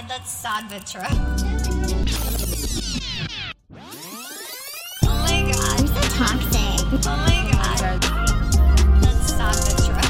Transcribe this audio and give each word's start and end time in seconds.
god, 0.00 0.08
that's 0.08 0.32
sad 0.32 0.68
but 0.68 0.84
true. 0.86 1.00
Oh 5.02 5.08
my 5.22 5.52
god. 5.52 5.80
I'm 5.80 5.86
so 5.86 6.02
toxic. 6.16 6.80
Oh 7.06 7.16
my 7.28 7.38
god. 7.52 7.78
That's 9.02 9.32
sad 9.32 9.56
but 9.64 9.76
true. 9.86 10.06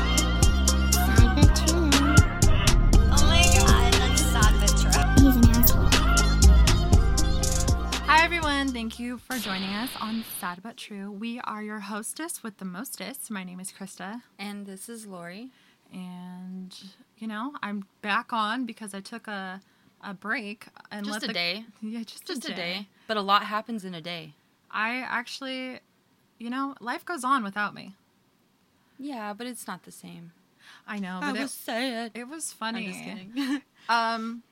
Sad 0.93 1.31
but 1.37 1.51
true. 1.57 1.91
Oh 3.12 3.25
my 3.29 3.43
god, 3.59 3.93
that's 3.93 4.23
sad 4.23 4.52
but 4.61 4.73
true. 4.80 5.01
He's 5.23 5.37
an 5.37 5.45
asshole. 5.51 5.89
Hi, 8.07 8.25
everyone. 8.25 8.69
Thank 8.69 8.98
you 8.98 9.19
for 9.19 9.37
joining 9.39 9.75
us 9.75 9.91
on 10.01 10.25
Sad 10.41 10.62
But 10.62 10.79
True. 10.79 11.11
We 11.12 11.41
are 11.41 11.62
your 11.62 11.80
hostess 11.80 12.43
with 12.43 12.57
the 12.57 12.64
mostest. 12.64 13.30
My 13.30 13.45
name 13.45 13.61
is 13.61 13.71
Crista. 13.71 14.23
And 14.39 14.64
this 14.64 14.89
is 14.89 15.07
Laurie. 15.07 15.51
And, 15.93 16.75
you 17.19 17.29
know, 17.29 17.53
I'm 17.62 17.85
back 18.01 18.32
on 18.32 18.64
because 18.64 18.95
I 18.95 19.01
took 19.01 19.29
a, 19.29 19.61
a 20.05 20.14
break. 20.14 20.66
and 20.91 21.05
Just 21.06 21.15
let 21.15 21.24
a 21.24 21.27
the- 21.29 21.33
day. 21.33 21.65
Yeah, 21.80 22.02
just, 22.05 22.27
Just 22.27 22.48
a, 22.48 22.52
a 22.52 22.55
day. 22.55 22.88
But 23.09 23.16
a 23.16 23.23
lot 23.23 23.45
happens 23.45 23.84
in 23.84 23.95
a 23.95 24.01
day. 24.01 24.34
I 24.70 24.98
actually, 25.01 25.80
you 26.38 26.51
know, 26.51 26.74
life 26.80 27.05
goes 27.05 27.24
on 27.24 27.42
without 27.45 27.74
me. 27.74 27.95
Yeah, 28.98 29.32
but 29.32 29.46
it's 29.46 29.66
not 29.66 29.82
the 29.84 29.93
same. 29.93 30.32
I 30.87 30.98
know, 30.98 31.19
I 31.23 31.32
but 31.32 31.41
was 31.43 31.52
sad. 31.52 32.12
it, 32.15 32.20
it 32.20 32.29
was 32.29 32.55
I'm 32.60 32.74
funny. 32.74 32.87
just 32.88 33.02
kidding. 33.05 33.62
Um, 33.88 34.43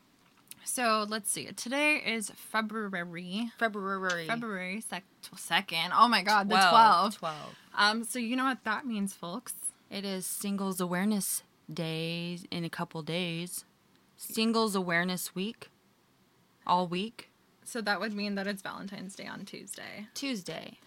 so 0.63 1.07
let's 1.09 1.31
see. 1.31 1.47
Today 1.47 1.97
is 1.97 2.31
February. 2.37 3.51
February. 3.59 4.27
February 4.27 4.81
sec- 4.83 5.05
second. 5.37 5.93
Oh 5.97 6.07
my 6.07 6.23
God, 6.23 6.49
the 6.51 6.57
12. 6.57 6.71
twelve. 6.71 7.19
12. 7.19 7.37
Um, 7.79 8.05
so 8.05 8.19
you 8.19 8.37
know 8.37 8.45
what 8.45 8.63
that 8.65 8.85
means, 8.87 9.15
folks. 9.15 9.55
It 9.91 10.05
is 10.05 10.27
Singles 10.27 10.81
Awareness 10.83 11.43
Day 11.73 12.39
in 12.51 12.63
a 12.65 12.69
couple 12.71 13.01
days. 13.03 13.65
Singles 14.33 14.75
Awareness 14.77 15.35
Week. 15.35 15.69
All 16.67 16.87
week. 16.87 17.29
So 17.65 17.81
that 17.81 18.01
would 18.01 18.13
mean 18.15 18.37
that 18.37 18.47
it's 18.47 18.63
Valentine's 18.63 19.17
Day 19.17 19.27
on 19.27 19.45
Tuesday. 19.45 20.07
Tuesday. 20.15 20.79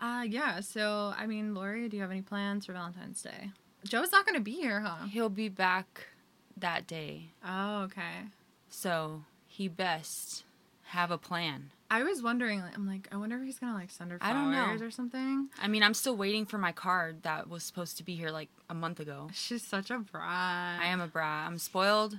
Uh, 0.00 0.24
yeah. 0.28 0.60
So 0.60 1.14
I 1.16 1.26
mean, 1.26 1.54
Laurie, 1.54 1.88
do 1.88 1.96
you 1.96 2.02
have 2.02 2.10
any 2.10 2.22
plans 2.22 2.66
for 2.66 2.72
Valentine's 2.72 3.22
Day? 3.22 3.50
Joe's 3.84 4.10
not 4.10 4.26
gonna 4.26 4.40
be 4.40 4.52
here, 4.52 4.80
huh? 4.80 5.06
He'll 5.06 5.28
be 5.28 5.48
back 5.48 6.08
that 6.56 6.86
day. 6.86 7.30
Oh, 7.46 7.82
okay. 7.82 8.26
So 8.68 9.22
he 9.46 9.68
best 9.68 10.42
have 10.86 11.10
a 11.10 11.18
plan. 11.18 11.70
I 11.90 12.02
was 12.02 12.20
wondering. 12.22 12.62
I'm 12.74 12.86
like, 12.86 13.06
I 13.12 13.16
wonder 13.16 13.36
if 13.36 13.44
he's 13.44 13.58
gonna 13.60 13.74
like 13.74 13.90
send 13.90 14.10
her 14.10 14.18
I 14.20 14.32
flowers 14.32 14.56
don't 14.56 14.80
know. 14.80 14.86
or 14.86 14.90
something. 14.90 15.48
I 15.60 15.68
mean, 15.68 15.82
I'm 15.84 15.94
still 15.94 16.16
waiting 16.16 16.46
for 16.46 16.58
my 16.58 16.72
card 16.72 17.22
that 17.22 17.48
was 17.48 17.62
supposed 17.62 17.96
to 17.98 18.02
be 18.02 18.16
here 18.16 18.30
like 18.30 18.48
a 18.68 18.74
month 18.74 18.98
ago. 18.98 19.28
She's 19.32 19.62
such 19.62 19.90
a 19.90 19.98
brat. 19.98 20.80
I 20.80 20.86
am 20.86 21.00
a 21.00 21.06
brat. 21.06 21.46
I'm 21.46 21.58
spoiled, 21.58 22.18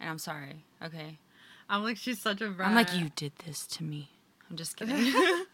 and 0.00 0.08
I'm 0.10 0.18
sorry. 0.18 0.64
Okay. 0.82 1.18
I'm 1.68 1.82
like, 1.82 1.96
she's 1.96 2.20
such 2.20 2.40
a 2.40 2.48
brat. 2.50 2.68
I'm 2.68 2.74
like, 2.74 2.94
you 2.94 3.10
did 3.16 3.32
this 3.44 3.66
to 3.68 3.84
me. 3.84 4.10
I'm 4.50 4.56
just 4.56 4.76
kidding. 4.76 5.12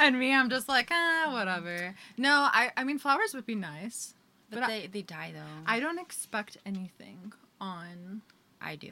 And 0.00 0.18
me, 0.18 0.34
I'm 0.34 0.50
just 0.50 0.68
like, 0.68 0.88
ah, 0.90 1.30
whatever. 1.32 1.94
No, 2.18 2.48
I, 2.52 2.72
I 2.76 2.82
mean, 2.82 2.98
flowers 2.98 3.32
would 3.34 3.46
be 3.46 3.54
nice, 3.54 4.14
but 4.50 4.56
But 4.60 4.64
I- 4.64 4.68
they, 4.80 4.86
they 4.88 5.02
die 5.02 5.30
though. 5.32 5.62
I 5.64 5.78
don't 5.78 6.00
expect 6.00 6.56
anything 6.66 7.32
on, 7.60 8.22
I 8.60 8.74
do. 8.74 8.90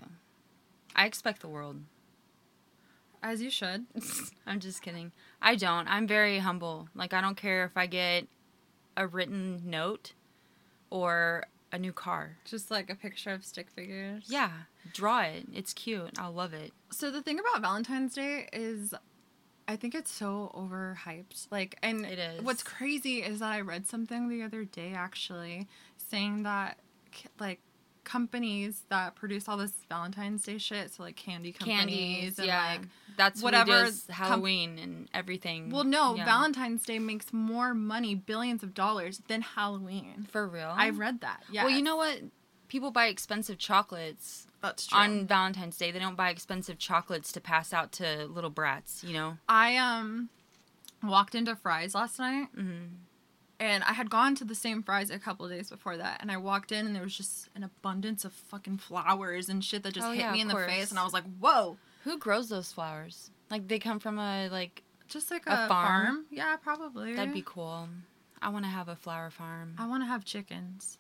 I 0.95 1.07
expect 1.07 1.41
the 1.41 1.49
world. 1.49 1.81
as 3.25 3.43
you 3.43 3.51
should. 3.51 3.87
I'm 4.47 4.61
just 4.61 4.83
kidding. 4.83 5.11
I 5.43 5.57
don't. 5.57 5.89
I'm 5.89 6.07
very 6.07 6.39
humble. 6.39 6.89
Like 6.95 7.13
I 7.13 7.21
don't 7.21 7.37
care 7.37 7.65
if 7.65 7.77
I 7.77 7.87
get 7.87 8.27
a 8.97 9.07
written 9.09 9.63
note 9.65 10.13
or 10.91 11.45
a 11.73 11.79
new 11.79 11.93
car. 11.93 12.37
Just 12.45 12.71
like 12.71 12.91
a 12.91 12.95
picture 12.95 13.31
of 13.31 13.45
stick 13.45 13.71
figures. 13.71 14.25
Yeah, 14.29 14.51
draw 14.93 15.23
it. 15.23 15.47
It's 15.55 15.73
cute. 15.73 16.11
I'll 16.19 16.33
love 16.33 16.53
it. 16.53 16.73
So 16.91 17.11
the 17.11 17.23
thing 17.23 17.39
about 17.39 17.63
Valentine's 17.63 18.15
Day 18.15 18.49
is 18.53 18.95
I 19.67 19.77
think 19.77 19.95
it's 19.95 20.11
so 20.11 20.53
overhyped. 20.55 21.47
Like 21.51 21.79
and 21.83 22.05
It 22.05 22.19
is. 22.19 22.43
what's 22.43 22.63
crazy 22.63 23.23
is 23.23 23.39
that 23.41 23.51
I 23.53 23.61
read 23.61 23.87
something 23.87 24.29
the 24.29 24.43
other 24.43 24.65
day 24.65 24.93
actually 24.95 25.69
saying 25.97 26.43
that 26.43 26.79
like 27.41 27.61
companies 28.05 28.83
that 28.89 29.15
produce 29.15 29.49
all 29.49 29.57
this 29.57 29.73
Valentine's 29.89 30.43
Day 30.43 30.59
shit, 30.59 30.93
so 30.93 31.03
like 31.03 31.17
candy 31.17 31.53
companies 31.53 31.79
Candies, 31.79 32.39
and 32.39 32.47
yeah. 32.49 32.67
like 32.73 32.81
That's 33.17 33.43
whatever 33.43 33.71
whatever 33.71 33.87
does 33.87 34.05
com- 34.09 34.15
Halloween 34.17 34.79
and 34.79 35.09
everything. 35.15 35.71
well 35.71 35.85
no, 35.85 36.15
Yeah. 36.17 36.25
Valentine's 36.25 36.85
Day 36.85 36.99
makes 36.99 37.33
more 37.33 37.75
money, 37.75 38.15
billions 38.15 38.63
of 38.63 38.75
dollars 38.75 39.23
than 39.29 39.43
Halloween. 39.43 40.27
for 40.31 40.47
real. 40.47 40.73
I 40.75 40.91
read 40.91 41.21
that. 41.21 41.43
Yeah. 41.51 41.65
Well, 41.65 41.73
you 41.75 41.83
know 41.83 41.97
what? 41.97 42.21
People 42.69 42.91
buy 42.91 43.07
expensive 43.07 43.59
chocolates 43.59 44.47
that's 44.63 44.87
true. 44.87 44.99
on 44.99 45.27
Valentine's 45.27 45.77
Day. 45.77 45.91
They 45.91 45.99
don't 45.99 46.17
buy 46.17 46.31
expensive 46.31 46.79
chocolates 46.79 47.31
to 47.33 47.41
pass 47.41 47.73
out 47.73 47.93
to 47.93 48.27
little 48.27 48.49
brats. 48.51 49.05
You 49.05 49.13
know. 49.15 49.37
I 49.49 49.77
um 49.77 50.31
walked 51.03 51.35
into 51.35 51.55
Fry's 51.57 51.95
last 51.95 52.19
night 52.19 52.47
hmm 52.55 52.85
and 53.63 53.85
I 53.85 53.93
had 53.93 54.11
gone 54.11 54.35
to 54.37 54.45
the 54.45 54.55
same 54.55 54.83
Fry's 54.83 55.11
a 55.11 55.19
couple 55.19 55.49
days 55.49 55.71
before 55.71 55.97
that, 55.97 56.19
and 56.21 56.31
I 56.31 56.37
walked 56.37 56.73
in 56.73 56.85
and 56.87 56.95
there 56.95 57.03
was 57.03 57.17
just 57.17 57.49
an 57.55 57.63
abundance 57.65 58.25
of 58.25 58.33
fucking 58.33 58.79
flowers 58.79 59.49
and 59.49 59.65
shit 59.65 59.83
that 59.85 59.95
just 59.95 60.07
Oh, 60.07 60.11
hit 60.11 60.21
yeah, 60.21 60.33
me 60.33 60.41
in 60.41 60.49
the 60.49 60.55
face, 60.57 60.91
and 60.91 60.99
I 60.99 61.05
was 61.05 61.13
like, 61.13 61.25
"Whoa!" 61.39 61.77
Who 62.05 62.19
grows 62.19 62.49
those 62.49 62.73
flowers? 62.73 63.31
Like 63.51 63.69
they 63.69 63.79
come 63.79 63.99
from 64.01 64.19
a 64.19 64.49
like 64.49 64.83
Just 65.09 65.31
like 65.31 65.47
A 65.47 65.53
a, 65.65 65.69
farm? 65.69 66.07
farm. 66.07 66.27
Yeah, 66.31 66.57
probably. 66.57 67.15
that'd 67.15 67.33
be 67.35 67.43
cool. 67.45 67.89
I 68.41 68.49
want 68.49 68.65
to 68.65 68.71
have 68.71 68.89
a 68.89 68.97
flower 68.97 69.31
farm. 69.31 69.75
I 69.79 69.87
want 69.87 70.03
to 70.03 70.07
have 70.07 70.25
chickens. 70.25 70.99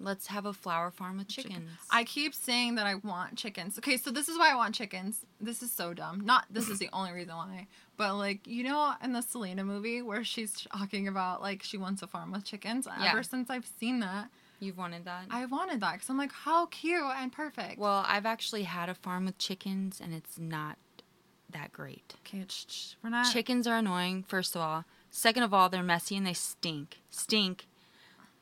Let's 0.00 0.28
have 0.28 0.46
a 0.46 0.52
flower 0.52 0.90
farm 0.92 1.18
with 1.18 1.26
Chicken- 1.28 1.50
chickens. 1.50 1.70
I 1.90 2.04
keep 2.04 2.32
saying 2.34 2.76
that 2.76 2.86
I 2.86 2.94
want 2.96 3.36
chickens. 3.36 3.78
Okay, 3.78 3.96
so 3.96 4.10
this 4.10 4.28
is 4.28 4.38
why 4.38 4.52
I 4.52 4.54
want 4.54 4.74
chickens. 4.74 5.24
This 5.40 5.62
is 5.62 5.72
so 5.72 5.92
dumb. 5.92 6.20
Not 6.24 6.44
this 6.50 6.68
is 6.68 6.78
the 6.78 6.88
only 6.92 7.12
reason 7.12 7.34
why, 7.34 7.66
but 7.96 8.14
like 8.16 8.46
you 8.46 8.62
know, 8.62 8.92
in 9.02 9.12
the 9.12 9.22
Selena 9.22 9.64
movie 9.64 10.00
where 10.02 10.22
she's 10.22 10.52
talking 10.72 11.08
about 11.08 11.42
like 11.42 11.62
she 11.64 11.76
wants 11.76 12.00
a 12.02 12.06
farm 12.06 12.30
with 12.30 12.44
chickens. 12.44 12.86
Yeah. 13.00 13.10
Ever 13.10 13.22
since 13.24 13.50
I've 13.50 13.66
seen 13.80 14.00
that, 14.00 14.28
You've 14.60 14.78
wanted 14.78 15.04
that. 15.04 15.26
I 15.30 15.44
wanted 15.46 15.80
that 15.80 15.92
because 15.94 16.10
I'm 16.10 16.18
like, 16.18 16.32
how 16.32 16.66
cute 16.66 17.02
and 17.16 17.32
perfect. 17.32 17.78
well, 17.78 18.04
I've 18.08 18.26
actually 18.26 18.64
had 18.64 18.88
a 18.88 18.94
farm 18.94 19.24
with 19.26 19.38
chickens, 19.38 20.00
and 20.00 20.12
it's 20.14 20.38
not 20.38 20.78
that 21.50 21.72
great. 21.72 22.14
okay, 22.26 22.44
shh, 22.48 22.66
shh, 22.68 22.94
we're 23.02 23.10
not. 23.10 23.32
Chickens 23.32 23.66
are 23.66 23.78
annoying. 23.78 24.24
First 24.28 24.54
of 24.54 24.60
all. 24.62 24.84
Second 25.10 25.42
of 25.42 25.54
all, 25.54 25.68
they're 25.68 25.82
messy 25.82 26.16
and 26.16 26.26
they 26.26 26.34
stink. 26.34 26.98
Stink. 27.10 27.66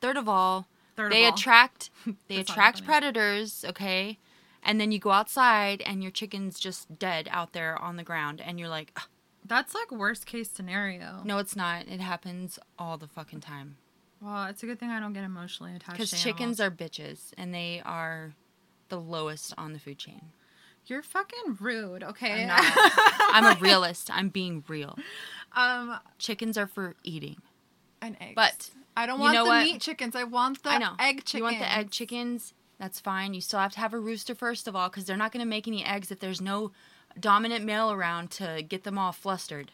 Third 0.01 0.17
of 0.17 0.29
all, 0.29 0.67
Third 0.97 1.13
they 1.13 1.25
attract 1.27 1.91
they 2.29 2.39
attract 2.39 2.85
predators. 2.85 3.65
Okay. 3.69 4.19
And 4.63 4.81
then 4.81 4.91
you 4.91 4.99
go 4.99 5.11
outside 5.13 5.81
and 5.87 6.03
your 6.03 6.11
chicken's 6.11 6.59
just 6.59 6.99
dead 6.99 7.29
out 7.31 7.53
there 7.53 7.81
on 7.81 7.97
the 7.97 8.03
ground, 8.03 8.41
and 8.41 8.59
you're 8.59 8.69
like, 8.69 8.91
"Ugh, 8.97 9.05
That's 9.45 9.75
like 9.75 9.93
worst 9.93 10.27
case 10.27 10.51
scenario. 10.51 11.21
no, 11.25 11.39
it's 11.39 11.55
not. 11.55 11.87
It 11.87 12.01
happens 12.01 12.59
all 12.79 12.99
the 12.99 13.07
fucking 13.07 13.41
time. 13.41 13.77
Well, 14.21 14.47
it's 14.47 14.63
a 14.63 14.67
good 14.67 14.81
thing 14.81 14.91
I 14.91 14.99
don't 14.99 15.13
get 15.13 15.23
emotionally 15.23 15.77
attached. 15.77 15.93
Because 15.99 16.21
chickens 16.21 16.59
are 16.59 16.71
bitches, 16.71 17.33
and 17.39 17.55
they 17.55 17.81
are 17.85 18.35
the 18.89 18.99
lowest 18.99 19.55
on 19.57 19.73
the 19.73 19.79
food 19.79 19.99
chain. 19.99 20.31
You're 20.87 21.03
fucking 21.03 21.59
rude. 21.61 22.03
Okay. 22.03 22.43
I'm 22.43 22.47
not. 22.49 22.63
I'm 23.35 23.57
a 23.57 23.59
realist. 23.61 24.11
I'm 24.13 24.31
being 24.31 24.65
real. 24.69 24.97
um, 25.55 25.99
Chickens 26.19 26.57
are 26.57 26.67
for 26.67 26.97
eating. 27.05 27.37
And 28.07 28.17
eggs. 28.21 28.33
But 28.35 28.71
I 28.97 29.07
don't 29.07 29.19
you 29.19 29.23
want 29.23 29.35
know 29.35 29.45
the 29.45 29.51
what? 29.51 29.65
meat 29.65 29.81
chickens. 29.81 30.17
I 30.17 30.25
want 30.25 30.63
the 30.63 30.71
I 30.71 30.79
know. 30.79 30.95
egg 30.99 31.25
chickens. 31.25 31.35
You 31.35 31.43
want 31.45 31.59
the 31.59 31.73
egg 31.73 31.91
chickens? 31.91 32.55
That's 32.79 33.01
fine. 33.01 33.35
You 33.35 33.41
still 33.41 33.61
have 33.61 33.73
to 33.73 33.81
have 33.81 33.93
a 33.95 33.99
rooster 33.99 34.35
first 34.35 34.69
of 34.69 34.75
all, 34.77 34.89
because 34.89 35.05
they're 35.05 35.17
not 35.17 35.33
going 35.33 35.45
to 35.45 35.49
make 35.49 35.67
any 35.67 35.85
eggs 35.85 36.11
if 36.11 36.21
there's 36.21 36.41
no 36.41 36.73
dominant 37.19 37.65
male 37.65 37.91
around 37.91 38.31
to 38.33 38.63
get 38.67 38.85
them 38.85 38.99
all 38.99 39.13
flustered. 39.13 39.71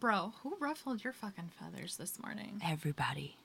Bro, 0.00 0.34
who 0.42 0.56
ruffled 0.60 1.04
your 1.04 1.12
fucking 1.12 1.50
feathers 1.58 1.96
this 1.96 2.18
morning? 2.20 2.60
Everybody. 2.66 3.36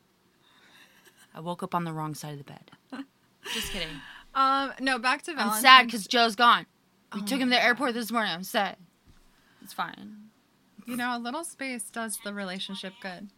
I 1.36 1.40
woke 1.40 1.62
up 1.64 1.76
on 1.76 1.84
the 1.84 1.94
wrong 1.94 2.16
side 2.16 2.32
of 2.34 2.40
the 2.40 2.44
bed. 2.44 2.72
Just 3.54 3.72
kidding. 3.72 3.88
Um, 4.34 4.74
no, 4.80 4.98
back 5.00 5.22
to 5.24 5.34
I'm 5.38 5.62
sad 5.62 5.86
because 5.86 6.08
Joe's 6.08 6.36
gone. 6.36 6.66
We 7.14 7.22
Oh 7.22 7.26
took 7.26 7.40
him 7.40 7.50
to 7.50 7.56
the 7.56 7.64
airport 7.64 7.94
this 7.94 8.12
morning. 8.12 8.32
I'm 8.34 8.44
sad. 8.44 8.76
It's 9.64 9.72
fine. 9.74 10.30
you 10.86 10.96
know 10.98 11.16
a 11.16 11.20
little 11.20 11.44
space 11.44 11.90
does 11.90 12.20
the 12.24 12.34
relationship 12.34 12.94
good. 13.02 13.30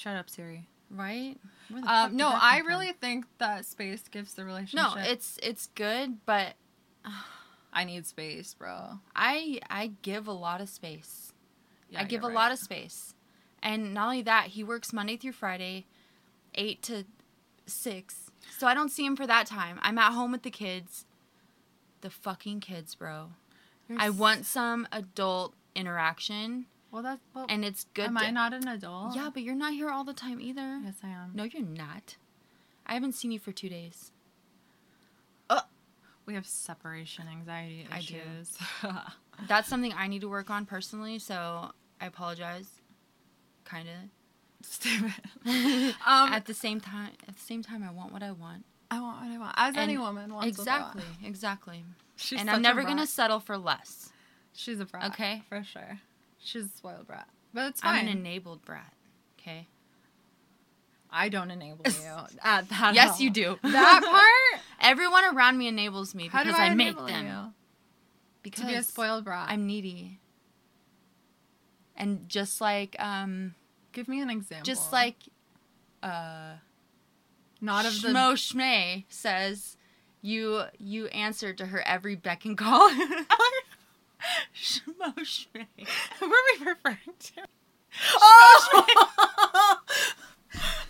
Shut 0.00 0.16
up, 0.16 0.30
Siri. 0.30 0.66
Right? 0.90 1.36
Where 1.68 1.82
the 1.82 1.86
fuck 1.86 2.06
Um, 2.10 2.16
no, 2.16 2.30
I 2.32 2.60
from? 2.60 2.68
really 2.68 2.92
think 2.92 3.26
that 3.36 3.66
space 3.66 4.02
gives 4.08 4.32
the 4.32 4.46
relationship. 4.46 4.96
No, 4.96 5.02
it's 5.02 5.38
it's 5.42 5.66
good, 5.74 6.24
but 6.24 6.54
I 7.72 7.84
need 7.84 8.06
space, 8.06 8.54
bro. 8.54 9.00
I 9.14 9.60
I 9.68 9.92
give 10.00 10.26
a 10.26 10.32
lot 10.32 10.62
of 10.62 10.70
space. 10.70 11.32
Yeah, 11.90 12.00
I 12.00 12.04
give 12.04 12.22
a 12.24 12.28
lot 12.28 12.50
of 12.50 12.58
space. 12.58 13.14
And 13.62 13.92
not 13.92 14.04
only 14.06 14.22
that, 14.22 14.46
he 14.48 14.64
works 14.64 14.90
Monday 14.90 15.18
through 15.18 15.32
Friday, 15.32 15.84
8 16.54 16.80
to 16.84 17.04
6. 17.66 18.30
So 18.56 18.66
I 18.66 18.72
don't 18.72 18.88
see 18.88 19.04
him 19.04 19.16
for 19.16 19.26
that 19.26 19.46
time. 19.46 19.78
I'm 19.82 19.98
at 19.98 20.12
home 20.14 20.32
with 20.32 20.44
the 20.44 20.50
kids. 20.50 21.04
The 22.00 22.08
fucking 22.08 22.60
kids, 22.60 22.94
bro. 22.94 23.32
You're 23.86 24.00
I 24.00 24.08
want 24.08 24.46
some 24.46 24.88
adult 24.92 25.52
interaction, 25.74 26.66
Well, 26.92 27.02
that's 27.02 27.20
well, 27.34 27.46
and 27.48 27.64
it's 27.64 27.86
good. 27.94 28.06
Am 28.06 28.16
to- 28.16 28.24
I 28.24 28.30
not 28.30 28.52
an 28.52 28.66
adult? 28.66 29.14
Yeah, 29.14 29.30
but 29.32 29.42
you're 29.42 29.54
not 29.54 29.72
here 29.74 29.90
all 29.90 30.04
the 30.04 30.12
time 30.14 30.40
either. 30.40 30.80
Yes, 30.84 30.96
I 31.04 31.08
am. 31.08 31.30
No, 31.34 31.44
you're 31.44 31.62
not. 31.62 32.16
I 32.86 32.94
haven't 32.94 33.12
seen 33.12 33.30
you 33.30 33.38
for 33.38 33.52
two 33.52 33.68
days. 33.68 34.12
We 36.30 36.34
have 36.34 36.46
separation 36.46 37.24
anxiety 37.28 37.88
I 37.90 38.02
do. 38.02 38.14
issues. 38.14 38.56
That's 39.48 39.68
something 39.68 39.92
I 39.92 40.06
need 40.06 40.20
to 40.20 40.28
work 40.28 40.48
on 40.48 40.64
personally, 40.64 41.18
so 41.18 41.72
I 42.00 42.06
apologize. 42.06 42.68
Kind 43.64 43.88
of. 43.88 43.94
Stupid. 44.64 45.12
um, 46.06 46.32
at 46.32 46.44
the 46.46 46.54
same 46.54 46.80
time, 46.80 47.10
at 47.26 47.34
the 47.34 47.40
same 47.42 47.64
time, 47.64 47.82
I 47.82 47.90
want 47.90 48.12
what 48.12 48.22
I 48.22 48.30
want. 48.30 48.64
I 48.92 49.00
want 49.00 49.20
what 49.24 49.34
I 49.34 49.38
want, 49.38 49.54
as 49.56 49.76
any 49.76 49.98
woman 49.98 50.32
wants. 50.32 50.46
exactly, 50.56 51.00
What 51.00 51.08
they 51.08 51.22
want. 51.22 51.26
exactly. 51.26 51.84
She's 52.14 52.40
and 52.40 52.48
I'm 52.48 52.62
never 52.62 52.84
gonna 52.84 53.08
settle 53.08 53.40
for 53.40 53.58
less. 53.58 54.12
She's 54.52 54.78
a 54.78 54.84
brat. 54.84 55.10
Okay. 55.12 55.42
for 55.48 55.64
sure. 55.64 55.98
She's 56.42 56.64
a 56.64 56.68
spoiled 56.68 57.06
brat, 57.06 57.28
but 57.52 57.68
it's 57.68 57.80
fine. 57.80 58.00
I'm 58.00 58.08
an 58.08 58.18
enabled 58.18 58.64
brat. 58.64 58.92
Okay. 59.38 59.68
I 61.10 61.28
don't 61.28 61.50
enable 61.50 61.84
you 61.86 62.16
at 62.42 62.68
that. 62.68 62.94
Yes, 62.94 63.20
you 63.20 63.30
do. 63.30 63.58
That 63.62 64.02
part. 64.04 64.62
Everyone 64.80 65.24
around 65.36 65.58
me 65.58 65.68
enables 65.68 66.14
me 66.14 66.24
because 66.24 66.54
I, 66.54 66.66
I, 66.66 66.74
make 66.74 66.96
them. 66.96 67.26
you? 67.26 67.52
Because 68.42 68.60
To 68.62 68.66
be 68.66 68.74
a 68.74 68.82
spoiled 68.82 69.24
brat. 69.24 69.48
I'm 69.50 69.66
needy. 69.66 70.20
And 71.96 72.28
just 72.28 72.60
like 72.60 72.96
um 72.98 73.54
Give 73.92 74.08
me 74.08 74.20
an 74.22 74.30
example. 74.30 74.64
just 74.64 74.92
like 74.92 75.16
uh 76.02 76.54
not 77.60 77.84
of 77.84 78.00
the. 78.00 78.08
Schmo 78.08 78.32
Schmay 78.34 79.04
says 79.10 79.76
you 80.22 80.62
you 80.78 81.06
answer 81.08 81.52
to 81.52 81.66
her 81.66 81.82
every 81.86 82.14
beck 82.16 82.44
and 82.46 82.56
call. 82.56 82.90
Schmo 84.54 85.14
Schmay. 85.18 85.66
Who 86.18 86.26
are 86.26 86.30
we 86.58 86.64
referring 86.66 86.98
to? 87.18 87.42
Oh! 88.16 89.76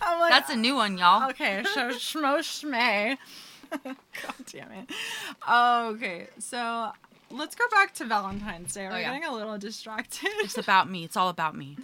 Like, 0.03 0.31
That's 0.31 0.49
a 0.51 0.55
new 0.55 0.75
one, 0.75 0.97
y'all. 0.97 1.29
Okay, 1.31 1.63
so 1.73 1.89
Schmo 1.89 2.39
Schmay. 2.39 3.17
God 3.83 3.95
damn 4.51 4.71
it. 4.71 4.89
Okay, 5.49 6.27
so 6.39 6.91
let's 7.31 7.55
go 7.55 7.63
back 7.71 7.93
to 7.95 8.05
Valentine's 8.05 8.73
Day. 8.73 8.87
We're 8.87 8.95
Oh, 8.95 8.97
yeah. 8.97 9.13
getting 9.13 9.25
a 9.29 9.33
little 9.33 9.57
distracted 9.57 10.29
It's 10.39 10.57
about 10.57 10.89
me. 10.89 11.03
It's 11.05 11.15
all 11.17 11.29
about 11.29 11.55
me. 11.55 11.77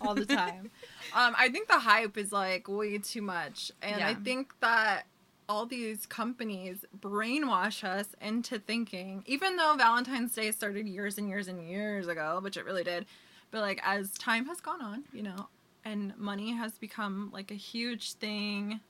all 0.00 0.14
the 0.14 0.26
time. 0.26 0.70
Um, 1.14 1.32
I 1.38 1.48
think 1.48 1.68
the 1.68 1.78
hype 1.78 2.16
is 2.18 2.32
like 2.32 2.66
way 2.66 2.98
too 2.98 3.22
much. 3.22 3.70
And 3.82 4.02
I 4.02 4.14
think 4.14 4.52
that 4.60 5.04
all 5.48 5.66
these 5.66 6.06
companies 6.06 6.84
brainwash 6.98 7.84
us 7.84 8.08
into 8.20 8.58
thinking, 8.58 9.22
even 9.26 9.56
though 9.56 9.74
Valentine's 9.76 10.34
Day 10.34 10.50
started 10.50 10.86
years 10.86 11.18
and 11.18 11.28
years 11.28 11.48
and 11.48 11.62
years 11.68 12.08
ago, 12.08 12.40
which 12.42 12.56
it 12.56 12.64
really 12.64 12.84
did, 12.84 13.06
but 13.50 13.60
like 13.60 13.80
as 13.84 14.12
time 14.12 14.46
has 14.46 14.60
gone 14.60 14.82
on, 14.82 15.04
you 15.12 15.22
know, 15.22 15.48
and 15.84 16.16
money 16.16 16.52
has 16.52 16.72
become 16.78 17.30
like 17.32 17.50
a 17.50 17.54
huge 17.54 18.12
thing 18.14 18.80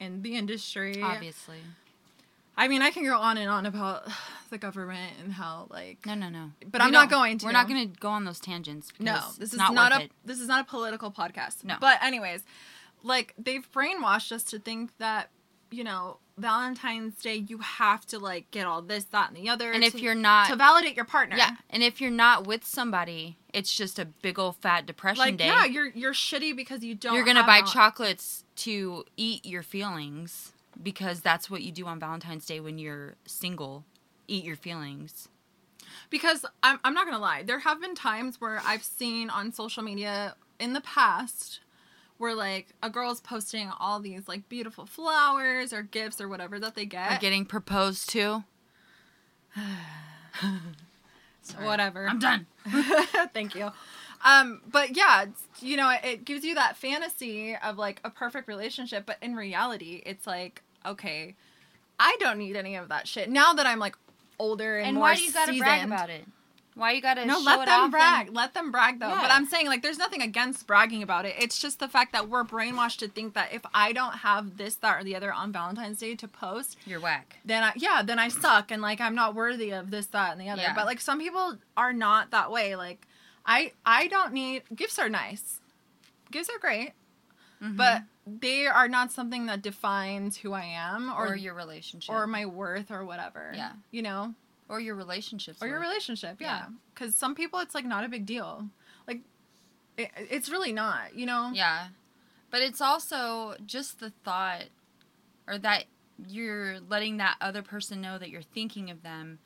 in 0.00 0.22
the 0.22 0.36
industry. 0.36 1.00
Obviously. 1.02 1.58
I 2.56 2.66
mean, 2.66 2.82
I 2.82 2.90
can 2.90 3.04
go 3.04 3.16
on 3.16 3.38
and 3.38 3.48
on 3.48 3.66
about 3.66 4.08
the 4.50 4.58
government 4.58 5.14
and 5.22 5.32
how 5.32 5.68
like 5.70 6.04
No, 6.04 6.14
no, 6.14 6.28
no. 6.28 6.50
But 6.66 6.80
We 6.80 6.86
I'm 6.86 6.92
not 6.92 7.08
going 7.08 7.38
to. 7.38 7.46
We're 7.46 7.52
not 7.52 7.68
going 7.68 7.90
to 7.90 8.00
go 8.00 8.08
on 8.08 8.24
those 8.24 8.40
tangents. 8.40 8.92
no, 8.98 9.20
this 9.38 9.52
is 9.52 9.58
not, 9.58 9.74
not, 9.74 9.92
a 9.92 10.04
it. 10.04 10.12
this 10.24 10.40
is 10.40 10.48
not 10.48 10.62
a 10.62 10.68
political 10.68 11.10
podcast. 11.10 11.64
No. 11.64 11.76
But 11.80 12.02
anyways, 12.02 12.42
like 13.02 13.34
they've 13.38 13.70
brainwashed 13.70 14.32
us 14.32 14.42
to 14.44 14.58
think 14.58 14.90
that 14.98 15.30
you 15.70 15.84
know 15.84 16.18
Valentine's 16.36 17.16
Day 17.20 17.34
you 17.36 17.58
have 17.58 18.06
to 18.06 18.18
like 18.18 18.50
get 18.50 18.66
all 18.66 18.80
this, 18.82 19.04
that, 19.06 19.28
and 19.28 19.36
the 19.36 19.48
other. 19.48 19.72
And 19.72 19.82
if 19.84 19.94
you're 20.00 20.14
not 20.14 20.48
to 20.48 20.56
validate 20.56 20.94
your 20.96 21.04
partner, 21.04 21.36
Yeah, 21.36 21.56
and 21.70 21.82
if 21.82 22.00
you're 22.00 22.10
not 22.10 22.46
with 22.46 22.64
somebody, 22.64 23.36
it's 23.52 23.74
just 23.74 23.98
a 23.98 24.04
big 24.04 24.38
old 24.38 24.56
fat 24.56 24.86
depression 24.86 25.18
like 25.18 25.36
day. 25.36 25.46
yeah, 25.46 25.64
you're 25.64 25.88
you're 25.88 26.12
shitty 26.14 26.54
because 26.56 26.84
you 26.84 26.94
don't. 26.94 27.14
you're 27.14 27.24
gonna 27.24 27.44
buy 27.44 27.60
val- 27.60 27.70
chocolates 27.72 28.44
to 28.56 29.04
eat 29.16 29.44
your 29.44 29.62
feelings 29.62 30.52
because 30.80 31.20
that's 31.20 31.50
what 31.50 31.62
you 31.62 31.72
do 31.72 31.86
on 31.86 31.98
Valentine's 31.98 32.46
Day 32.46 32.60
when 32.60 32.78
you're 32.78 33.14
single. 33.26 33.84
Eat 34.28 34.44
your 34.44 34.56
feelings. 34.56 35.28
because 36.10 36.44
I'm 36.62 36.78
I'm 36.84 36.94
not 36.94 37.04
gonna 37.06 37.18
lie. 37.18 37.42
There 37.42 37.58
have 37.60 37.80
been 37.80 37.94
times 37.94 38.40
where 38.40 38.60
I've 38.64 38.84
seen 38.84 39.30
on 39.30 39.52
social 39.52 39.82
media 39.82 40.36
in 40.60 40.72
the 40.72 40.80
past 40.80 41.60
where 42.18 42.34
like 42.34 42.68
a 42.82 42.90
girl's 42.90 43.20
posting 43.20 43.70
all 43.80 44.00
these 44.00 44.28
like 44.28 44.48
beautiful 44.48 44.84
flowers 44.86 45.72
or 45.72 45.82
gifts 45.82 46.20
or 46.20 46.28
whatever 46.28 46.58
that 46.58 46.74
they 46.74 46.84
get. 46.84 47.12
Or 47.12 47.18
getting 47.18 47.44
proposed 47.46 48.10
to. 48.10 48.44
Whatever. 51.60 52.06
I'm 52.08 52.18
done. 52.18 52.46
Thank 53.32 53.54
you. 53.54 53.70
Um, 54.24 54.60
but 54.70 54.96
yeah, 54.96 55.26
you 55.60 55.76
know, 55.76 55.88
it, 55.90 56.00
it 56.04 56.24
gives 56.24 56.44
you 56.44 56.54
that 56.56 56.76
fantasy 56.76 57.56
of 57.56 57.78
like 57.78 58.00
a 58.04 58.10
perfect 58.10 58.48
relationship, 58.48 59.06
but 59.06 59.16
in 59.22 59.34
reality, 59.34 60.02
it's 60.04 60.26
like, 60.26 60.62
okay, 60.84 61.36
I 61.98 62.16
don't 62.20 62.38
need 62.38 62.56
any 62.56 62.74
of 62.76 62.88
that 62.88 63.08
shit. 63.08 63.30
Now 63.30 63.52
that 63.54 63.66
I'm 63.66 63.78
like 63.78 63.96
older 64.38 64.76
and, 64.78 64.88
And 64.88 64.96
more 64.96 65.02
why 65.04 65.14
do 65.14 65.22
you 65.22 65.32
gotta 65.32 65.52
brag 65.56 65.76
seasoned- 65.80 65.92
about 65.92 66.10
it? 66.10 66.24
Why 66.78 66.92
you 66.92 67.02
gotta 67.02 67.26
No, 67.26 67.34
show 67.40 67.44
let 67.44 67.66
them 67.66 67.90
brag. 67.90 68.26
and- 68.28 68.36
Let 68.36 68.54
them 68.54 68.70
brag 68.70 69.00
though. 69.00 69.08
But 69.10 69.30
I'm 69.30 69.46
saying 69.46 69.66
like 69.66 69.82
there's 69.82 69.98
nothing 69.98 70.22
against 70.22 70.66
bragging 70.66 71.02
about 71.02 71.26
it. 71.26 71.34
It's 71.38 71.58
just 71.58 71.80
the 71.80 71.88
fact 71.88 72.12
that 72.12 72.28
we're 72.28 72.44
brainwashed 72.44 72.98
to 72.98 73.08
think 73.08 73.34
that 73.34 73.52
if 73.52 73.62
I 73.74 73.92
don't 73.92 74.18
have 74.18 74.56
this, 74.56 74.76
that, 74.76 75.00
or 75.00 75.04
the 75.04 75.16
other 75.16 75.32
on 75.32 75.52
Valentine's 75.52 75.98
Day 75.98 76.14
to 76.14 76.28
post, 76.28 76.76
You're 76.86 77.00
whack. 77.00 77.38
then 77.44 77.64
I 77.64 77.72
yeah, 77.76 78.02
then 78.04 78.18
I 78.18 78.28
suck 78.28 78.70
and 78.70 78.80
like 78.80 79.00
I'm 79.00 79.14
not 79.16 79.34
worthy 79.34 79.70
of 79.72 79.90
this, 79.90 80.06
that, 80.06 80.32
and 80.32 80.40
the 80.40 80.48
other. 80.48 80.62
Yeah. 80.62 80.74
But 80.74 80.86
like 80.86 81.00
some 81.00 81.18
people 81.18 81.56
are 81.76 81.92
not 81.92 82.30
that 82.30 82.50
way. 82.52 82.76
Like 82.76 83.06
I 83.44 83.72
I 83.84 84.06
don't 84.06 84.32
need 84.32 84.62
gifts 84.74 84.98
are 84.98 85.08
nice. 85.08 85.60
Gifts 86.30 86.48
are 86.48 86.58
great, 86.60 86.92
Mm-hmm. 87.62 87.76
but 87.76 88.02
they 88.24 88.66
are 88.68 88.86
not 88.86 89.10
something 89.10 89.46
that 89.46 89.62
defines 89.62 90.36
who 90.36 90.52
I 90.52 90.62
am 90.64 91.10
or, 91.10 91.28
or 91.30 91.34
your 91.36 91.54
relationship. 91.54 92.14
or 92.14 92.24
my 92.28 92.46
worth 92.46 92.90
or 92.92 93.04
whatever. 93.04 93.50
Yeah. 93.52 93.72
You 93.90 94.02
know? 94.02 94.34
Or 94.68 94.80
your 94.80 94.94
relationships. 94.94 95.62
Or 95.62 95.68
your 95.68 95.80
relationship, 95.80 96.40
yeah. 96.40 96.46
Yeah. 96.46 96.66
Cuz 96.94 97.16
some 97.16 97.34
people 97.34 97.58
it's 97.60 97.74
like 97.74 97.84
not 97.84 98.04
a 98.04 98.08
big 98.08 98.26
deal. 98.26 98.68
Like 99.06 99.22
it, 99.96 100.10
it's 100.16 100.48
really 100.48 100.72
not, 100.72 101.14
you 101.14 101.26
know? 101.26 101.50
Yeah. 101.52 101.88
But 102.50 102.62
it's 102.62 102.80
also 102.80 103.56
just 103.64 104.00
the 104.00 104.10
thought 104.10 104.64
or 105.46 105.58
that 105.58 105.84
you're 106.26 106.80
letting 106.80 107.18
that 107.18 107.36
other 107.40 107.62
person 107.62 108.00
know 108.00 108.18
that 108.18 108.30
you're 108.30 108.42
thinking 108.42 108.90
of 108.90 109.02
them 109.02 109.38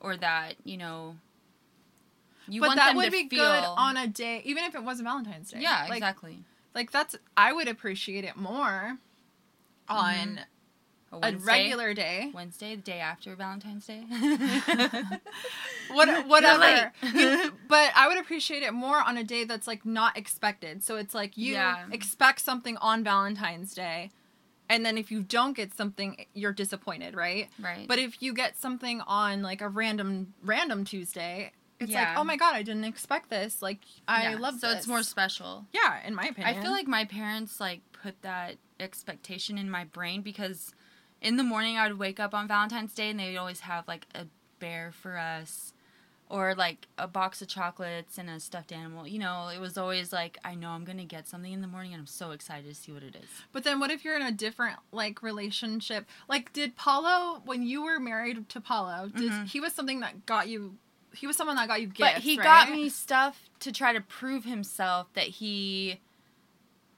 or 0.00 0.16
that, 0.16 0.54
you 0.64 0.76
know, 0.76 1.16
you 2.46 2.60
but 2.60 2.68
want 2.68 2.78
that 2.78 2.88
them 2.88 2.96
would 2.96 3.06
to 3.06 3.10
be 3.10 3.28
feel 3.28 3.44
good 3.44 3.64
on 3.64 3.96
a 3.96 4.06
day 4.06 4.42
even 4.44 4.64
if 4.64 4.74
it 4.74 4.82
wasn't 4.82 5.06
Valentine's 5.06 5.50
Day. 5.50 5.60
Yeah, 5.60 5.86
Like, 5.88 5.98
exactly. 5.98 6.44
Like 6.74 6.90
that's 6.90 7.16
I 7.36 7.52
would 7.52 7.68
appreciate 7.68 8.24
it 8.24 8.36
more 8.36 8.98
on 9.88 10.14
mm-hmm. 10.14 10.42
A, 11.12 11.18
a 11.22 11.36
regular 11.36 11.94
day. 11.94 12.30
Wednesday, 12.34 12.76
the 12.76 12.82
day 12.82 13.00
after 13.00 13.34
Valentine's 13.34 13.86
Day. 13.86 14.04
What 15.88 16.26
whatever. 16.26 16.92
but 17.68 17.92
I 17.96 18.08
would 18.08 18.18
appreciate 18.18 18.62
it 18.62 18.72
more 18.74 18.98
on 19.00 19.16
a 19.16 19.24
day 19.24 19.44
that's 19.44 19.66
like 19.66 19.86
not 19.86 20.18
expected. 20.18 20.84
So 20.84 20.96
it's 20.96 21.14
like 21.14 21.36
you 21.38 21.54
Yeah. 21.54 21.86
expect 21.90 22.40
something 22.40 22.76
on 22.76 23.02
Valentine's 23.04 23.74
Day 23.74 24.10
and 24.68 24.84
then 24.84 24.98
if 24.98 25.10
you 25.10 25.22
don't 25.22 25.56
get 25.56 25.74
something 25.74 26.26
you're 26.34 26.52
disappointed, 26.52 27.14
right? 27.16 27.48
right. 27.58 27.86
But 27.88 27.98
if 27.98 28.22
you 28.22 28.34
get 28.34 28.58
something 28.58 29.00
on 29.02 29.42
like 29.42 29.62
a 29.62 29.68
random 29.68 30.34
random 30.42 30.84
Tuesday, 30.84 31.52
it's 31.80 31.94
like, 31.94 32.08
"Oh 32.16 32.24
my 32.24 32.36
god, 32.36 32.54
I 32.54 32.62
didn't 32.62 32.84
expect 32.84 33.30
this." 33.30 33.62
Like 33.62 33.78
I 34.06 34.24
Yeah, 34.24 34.36
love 34.38 34.60
So 34.60 34.68
this. 34.68 34.78
it's 34.80 34.86
more 34.86 35.02
special. 35.02 35.66
Yeah, 35.72 36.06
in 36.06 36.14
my 36.14 36.24
opinion. 36.24 36.54
I 36.56 36.60
feel 36.60 36.72
like 36.72 36.86
my 36.86 37.04
parents 37.06 37.60
like 37.60 37.80
put 37.92 38.20
that 38.22 38.56
expectation 38.78 39.56
in 39.56 39.70
my 39.70 39.84
brain 39.84 40.20
because 40.22 40.74
in 41.20 41.36
the 41.36 41.42
morning 41.42 41.76
I 41.76 41.88
would 41.88 41.98
wake 41.98 42.20
up 42.20 42.34
on 42.34 42.46
Valentine's 42.48 42.94
Day 42.94 43.10
and 43.10 43.18
they'd 43.20 43.36
always 43.36 43.60
have 43.60 43.86
like 43.88 44.06
a 44.14 44.26
bear 44.60 44.92
for 44.92 45.18
us 45.18 45.72
or 46.30 46.54
like 46.54 46.86
a 46.98 47.08
box 47.08 47.40
of 47.40 47.48
chocolates 47.48 48.18
and 48.18 48.28
a 48.28 48.38
stuffed 48.38 48.70
animal. 48.70 49.06
You 49.06 49.18
know, 49.18 49.48
it 49.48 49.60
was 49.60 49.78
always 49.78 50.12
like 50.12 50.36
I 50.44 50.54
know 50.54 50.70
I'm 50.70 50.84
going 50.84 50.98
to 50.98 51.04
get 51.04 51.26
something 51.26 51.52
in 51.52 51.60
the 51.62 51.66
morning 51.66 51.92
and 51.94 52.00
I'm 52.00 52.06
so 52.06 52.32
excited 52.32 52.68
to 52.68 52.74
see 52.74 52.92
what 52.92 53.02
it 53.02 53.16
is. 53.16 53.28
But 53.52 53.64
then 53.64 53.80
what 53.80 53.90
if 53.90 54.04
you're 54.04 54.16
in 54.16 54.22
a 54.22 54.32
different 54.32 54.76
like 54.92 55.22
relationship? 55.22 56.06
Like 56.28 56.52
did 56.52 56.76
Paulo 56.76 57.40
when 57.44 57.62
you 57.62 57.82
were 57.82 57.98
married 57.98 58.48
to 58.50 58.60
Paulo, 58.60 59.10
did 59.14 59.32
Mhm. 59.32 59.46
he 59.48 59.60
was 59.60 59.72
something 59.72 60.00
that 60.00 60.26
got 60.26 60.48
you 60.48 60.76
he 61.14 61.26
was 61.26 61.36
someone 61.36 61.56
that 61.56 61.66
got 61.68 61.80
you 61.80 61.86
gifts, 61.86 62.12
but 62.14 62.22
he 62.22 62.36
right? 62.36 62.44
got 62.44 62.70
me 62.70 62.90
stuff 62.90 63.48
to 63.60 63.72
try 63.72 63.94
to 63.94 64.00
prove 64.00 64.44
himself 64.44 65.06
that 65.14 65.24
he 65.26 65.98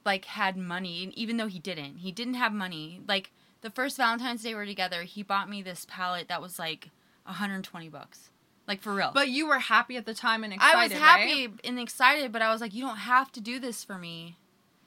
like 0.05 0.25
had 0.25 0.57
money 0.57 1.05
and 1.05 1.17
even 1.17 1.37
though 1.37 1.47
he 1.47 1.59
didn't 1.59 1.99
he 1.99 2.11
didn't 2.11 2.35
have 2.35 2.53
money 2.53 3.01
like 3.07 3.31
the 3.63 3.71
first 3.71 3.97
valentine's 3.97 4.43
day 4.43 4.51
we 4.51 4.55
were 4.57 4.67
together 4.67 5.03
he 5.03 5.23
bought 5.23 5.49
me 5.49 5.63
this 5.63 5.87
palette 5.89 6.29
that 6.29 6.41
was 6.43 6.59
like 6.59 6.91
120 7.25 7.89
bucks 7.89 8.31
like 8.67 8.81
for 8.81 8.95
real 8.95 9.11
But 9.13 9.29
you 9.29 9.47
were 9.49 9.59
happy 9.59 9.97
at 9.97 10.07
the 10.07 10.15
time 10.15 10.45
and 10.45 10.53
excited, 10.53 10.77
i 10.79 10.83
was 10.85 10.93
right? 10.93 11.01
happy 11.01 11.49
and 11.65 11.79
excited 11.79 12.33
but 12.33 12.43
i 12.43 12.53
was 12.53 12.61
like 12.61 12.75
you 12.75 12.83
don't 12.83 12.99
have 12.99 13.31
to 13.33 13.41
do 13.41 13.59
this 13.59 13.85
for 13.85 13.99
me 13.99 14.37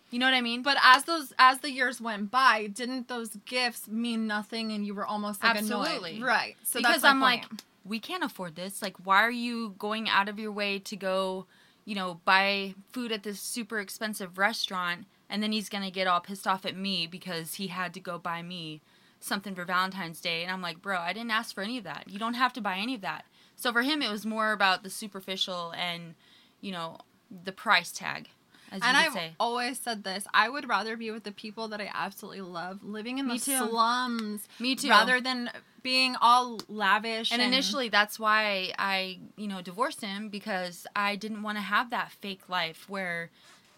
you 0.09 0.19
know 0.19 0.25
what 0.27 0.33
i 0.33 0.41
mean 0.41 0.61
But 0.61 0.77
as 0.83 1.05
those 1.05 1.33
as 1.39 1.59
the 1.59 1.71
years 1.71 1.99
went 1.99 2.29
by, 2.29 2.67
didn't 2.67 3.07
those 3.07 3.29
gifts 3.45 3.87
mean 3.87 4.27
nothing 4.27 4.71
and 4.71 4.85
you 4.85 4.93
were 4.93 5.05
almost 5.07 5.41
like 5.43 5.55
Absolutely. 5.57 6.17
annoyed? 6.17 6.23
Right. 6.27 6.55
So 6.63 6.79
because 6.79 7.03
I'm 7.03 7.19
like, 7.19 7.45
we 7.83 7.99
can't 7.99 8.23
afford 8.23 8.55
this. 8.55 8.81
Like, 8.83 8.95
why 9.03 9.23
are 9.23 9.31
you 9.31 9.73
going 9.79 10.07
out 10.07 10.29
of 10.29 10.37
your 10.37 10.51
way 10.51 10.77
to 10.79 10.95
go, 10.95 11.47
you 11.83 11.95
know, 11.95 12.21
buy 12.25 12.75
food 12.91 13.11
at 13.11 13.23
this 13.23 13.39
super 13.41 13.79
expensive 13.79 14.37
restaurant, 14.37 15.05
and 15.33 15.41
then 15.41 15.51
he's 15.51 15.67
gonna 15.67 15.89
get 15.91 16.05
all 16.07 16.19
pissed 16.21 16.45
off 16.47 16.63
at 16.65 16.77
me 16.77 17.07
because 17.07 17.55
he 17.55 17.67
had 17.67 17.91
to 17.95 17.99
go 17.99 18.17
buy 18.19 18.41
me 18.43 18.79
something 19.19 19.55
for 19.55 19.65
Valentine's 19.65 20.21
Day, 20.21 20.43
and 20.43 20.51
I'm 20.51 20.61
like, 20.61 20.79
bro, 20.81 20.99
I 20.99 21.11
didn't 21.11 21.31
ask 21.31 21.55
for 21.55 21.63
any 21.63 21.77
of 21.79 21.83
that. 21.85 22.03
You 22.07 22.19
don't 22.19 22.35
have 22.35 22.53
to 22.53 22.61
buy 22.61 22.77
any 22.77 22.93
of 22.93 23.01
that. 23.01 23.25
So 23.55 23.71
for 23.73 23.81
him, 23.81 24.01
it 24.01 24.11
was 24.11 24.25
more 24.25 24.51
about 24.51 24.83
the 24.83 24.89
superficial 24.89 25.71
and, 25.75 26.13
you 26.61 26.71
know, 26.71 26.99
the 27.43 27.51
price 27.53 27.91
tag, 27.91 28.29
as 28.71 28.81
and 28.83 28.95
I've 28.97 29.13
say. 29.13 29.31
always 29.39 29.79
said 29.79 30.03
this. 30.03 30.27
I 30.33 30.49
would 30.49 30.67
rather 30.69 30.95
be 30.97 31.09
with 31.09 31.23
the 31.23 31.31
people 31.31 31.67
that 31.69 31.79
I 31.81 31.89
absolutely 31.93 32.41
love, 32.41 32.83
living 32.83 33.17
in 33.17 33.27
Me 33.27 33.37
the 33.37 33.45
too. 33.45 33.57
slums, 33.69 34.47
Me 34.59 34.75
too. 34.75 34.89
rather 34.89 35.19
than 35.21 35.49
being 35.81 36.15
all 36.21 36.59
lavish. 36.67 37.31
and 37.31 37.41
initially, 37.41 37.89
that's 37.89 38.19
why 38.19 38.73
I, 38.77 39.19
you 39.37 39.47
know, 39.47 39.61
divorced 39.61 40.01
him 40.01 40.29
because 40.29 40.85
I 40.95 41.15
didn't 41.15 41.43
want 41.43 41.57
to 41.57 41.63
have 41.63 41.89
that 41.91 42.11
fake 42.11 42.49
life 42.49 42.89
where 42.89 43.29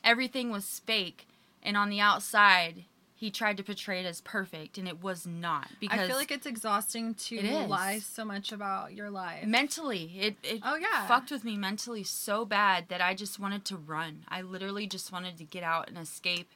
everything 0.03 0.50
was 0.51 0.81
fake, 0.85 1.27
and 1.65 1.75
on 1.75 1.89
the 1.89 2.00
outside, 2.00 2.86
he 3.17 3.31
tried 3.31 3.57
to 3.57 3.63
portray 3.63 4.01
it 4.01 4.05
as 4.05 4.22
perfect, 4.22 4.77
and 4.77 4.88
it 4.88 5.01
was 5.01 5.25
not. 5.25 5.67
Because 5.79 6.00
I 6.00 6.07
feel 6.07 6.15
like 6.17 6.31
it's 6.31 6.45
exhausting 6.45 7.13
to 7.15 7.36
It 7.38 7.67
lie 7.69 8.00
so 8.00 8.24
much 8.25 8.51
about 8.51 8.93
your 8.93 9.10
life. 9.10 9.45
mentally 9.45 10.12
it, 10.19 10.36
it 10.43 10.62
Oh, 10.63 10.75
yeah. 10.75 11.07
fucked 11.07 11.31
with 11.31 11.43
me 11.43 11.57
mentally 11.57 12.03
so 12.03 12.45
bad 12.45 12.89
that 12.89 13.01
i 13.01 13.13
just 13.13 13.39
wanted 13.39 13.63
to 13.65 13.77
run 13.77 14.25
i 14.27 14.41
literally 14.41 14.86
just 14.88 15.12
wanted 15.12 15.38
to 15.38 15.43
get 15.45 15.63
out 15.63 15.88
and 15.89 15.98
escape 15.98 16.50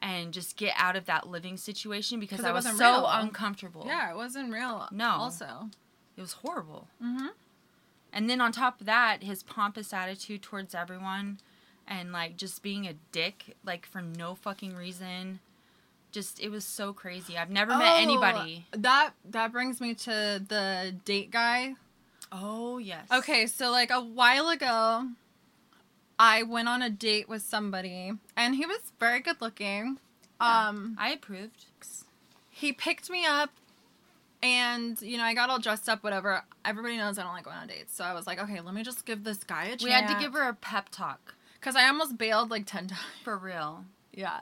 and 0.00 0.32
just 0.32 0.56
get 0.56 0.72
out 0.76 0.94
of 0.94 1.04
that 1.06 1.26
living 1.28 1.56
situation 1.56 2.20
because 2.20 2.44
i 2.44 2.52
was 2.52 2.64
so 2.64 2.70
real. 3.00 3.06
uncomfortable 3.06 3.82
yeah, 3.86 4.10
it 4.10 4.16
wasn't 4.16 4.52
real. 4.52 4.86
No. 4.92 5.08
Also. 5.10 5.68
it 6.16 6.20
was 6.20 6.34
horrible 6.44 6.86
Mm-hmm. 7.04 7.26
and 8.12 8.30
then 8.30 8.40
on 8.40 8.52
top 8.52 8.80
of 8.80 8.86
that 8.86 9.24
his 9.24 9.42
pompous 9.42 9.92
attitude 9.92 10.42
towards 10.42 10.74
everyone 10.76 11.38
and 11.88 12.12
like 12.12 12.36
just 12.36 12.62
being 12.62 12.86
a 12.86 12.92
dick 13.12 13.56
like 13.64 13.86
for 13.86 14.00
no 14.02 14.34
fucking 14.34 14.76
reason 14.76 15.40
just 16.12 16.38
it 16.40 16.50
was 16.50 16.64
so 16.64 16.92
crazy 16.92 17.36
i've 17.36 17.50
never 17.50 17.76
met 17.76 18.00
anybody 18.00 18.66
Oh, 18.72 18.76
That 18.78 19.10
that 19.30 19.50
brings 19.52 19.80
me 19.80 19.94
to 19.94 20.42
the 20.46 20.94
date 21.04 21.30
guy. 21.30 21.74
oh 22.30 22.78
yes 22.78 23.06
Okay, 23.12 23.46
so 23.46 23.70
like 23.70 23.90
a 23.90 24.00
while 24.00 24.48
ago, 24.48 25.08
I 26.18 26.42
went 26.42 26.68
on 26.68 26.82
a 26.82 26.90
date 26.90 27.28
with 27.28 27.42
somebody, 27.42 28.12
and 28.36 28.54
he 28.56 28.66
was 28.66 28.80
very 28.98 29.20
good 29.20 29.40
looking. 29.40 29.98
Um, 30.40 30.96
i 30.98 31.10
approved 31.10 31.64
he 32.50 32.72
picked 32.72 33.08
me 33.08 33.24
up, 33.24 33.50
and 34.42 35.00
you 35.02 35.16
know 35.16 35.24
I 35.24 35.34
got 35.34 35.48
all 35.50 35.58
dressed 35.58 35.88
up. 35.88 36.02
Whatever. 36.02 36.42
Everybody 36.64 36.96
knows 36.96 37.18
I 37.18 37.22
don't 37.22 37.32
like 37.32 37.44
going 37.44 37.56
on 37.56 37.66
dates, 37.68 37.94
so 37.94 38.02
I 38.04 38.14
was 38.14 38.26
like, 38.26 38.38
okay, 38.40 38.60
let 38.60 38.74
me 38.74 38.82
just 38.82 39.04
give 39.06 39.24
this 39.24 39.44
guy 39.44 39.64
a 39.64 39.68
chance. 39.70 39.84
we 39.84 39.90
had 39.92 40.08
to 40.08 40.18
give 40.20 40.32
her 40.32 40.48
a 40.48 40.54
pep 40.54 40.88
talk 40.90 41.34
because 41.60 41.76
I 41.76 41.86
almost 41.86 42.18
bailed 42.18 42.50
like 42.50 42.66
ten 42.66 42.86
times. 42.88 43.00
for 43.24 43.36
real 43.36 43.84
Yeah. 44.12 44.40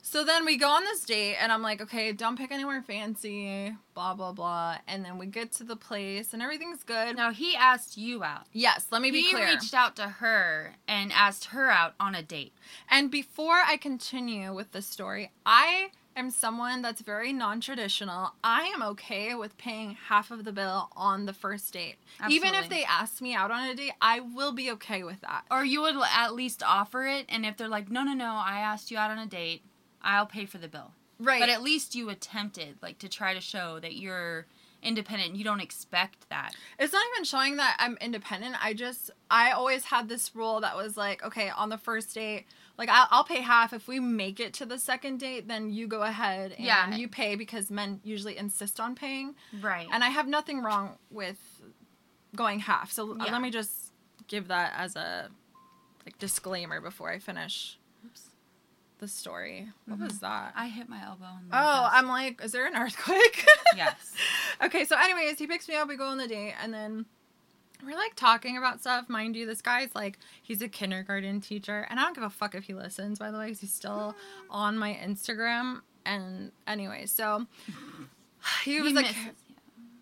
So 0.00 0.24
then 0.24 0.46
we 0.46 0.56
go 0.56 0.68
on 0.70 0.84
this 0.84 1.04
date, 1.04 1.36
and 1.38 1.52
I'm 1.52 1.60
like, 1.60 1.82
okay, 1.82 2.12
don't 2.12 2.38
pick 2.38 2.50
anywhere 2.50 2.80
fancy, 2.80 3.74
blah, 3.92 4.14
blah, 4.14 4.32
blah. 4.32 4.78
And 4.86 5.04
then 5.04 5.18
we 5.18 5.26
get 5.26 5.52
to 5.54 5.64
the 5.64 5.76
place, 5.76 6.32
and 6.32 6.40
everything's 6.40 6.82
good. 6.82 7.14
Now 7.16 7.30
he 7.30 7.54
asked 7.54 7.98
you 7.98 8.24
out. 8.24 8.46
Yes, 8.54 8.86
let 8.90 9.02
me 9.02 9.10
be 9.10 9.28
clear. 9.28 9.46
he 9.46 9.52
reached 9.52 9.74
out 9.74 9.96
to 9.96 10.04
her 10.08 10.76
and 10.86 11.12
asked 11.12 11.46
her 11.46 11.68
out 11.68 11.94
on 12.00 12.14
a 12.14 12.22
date. 12.22 12.54
And 12.88 13.10
before 13.10 13.60
I 13.66 13.76
continue 13.76 14.54
with 14.54 14.72
the 14.72 14.80
story, 14.80 15.30
I 15.44 15.90
am 16.18 16.30
someone 16.30 16.82
that's 16.82 17.00
very 17.00 17.32
non 17.32 17.60
traditional. 17.60 18.34
I 18.42 18.64
am 18.64 18.82
okay 18.82 19.34
with 19.34 19.56
paying 19.56 19.96
half 20.08 20.30
of 20.30 20.44
the 20.44 20.52
bill 20.52 20.90
on 20.96 21.26
the 21.26 21.32
first 21.32 21.72
date. 21.72 21.96
Even 22.28 22.54
if 22.54 22.68
they 22.68 22.84
ask 22.84 23.20
me 23.22 23.34
out 23.34 23.50
on 23.50 23.68
a 23.68 23.74
date, 23.74 23.92
I 24.00 24.20
will 24.20 24.52
be 24.52 24.70
okay 24.72 25.02
with 25.02 25.20
that. 25.22 25.44
Or 25.50 25.64
you 25.64 25.80
would 25.82 25.96
at 26.14 26.34
least 26.34 26.62
offer 26.62 27.06
it, 27.06 27.26
and 27.28 27.46
if 27.46 27.56
they're 27.56 27.68
like, 27.68 27.90
no, 27.90 28.02
no, 28.02 28.12
no, 28.12 28.42
I 28.44 28.58
asked 28.60 28.90
you 28.90 28.98
out 28.98 29.10
on 29.10 29.18
a 29.18 29.26
date, 29.26 29.62
I'll 30.02 30.26
pay 30.26 30.44
for 30.44 30.58
the 30.58 30.68
bill. 30.68 30.92
Right. 31.20 31.40
But 31.40 31.48
at 31.48 31.62
least 31.62 31.94
you 31.94 32.10
attempted, 32.10 32.76
like, 32.82 32.98
to 32.98 33.08
try 33.08 33.34
to 33.34 33.40
show 33.40 33.80
that 33.80 33.96
you're 33.96 34.46
independent. 34.82 35.36
You 35.36 35.44
don't 35.44 35.60
expect 35.60 36.28
that. 36.30 36.54
It's 36.78 36.92
not 36.92 37.02
even 37.14 37.24
showing 37.24 37.56
that 37.56 37.76
I'm 37.80 37.98
independent. 38.00 38.56
I 38.64 38.74
just, 38.74 39.10
I 39.30 39.50
always 39.50 39.84
had 39.84 40.08
this 40.08 40.34
rule 40.34 40.60
that 40.60 40.76
was 40.76 40.96
like, 40.96 41.24
okay, 41.24 41.50
on 41.50 41.68
the 41.68 41.78
first 41.78 42.14
date, 42.14 42.46
like 42.78 42.88
I'll, 42.88 43.08
I'll 43.10 43.24
pay 43.24 43.40
half. 43.42 43.72
If 43.72 43.88
we 43.88 43.98
make 44.00 44.38
it 44.40 44.52
to 44.54 44.64
the 44.66 44.78
second 44.78 45.18
date, 45.18 45.48
then 45.48 45.70
you 45.70 45.86
go 45.88 46.02
ahead 46.02 46.52
and 46.52 46.64
Yeah. 46.64 46.94
you 46.94 47.08
pay 47.08 47.34
because 47.34 47.70
men 47.70 48.00
usually 48.04 48.36
insist 48.38 48.78
on 48.80 48.94
paying. 48.94 49.34
Right. 49.60 49.88
And 49.92 50.02
I 50.04 50.08
have 50.10 50.28
nothing 50.28 50.62
wrong 50.62 50.96
with 51.10 51.38
going 52.36 52.60
half. 52.60 52.92
So 52.92 53.12
uh, 53.12 53.24
Yeah. 53.26 53.32
let 53.32 53.42
me 53.42 53.50
just 53.50 53.92
give 54.28 54.48
that 54.48 54.72
as 54.76 54.94
a 54.96 55.28
like 56.06 56.18
disclaimer 56.18 56.80
before 56.80 57.10
I 57.10 57.18
finish 57.18 57.78
Oops. 58.06 58.22
the 58.98 59.08
story. 59.08 59.68
What 59.86 59.98
Mhm. 59.98 60.04
was 60.08 60.20
that? 60.20 60.52
I 60.54 60.68
hit 60.68 60.88
my 60.88 61.02
elbow. 61.02 61.24
Oh, 61.52 61.82
desk. 61.82 61.92
I'm 61.94 62.06
like, 62.08 62.42
is 62.42 62.52
there 62.52 62.66
an 62.66 62.76
earthquake? 62.76 63.44
Yes. 63.76 64.12
okay, 64.62 64.84
so 64.86 64.96
anyways, 64.98 65.38
he 65.38 65.46
picks 65.46 65.68
me 65.68 65.76
up, 65.76 65.88
we 65.88 65.96
go 65.96 66.06
on 66.06 66.16
the 66.18 66.26
date, 66.26 66.54
and 66.62 66.72
then 66.72 67.04
we're 67.84 67.96
like 67.96 68.14
talking 68.16 68.56
about 68.56 68.80
stuff. 68.80 69.08
Mind 69.08 69.36
you, 69.36 69.46
this 69.46 69.62
guy's 69.62 69.94
like, 69.94 70.18
he's 70.42 70.60
a 70.62 70.68
kindergarten 70.68 71.40
teacher, 71.40 71.86
and 71.88 71.98
I 72.00 72.04
don't 72.04 72.14
give 72.14 72.24
a 72.24 72.30
fuck 72.30 72.54
if 72.54 72.64
he 72.64 72.74
listens, 72.74 73.18
by 73.18 73.30
the 73.30 73.38
way, 73.38 73.48
'cause 73.48 73.60
he's 73.60 73.72
still 73.72 74.14
on 74.50 74.76
my 74.78 74.98
Instagram. 75.02 75.82
And 76.04 76.52
anyway, 76.66 77.06
so 77.06 77.46
he 78.64 78.80
was 78.80 78.90
He 78.90 78.94
like, 78.96 79.06
misses 79.06 79.34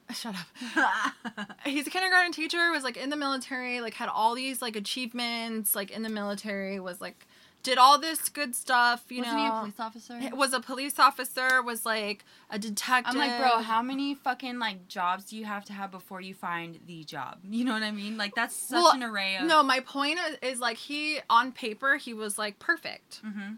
shut 0.20 0.36
up. 0.36 1.48
He's 1.64 1.86
a 1.86 1.90
kindergarten 1.90 2.30
teacher, 2.32 2.70
was 2.70 2.84
like 2.84 2.96
in 2.96 3.10
the 3.10 3.16
military, 3.16 3.80
like 3.80 3.94
had 3.94 4.08
all 4.08 4.34
these 4.36 4.62
like 4.62 4.76
achievements, 4.76 5.74
like 5.74 5.90
in 5.90 6.02
the 6.02 6.08
military, 6.08 6.78
was 6.78 7.00
like 7.00 7.26
did 7.66 7.78
all 7.78 7.98
this 7.98 8.28
good 8.28 8.54
stuff, 8.54 9.04
you 9.08 9.22
know. 9.22 9.26
Wasn't 9.26 9.40
he 9.40 9.46
a 9.46 9.60
police 9.60 9.80
officer? 9.80 10.36
was 10.36 10.52
a 10.52 10.60
police 10.60 10.98
officer, 11.00 11.62
was 11.62 11.84
like 11.84 12.24
a 12.48 12.60
detective. 12.60 13.12
I'm 13.14 13.18
like, 13.18 13.36
bro, 13.38 13.58
how 13.60 13.82
many 13.82 14.14
fucking 14.14 14.60
like 14.60 14.86
jobs 14.86 15.24
do 15.24 15.36
you 15.36 15.44
have 15.44 15.64
to 15.64 15.72
have 15.72 15.90
before 15.90 16.20
you 16.20 16.32
find 16.32 16.78
the 16.86 17.02
job? 17.04 17.38
You 17.56 17.64
know 17.64 17.72
what 17.72 17.82
I 17.82 17.90
mean? 17.90 18.16
Like 18.16 18.34
that's 18.34 18.54
such 18.54 18.76
Well, 18.82 18.92
an 18.92 19.02
array 19.02 19.36
of. 19.38 19.46
No, 19.46 19.62
my 19.62 19.80
point 19.80 20.18
is, 20.28 20.52
is 20.54 20.60
like 20.60 20.76
he 20.76 21.18
on 21.28 21.52
paper 21.52 21.96
he 21.96 22.14
was 22.14 22.38
like 22.38 22.58
perfect. 22.58 23.22
hmm 23.24 23.54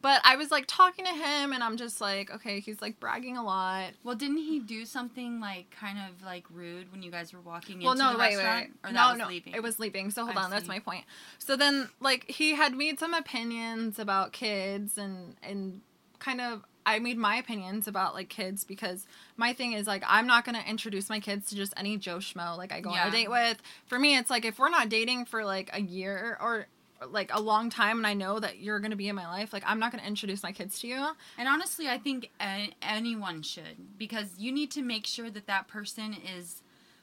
But 0.00 0.20
I 0.24 0.36
was 0.36 0.50
like 0.50 0.64
talking 0.68 1.04
to 1.04 1.10
him 1.10 1.52
and 1.52 1.62
I'm 1.62 1.76
just 1.76 2.00
like, 2.00 2.30
okay, 2.30 2.60
he's 2.60 2.80
like 2.80 3.00
bragging 3.00 3.36
a 3.36 3.42
lot. 3.44 3.90
Well, 4.04 4.14
didn't 4.14 4.38
he 4.38 4.60
do 4.60 4.84
something 4.84 5.40
like 5.40 5.70
kind 5.70 5.98
of 5.98 6.24
like 6.24 6.44
rude 6.50 6.92
when 6.92 7.02
you 7.02 7.10
guys 7.10 7.32
were 7.32 7.40
walking 7.40 7.80
Well, 7.82 7.92
into 7.92 8.04
no, 8.04 8.12
the 8.12 8.18
wait, 8.18 8.36
wait, 8.36 8.44
restaurant? 8.44 8.66
wait. 8.84 8.90
Or 8.90 8.92
that 8.92 9.00
no, 9.00 9.08
was 9.10 9.18
no, 9.18 9.28
leaving? 9.28 9.54
it 9.54 9.62
was 9.62 9.78
leaving. 9.78 10.10
So 10.10 10.24
hold 10.24 10.36
I 10.36 10.44
on, 10.44 10.50
that's 10.50 10.68
my 10.68 10.78
point. 10.78 11.04
So 11.38 11.56
then, 11.56 11.88
like, 12.00 12.30
he 12.30 12.54
had 12.54 12.74
made 12.74 12.98
some 13.00 13.12
opinions 13.14 13.98
about 13.98 14.32
kids 14.32 14.96
and 14.98 15.36
and 15.42 15.80
kind 16.20 16.40
of 16.40 16.64
I 16.86 16.98
made 17.00 17.18
my 17.18 17.36
opinions 17.36 17.86
about 17.86 18.14
like 18.14 18.28
kids 18.30 18.64
because 18.64 19.06
my 19.36 19.52
thing 19.52 19.72
is 19.74 19.86
like 19.86 20.02
I'm 20.06 20.26
not 20.26 20.44
gonna 20.44 20.64
introduce 20.66 21.10
my 21.10 21.20
kids 21.20 21.48
to 21.50 21.54
just 21.56 21.74
any 21.76 21.96
Joe 21.98 22.16
schmo 22.16 22.56
like 22.56 22.72
I 22.72 22.80
go 22.80 22.90
on 22.90 23.08
a 23.08 23.10
date 23.10 23.30
with. 23.30 23.60
For 23.86 23.98
me, 23.98 24.16
it's 24.16 24.30
like 24.30 24.44
if 24.44 24.58
we're 24.58 24.70
not 24.70 24.88
dating 24.88 25.26
for 25.26 25.44
like 25.44 25.70
a 25.74 25.80
year 25.80 26.38
or 26.40 26.66
like 27.10 27.30
a 27.32 27.40
long 27.40 27.70
time 27.70 27.98
and 27.98 28.06
I 28.06 28.14
know 28.14 28.38
that 28.40 28.58
you're 28.58 28.80
gonna 28.80 28.96
be 28.96 29.08
in 29.08 29.14
my 29.16 29.26
life, 29.26 29.52
like 29.52 29.62
I'm 29.66 29.78
not 29.78 29.92
gonna 29.92 30.04
introduce 30.06 30.42
my 30.42 30.52
kids 30.52 30.80
to 30.80 30.86
you. 30.88 31.08
And 31.38 31.48
honestly, 31.48 31.88
I 31.88 31.98
think 31.98 32.30
a- 32.40 32.72
anyone 32.82 33.42
should 33.42 33.96
because 33.98 34.38
you 34.38 34.50
need 34.52 34.70
to 34.72 34.82
make 34.82 35.06
sure 35.06 35.30
that 35.30 35.46
that 35.46 35.68
person 35.68 36.14
is, 36.14 36.62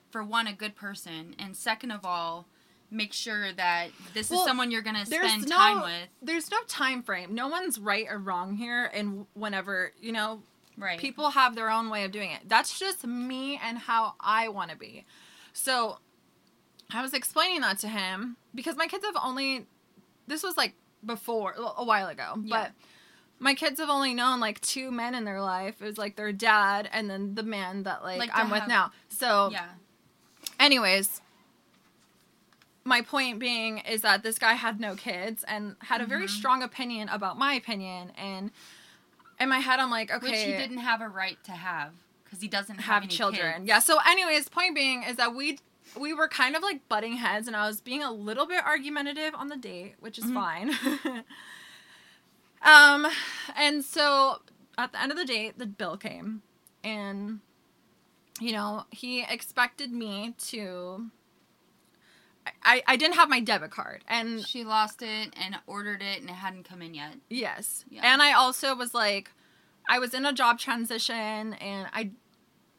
for 0.09 0.23
one, 0.23 0.47
a 0.47 0.53
good 0.53 0.75
person, 0.75 1.35
and 1.39 1.55
second 1.55 1.91
of 1.91 2.05
all, 2.05 2.47
make 2.91 3.13
sure 3.13 3.51
that 3.53 3.89
this 4.13 4.29
Well, 4.29 4.41
is 4.41 4.45
someone 4.45 4.69
you're 4.71 4.81
gonna 4.81 5.05
spend 5.05 5.47
no- 5.49 5.55
time 5.57 5.81
with. 5.81 6.09
There's 6.21 6.51
no 6.51 6.61
time 6.67 7.01
frame. 7.01 7.33
No 7.33 7.47
one's 7.47 7.79
right 7.79 8.05
or 8.09 8.17
wrong 8.17 8.55
here, 8.57 8.85
and 8.93 9.25
whenever 9.33 9.91
you 9.99 10.11
know 10.11 10.43
Right. 10.77 10.99
people 10.99 11.29
have 11.31 11.55
their 11.55 11.69
own 11.69 11.89
way 11.89 12.03
of 12.03 12.11
doing 12.11 12.31
it. 12.31 12.47
That's 12.49 12.77
just 12.77 13.05
me 13.05 13.57
and 13.63 13.77
how 13.77 14.15
I 14.19 14.49
want 14.49 14.71
to 14.71 14.77
be. 14.77 15.05
So 15.53 15.99
I 16.91 17.01
was 17.01 17.13
explaining 17.13 17.61
that 17.61 17.77
to 17.79 17.87
him 17.87 18.35
because 18.53 18.75
my 18.75 18.87
kids 18.87 19.03
have 19.05 19.15
only 19.21 19.65
this 20.27 20.43
was 20.43 20.57
like 20.57 20.73
before 21.05 21.53
a 21.77 21.83
while 21.83 22.07
ago, 22.07 22.33
Yeah. 22.41 22.57
but 22.63 22.71
my 23.39 23.53
kids 23.53 23.79
have 23.79 23.89
only 23.89 24.13
known 24.13 24.39
like 24.39 24.59
two 24.61 24.91
men 24.91 25.13
in 25.13 25.23
their 25.25 25.41
life. 25.41 25.81
It 25.81 25.85
was 25.85 25.97
like 25.97 26.15
their 26.15 26.31
dad 26.31 26.89
and 26.91 27.09
then 27.09 27.35
the 27.35 27.43
man 27.43 27.83
that 27.83 28.01
like, 28.03 28.17
Like 28.19 28.31
I'm 28.33 28.49
with 28.49 28.61
have- 28.61 28.69
now. 28.69 28.91
So 29.09 29.49
Yeah. 29.51 29.67
anyways 30.59 31.21
my 32.87 33.01
point 33.01 33.39
being 33.39 33.79
is 33.79 34.01
that 34.01 34.21
this 34.23 34.37
guy 34.37 34.53
had 34.53 34.79
no 34.79 34.95
kids 34.95 35.43
and 35.47 35.75
had 35.79 36.01
a 36.01 36.05
very 36.05 36.25
Mhm. 36.27 36.29
strong 36.29 36.61
opinion 36.63 37.09
about 37.09 37.37
my 37.37 37.53
opinion 37.55 38.11
and 38.15 38.51
in 39.39 39.49
my 39.49 39.57
head 39.59 39.79
i'm 39.79 39.89
like 39.89 40.11
okay 40.11 40.29
Which 40.31 40.39
he 40.39 40.51
didn't 40.51 40.77
have 40.77 41.01
a 41.01 41.09
right 41.09 41.43
to 41.45 41.51
have 41.51 41.93
because 42.23 42.41
he 42.41 42.47
doesn't 42.47 42.75
have, 42.75 42.85
have 42.85 43.03
any 43.03 43.11
children 43.11 43.53
kids. 43.55 43.67
yeah 43.67 43.79
so 43.79 43.97
anyways 44.07 44.49
point 44.49 44.75
being 44.75 45.01
is 45.03 45.15
that 45.15 45.33
we 45.33 45.57
we 45.99 46.13
were 46.13 46.27
kind 46.27 46.55
of 46.55 46.61
like 46.63 46.87
butting 46.89 47.13
heads 47.17 47.47
and 47.47 47.55
i 47.55 47.67
was 47.67 47.81
being 47.81 48.03
a 48.03 48.11
little 48.11 48.45
bit 48.45 48.63
argumentative 48.65 49.33
on 49.35 49.47
the 49.47 49.57
date 49.57 49.95
which 49.99 50.17
is 50.17 50.25
Mhm. 50.25 50.33
fine 50.33 51.23
um 52.63 53.07
and 53.57 53.83
so 53.83 54.41
at 54.77 54.91
the 54.91 55.01
end 55.01 55.11
of 55.11 55.17
the 55.17 55.25
date 55.25 55.57
the 55.57 55.65
bill 55.65 55.97
came 55.97 56.41
and 56.83 57.39
you 58.39 58.51
know 58.51 58.85
he 58.91 59.23
expected 59.23 59.91
me 59.91 60.33
to 60.39 61.09
I, 62.63 62.83
I 62.85 62.95
didn't 62.95 63.15
have 63.15 63.27
my 63.27 63.39
debit 63.39 63.71
card 63.71 64.03
and 64.07 64.45
She 64.45 64.63
lost 64.63 65.01
it 65.01 65.33
and 65.35 65.57
ordered 65.65 66.03
it 66.03 66.21
and 66.21 66.29
it 66.29 66.33
hadn't 66.33 66.63
come 66.69 66.79
in 66.83 66.93
yet. 66.93 67.15
Yes. 67.27 67.85
Yeah. 67.89 68.01
And 68.03 68.21
I 68.21 68.33
also 68.33 68.75
was 68.75 68.93
like, 68.93 69.31
I 69.89 69.97
was 69.97 70.13
in 70.13 70.27
a 70.27 70.31
job 70.33 70.59
transition 70.59 71.53
and 71.55 71.87
I 71.91 72.11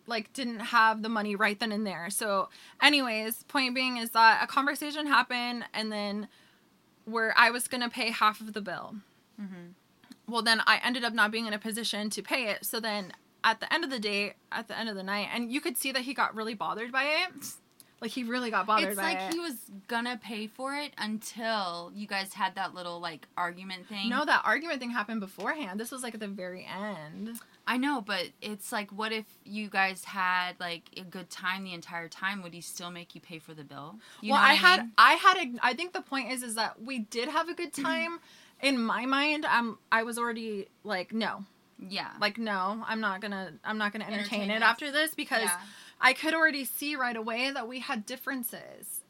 like 0.07 0.33
didn't 0.33 0.61
have 0.61 1.03
the 1.03 1.09
money 1.09 1.35
right 1.37 1.59
then 1.59 1.73
and 1.73 1.87
there. 1.87 2.09
So, 2.11 2.49
anyways, 2.81 3.43
point 3.45 3.75
being 3.75 3.97
is 3.97 4.11
that 4.11 4.43
a 4.43 4.47
conversation 4.47 5.07
happened 5.07 5.65
and 5.75 5.91
then 5.91 6.29
where 7.05 7.33
I 7.37 7.51
was 7.51 7.69
gonna 7.69 7.89
pay 7.91 8.11
half 8.11 8.41
of 8.41 8.53
the 8.53 8.61
bill. 8.61 8.97
Mm-hmm. 9.41 10.33
Well, 10.33 10.43
then 10.43 10.61
I 10.67 10.81
ended 10.85 11.05
up 11.05 11.13
not 11.13 11.31
being 11.31 11.47
in 11.47 11.53
a 11.53 11.59
position 11.59 12.11
to 12.11 12.23
pay 12.23 12.49
it. 12.51 12.65
So 12.65 12.81
then 12.81 13.13
at 13.45 13.61
the 13.61 13.73
end 13.73 13.85
of 13.85 13.91
the 13.91 14.01
day, 14.01 14.35
at 14.51 14.67
the 14.67 14.77
end 14.79 14.89
of 14.89 14.97
the 14.97 15.03
night, 15.05 15.29
and 15.33 15.53
you 15.53 15.61
could 15.61 15.79
see 15.79 15.93
that 15.93 16.03
he 16.03 16.15
got 16.15 16.35
really 16.35 16.55
bothered 16.55 16.91
by 16.91 17.05
it. 17.05 17.47
Like 18.01 18.11
he 18.11 18.25
really 18.25 18.51
got 18.51 18.67
bothered 18.67 18.91
It's 18.91 18.99
like 18.99 19.19
it. 19.19 19.33
he 19.33 19.39
was 19.39 19.55
gonna 19.89 20.21
pay 20.23 20.49
for 20.49 20.75
it 20.75 20.93
until 20.99 21.93
you 21.95 22.07
guys 22.07 22.35
had 22.35 22.57
that 22.57 22.75
little 22.75 23.01
like 23.01 23.27
argument 23.39 23.89
thing. 23.89 24.09
no, 24.11 24.25
that 24.25 24.43
argument 24.45 24.81
thing 24.81 24.91
happened 24.91 25.21
beforehand. 25.21 25.81
This 25.81 25.91
was 25.91 26.03
like 26.03 26.13
at 26.15 26.21
the 26.21 26.29
very 26.29 26.67
end. 26.67 27.39
I 27.69 27.77
know, 27.79 28.01
but 28.01 28.29
it's 28.41 28.71
like, 28.71 28.91
what 28.93 29.11
if 29.13 29.25
you 29.45 29.69
guys 29.69 30.05
had 30.05 30.53
like 30.61 30.85
a 30.97 31.03
good 31.03 31.29
time 31.31 31.65
the 31.65 31.73
entire 31.75 32.09
time? 32.09 32.43
Would 32.43 32.55
he 32.55 32.61
still 32.61 32.91
make 32.93 33.15
you 33.17 33.21
pay 33.21 33.39
for 33.41 33.55
the 33.55 33.65
bill? 33.65 33.97
You 34.21 34.33
well, 34.33 34.41
I 34.43 34.55
had, 34.55 34.81
mean? 34.83 34.93
I 34.97 35.15
had, 35.15 35.37
a, 35.37 35.53
I 35.63 35.75
think 35.75 35.93
the 35.93 36.01
point 36.03 36.31
is, 36.31 36.43
is 36.45 36.55
that 36.55 36.81
we 36.81 37.01
did 37.01 37.29
have 37.29 37.49
a 37.49 37.55
good 37.55 37.73
time. 37.73 38.21
In 38.63 38.79
my 38.81 39.05
mind, 39.05 39.45
um, 39.45 39.79
I 39.91 40.05
was 40.05 40.17
already 40.17 40.69
like, 40.85 41.13
no, 41.13 41.45
yeah, 41.79 42.11
like 42.21 42.39
no, 42.39 42.83
I'm 42.87 43.01
not 43.01 43.21
gonna, 43.21 43.53
I'm 43.65 43.79
not 43.79 43.93
gonna 43.93 44.05
entertain, 44.07 44.43
Entertain 44.43 44.51
it 44.51 44.61
this. 44.61 44.63
after 44.63 44.91
this 44.93 45.15
because 45.15 45.43
Yeah. 45.43 45.61
I 46.01 46.13
could 46.13 46.35
already 46.35 46.65
see 46.65 46.95
right 46.97 47.17
away 47.17 47.51
that 47.51 47.67
we 47.69 47.81
had 47.81 48.07
differences, 48.07 49.01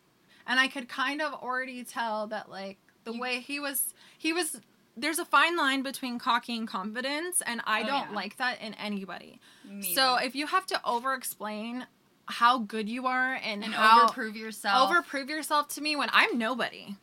and 0.46 0.58
I 0.58 0.66
could 0.68 0.88
kind 0.88 1.20
of 1.22 1.32
already 1.34 1.84
tell 1.84 2.26
that 2.28 2.50
like 2.50 2.78
the 3.04 3.12
You- 3.12 3.20
way 3.20 3.40
he 3.40 3.60
was, 3.60 3.92
he 4.18 4.32
was. 4.32 4.60
There's 4.96 5.18
a 5.18 5.24
fine 5.26 5.56
line 5.56 5.82
between 5.82 6.18
cocky 6.18 6.56
and 6.56 6.66
confidence, 6.66 7.42
and 7.44 7.60
I 7.66 7.82
Oh, 7.82 7.86
don't 7.86 8.10
yeah. 8.10 8.14
like 8.16 8.36
that 8.38 8.60
in 8.62 8.74
anybody. 8.74 9.40
Me 9.68 9.94
So 9.94 10.14
either. 10.14 10.26
if 10.26 10.34
you 10.34 10.46
have 10.46 10.66
to 10.66 10.80
over 10.84 11.12
explain 11.14 11.86
how 12.26 12.58
good 12.58 12.88
you 12.88 13.06
are 13.06 13.34
and, 13.34 13.62
and 13.62 13.74
how 13.74 14.06
overprove 14.08 14.34
yourself. 14.36 14.90
overprove 14.90 15.28
yourself 15.28 15.68
to 15.68 15.80
me 15.80 15.96
when 15.96 16.08
I'm 16.12 16.38
nobody. 16.38 16.96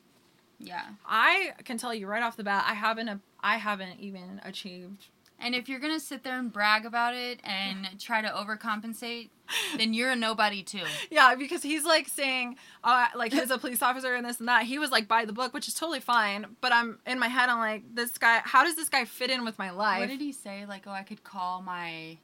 yeah. 0.59 0.85
I 1.05 1.53
can 1.65 1.77
tell 1.77 1.93
you 1.93 2.07
right 2.07 2.23
off 2.23 2.35
the 2.35 2.43
bat, 2.43 2.65
I 2.67 2.73
haven't 2.73 3.09
a, 3.09 3.19
I 3.41 3.57
haven't 3.57 3.99
even 3.99 4.41
achieved. 4.43 5.07
And 5.43 5.53
if 5.53 5.67
you're 5.67 5.79
gonna 5.79 5.99
sit 5.99 6.23
there 6.23 6.39
and 6.39 6.51
brag 6.51 6.85
about 6.85 7.15
it 7.15 7.41
and 7.43 7.99
try 7.99 8.21
to 8.21 8.29
overcompensate, 8.29 9.29
then 9.77 9.93
you're 9.93 10.11
a 10.11 10.15
nobody 10.15 10.63
too. 10.63 10.85
Yeah, 11.11 11.35
because 11.35 11.61
he's 11.61 11.83
like 11.83 12.07
saying, 12.07 12.55
uh, 12.83 13.07
like 13.13 13.33
he's 13.33 13.51
a 13.51 13.57
police 13.57 13.81
officer 13.81 14.15
and 14.15 14.25
this 14.25 14.39
and 14.39 14.47
that. 14.47 14.63
He 14.63 14.79
was 14.79 14.89
like 14.89 15.07
by 15.07 15.25
the 15.25 15.33
book, 15.33 15.53
which 15.53 15.67
is 15.67 15.73
totally 15.73 15.99
fine. 15.99 16.55
But 16.61 16.71
I'm 16.71 16.99
in 17.05 17.19
my 17.19 17.27
head, 17.27 17.49
I'm 17.49 17.59
like, 17.59 17.83
this 17.93 18.17
guy. 18.17 18.41
How 18.45 18.63
does 18.63 18.77
this 18.77 18.87
guy 18.87 19.03
fit 19.03 19.29
in 19.29 19.43
with 19.43 19.59
my 19.59 19.71
life? 19.71 19.99
What 19.99 20.09
did 20.09 20.21
he 20.21 20.31
say? 20.31 20.65
Like, 20.65 20.87
oh, 20.87 20.91
I 20.91 21.03
could 21.03 21.23
call 21.23 21.61
my 21.61 22.17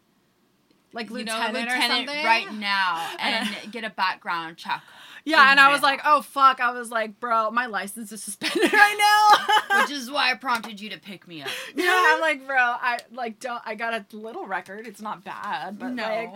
like 0.94 1.10
you 1.10 1.24
know, 1.24 1.34
lieutenant, 1.34 1.70
or 1.70 1.82
something 1.82 2.26
right 2.26 2.52
now 2.54 3.10
and 3.20 3.72
get 3.72 3.84
a 3.84 3.90
background 3.90 4.58
check. 4.58 4.82
Yeah, 5.26 5.52
and 5.52 5.60
I 5.60 5.72
was 5.72 5.82
like, 5.82 6.02
oh 6.06 6.22
fuck. 6.22 6.60
I 6.60 6.72
was 6.72 6.90
like, 6.92 7.20
bro, 7.20 7.52
my 7.52 7.66
license 7.68 8.12
is 8.12 8.24
suspended 8.24 8.72
right 8.74 8.98
now. 9.70 9.82
Which 9.82 9.92
is 9.92 10.10
why 10.10 10.32
I 10.32 10.36
prompted 10.36 10.80
you 10.80 10.90
to 10.92 10.98
pick 11.00 11.28
me 11.28 11.42
up. 11.42 11.50
yeah, 11.76 11.86
I'm 12.08 12.22
like, 12.22 12.46
bro, 12.48 12.58
I 12.58 13.00
like 13.12 13.40
don't. 13.40 13.62
I 13.66 13.76
got 13.76 13.94
a 13.94 14.06
little 14.16 14.46
record. 14.48 14.88
It's 14.88 15.02
not 15.02 15.24
bad, 15.24 15.78
but 15.80 15.90
no, 15.94 16.04
like, 16.04 16.34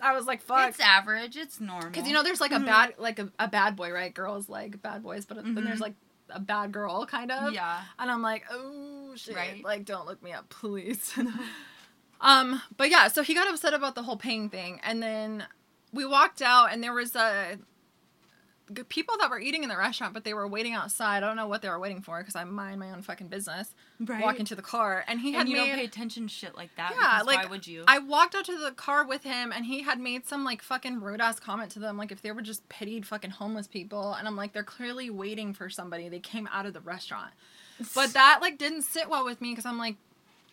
I 0.00 0.14
was 0.14 0.26
like, 0.26 0.42
fuck. 0.42 0.68
it's 0.68 0.80
average. 0.80 1.36
It's 1.36 1.60
normal. 1.60 1.90
Because 1.90 2.06
you 2.06 2.14
know, 2.14 2.22
there's 2.22 2.40
like 2.40 2.52
a 2.52 2.56
Mhm. 2.56 2.66
bad, 2.66 2.94
like 2.98 3.18
a, 3.18 3.30
a 3.38 3.48
bad 3.48 3.74
boy, 3.76 3.90
right? 3.92 4.12
Girls 4.12 4.48
like 4.48 4.80
bad 4.82 5.02
boys, 5.02 5.24
but 5.26 5.36
then 5.38 5.54
Mhm. 5.56 5.64
there's 5.64 5.80
like 5.80 5.94
a 6.30 6.40
bad 6.40 6.72
girl 6.72 7.06
kind 7.06 7.30
of. 7.32 7.52
yeah, 7.54 7.82
And 7.98 8.10
I'm 8.10 8.20
like, 8.20 8.44
oh 8.50 9.12
shit, 9.16 9.34
Right. 9.36 9.62
like 9.64 9.84
don't 9.84 10.06
look 10.06 10.22
me 10.22 10.32
up, 10.32 10.48
please. 10.50 11.16
um, 12.20 12.60
but 12.76 12.90
yeah, 12.90 13.08
so 13.08 13.22
he 13.22 13.34
got 13.34 13.48
upset 13.48 13.74
about 13.74 13.94
the 13.94 14.02
whole 14.02 14.16
paying 14.16 14.48
thing, 14.50 14.80
and 14.82 15.02
then 15.02 15.44
we 15.92 16.04
walked 16.04 16.42
out, 16.42 16.72
and 16.72 16.82
there 16.82 16.92
was 16.92 17.14
a 17.14 17.58
people 18.88 19.14
that 19.20 19.30
were 19.30 19.38
eating 19.38 19.62
in 19.62 19.68
the 19.68 19.76
restaurant, 19.76 20.12
but 20.12 20.24
they 20.24 20.34
were 20.34 20.48
waiting 20.48 20.74
outside. 20.74 21.18
I 21.18 21.20
don't 21.20 21.36
know 21.36 21.46
what 21.46 21.62
they 21.62 21.68
were 21.68 21.78
waiting 21.78 22.02
for 22.02 22.18
because 22.18 22.34
I 22.34 22.44
mind 22.44 22.80
my 22.80 22.90
own 22.90 23.02
fucking 23.02 23.28
business. 23.28 23.74
right. 24.00 24.22
Walk 24.22 24.40
into 24.40 24.54
the 24.54 24.62
car, 24.62 25.04
and 25.06 25.20
he 25.20 25.32
had 25.32 25.42
and 25.42 25.48
you 25.48 25.56
made 25.56 25.66
don't 25.68 25.78
pay 25.78 25.84
attention 25.84 26.24
to 26.26 26.32
shit 26.32 26.56
like 26.56 26.70
that. 26.76 26.92
Yeah, 26.98 27.22
like, 27.22 27.44
why 27.44 27.50
would 27.50 27.66
you? 27.66 27.84
I 27.86 27.98
walked 27.98 28.34
out 28.34 28.44
to 28.46 28.58
the 28.58 28.72
car 28.72 29.06
with 29.06 29.22
him 29.22 29.52
and 29.52 29.64
he 29.64 29.82
had 29.82 30.00
made 30.00 30.26
some 30.26 30.44
like 30.44 30.62
fucking 30.62 31.00
rude 31.00 31.20
ass 31.20 31.38
comment 31.38 31.70
to 31.72 31.78
them, 31.78 31.96
like 31.96 32.10
if 32.10 32.22
they 32.22 32.32
were 32.32 32.42
just 32.42 32.68
pitied 32.68 33.06
fucking 33.06 33.30
homeless 33.30 33.66
people. 33.68 34.14
And 34.14 34.26
I'm 34.26 34.36
like, 34.36 34.52
they're 34.52 34.64
clearly 34.64 35.10
waiting 35.10 35.54
for 35.54 35.70
somebody. 35.70 36.08
They 36.08 36.18
came 36.20 36.48
out 36.52 36.66
of 36.66 36.72
the 36.72 36.80
restaurant. 36.80 37.32
But 37.94 38.14
that 38.14 38.38
like 38.40 38.56
didn't 38.56 38.82
sit 38.82 39.10
well 39.10 39.24
with 39.24 39.42
me 39.42 39.52
because 39.52 39.66
I'm 39.66 39.78
like, 39.78 39.96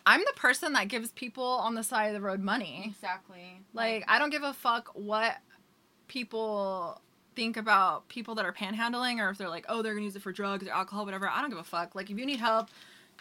I'm 0.05 0.19
the 0.19 0.33
person 0.35 0.73
that 0.73 0.89
gives 0.89 1.11
people 1.11 1.45
on 1.45 1.73
the 1.75 1.83
side 1.83 2.07
of 2.07 2.13
the 2.13 2.21
road 2.21 2.41
money. 2.41 2.83
exactly. 2.87 3.61
Like, 3.73 4.03
I 4.09 4.19
don't 4.19 4.29
give 4.29 4.43
a 4.43 4.51
fuck 4.53 4.89
what 4.93 5.37
people 6.09 7.01
think 7.35 7.57
about 7.57 8.07
people 8.09 8.35
that 8.35 8.45
are 8.45 8.53
panhandling 8.53 9.19
or 9.19 9.29
if 9.29 9.37
they're 9.37 9.49
like, 9.49 9.65
oh, 9.69 9.81
they're 9.81 9.93
gonna 9.93 10.05
use 10.05 10.15
it 10.15 10.21
for 10.21 10.31
drugs 10.31 10.65
or 10.67 10.71
alcohol, 10.71 11.05
whatever. 11.05 11.27
I 11.29 11.41
don't 11.41 11.49
give 11.49 11.59
a 11.59 11.63
fuck. 11.63 11.95
Like, 11.95 12.09
if 12.09 12.17
you 12.17 12.25
need 12.25 12.39
help, 12.39 12.69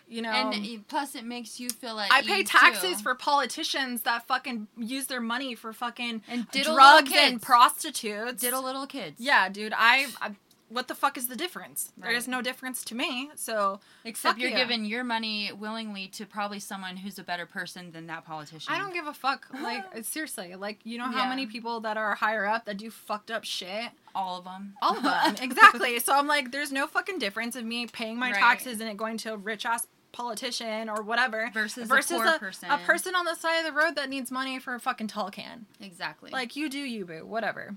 you 0.09 0.21
know. 0.23 0.31
and 0.31 0.87
plus, 0.89 1.15
it 1.15 1.25
makes 1.25 1.59
you 1.61 1.69
feel 1.71 1.95
like 1.95 2.13
I 2.13 2.23
pay 2.23 2.43
taxes 2.45 2.97
too. 2.99 3.03
for 3.03 3.15
politicians 3.15 4.03
that 4.03 4.27
fucking 4.27 4.67
use 4.77 5.07
their 5.07 5.21
money 5.21 5.55
for 5.55 5.73
fucking 5.73 6.23
And 6.29 6.47
drugs 6.51 7.11
and 7.15 7.33
kids. 7.35 7.45
prostitutes. 7.45 8.41
diddle 8.43 8.63
little 8.63 8.87
kids. 8.87 9.17
Yeah, 9.19 9.49
dude. 9.49 9.73
I, 9.77 10.07
I. 10.21 10.33
What 10.73 10.89
the 10.89 10.95
fuck 10.95 11.17
is 11.19 11.29
the 11.29 11.37
difference? 11.37 11.93
There 11.97 12.09
Right. 12.11 12.17
is 12.17 12.27
no 12.27 12.41
difference 12.43 12.83
to 12.85 12.95
me. 12.95 13.31
So 13.35 13.81
Except 14.05 14.39
you're 14.39 14.51
yeah. 14.51 14.57
giving 14.57 14.85
your 14.85 15.05
money 15.05 15.51
willingly 15.53 16.09
to 16.09 16.25
probably 16.27 16.59
someone 16.61 16.97
who's 16.97 17.19
a 17.19 17.23
better 17.23 17.45
person 17.47 17.93
than 17.93 18.07
that 18.07 18.25
politician. 18.25 18.73
I 18.73 18.79
don't 18.79 18.93
give 18.95 19.07
a 19.07 19.15
fuck. 19.15 19.47
Like 19.61 19.85
uh, 19.97 20.03
seriously, 20.03 20.55
like 20.57 20.81
you 20.85 20.99
know 20.99 21.05
how 21.11 21.25
Yeah. 21.25 21.29
many 21.29 21.47
people 21.47 21.81
that 21.81 21.97
are 21.97 22.15
higher 22.15 22.47
up 22.47 22.65
that 22.65 22.79
do 22.79 22.91
fucked 22.91 23.31
up 23.31 23.45
shit. 23.45 23.91
all 24.15 24.39
of 24.39 24.45
them. 24.45 24.75
All 24.83 24.97
of 24.97 25.03
them, 25.03 25.37
exactly. 25.43 25.99
So 26.01 26.15
I'm 26.15 26.27
like, 26.27 26.53
there's 26.53 26.71
no 26.73 26.87
fucking 26.87 27.19
difference 27.19 27.55
of 27.57 27.65
me 27.65 27.87
paying 27.87 28.19
my 28.19 28.31
Right. 28.33 28.39
taxes 28.41 28.81
and 28.81 28.89
it 28.91 28.97
going 28.97 29.17
to 29.19 29.33
a 29.35 29.37
rich 29.37 29.65
ass 29.67 29.87
politician 30.13 30.91
or 30.91 31.03
whatever 31.03 31.51
Versus 31.55 31.85
a 31.85 31.87
versus 31.87 32.19
poor 32.19 32.27
a, 32.27 32.39
person. 32.39 32.71
a 32.71 32.77
person 32.79 33.15
on 33.15 33.25
the 33.25 33.35
side 33.35 33.61
of 33.61 33.65
the 33.65 33.73
road 33.73 33.97
that 33.97 34.11
needs 34.11 34.31
money 34.31 34.59
for 34.59 34.75
a 34.75 34.81
fucking 34.81 35.07
tall 35.09 35.31
can. 35.31 35.65
Exactly. 35.81 36.31
Like 36.31 36.55
you 36.57 36.69
do 36.69 36.79
you 36.79 37.05
boo, 37.07 37.25
whatever. 37.25 37.77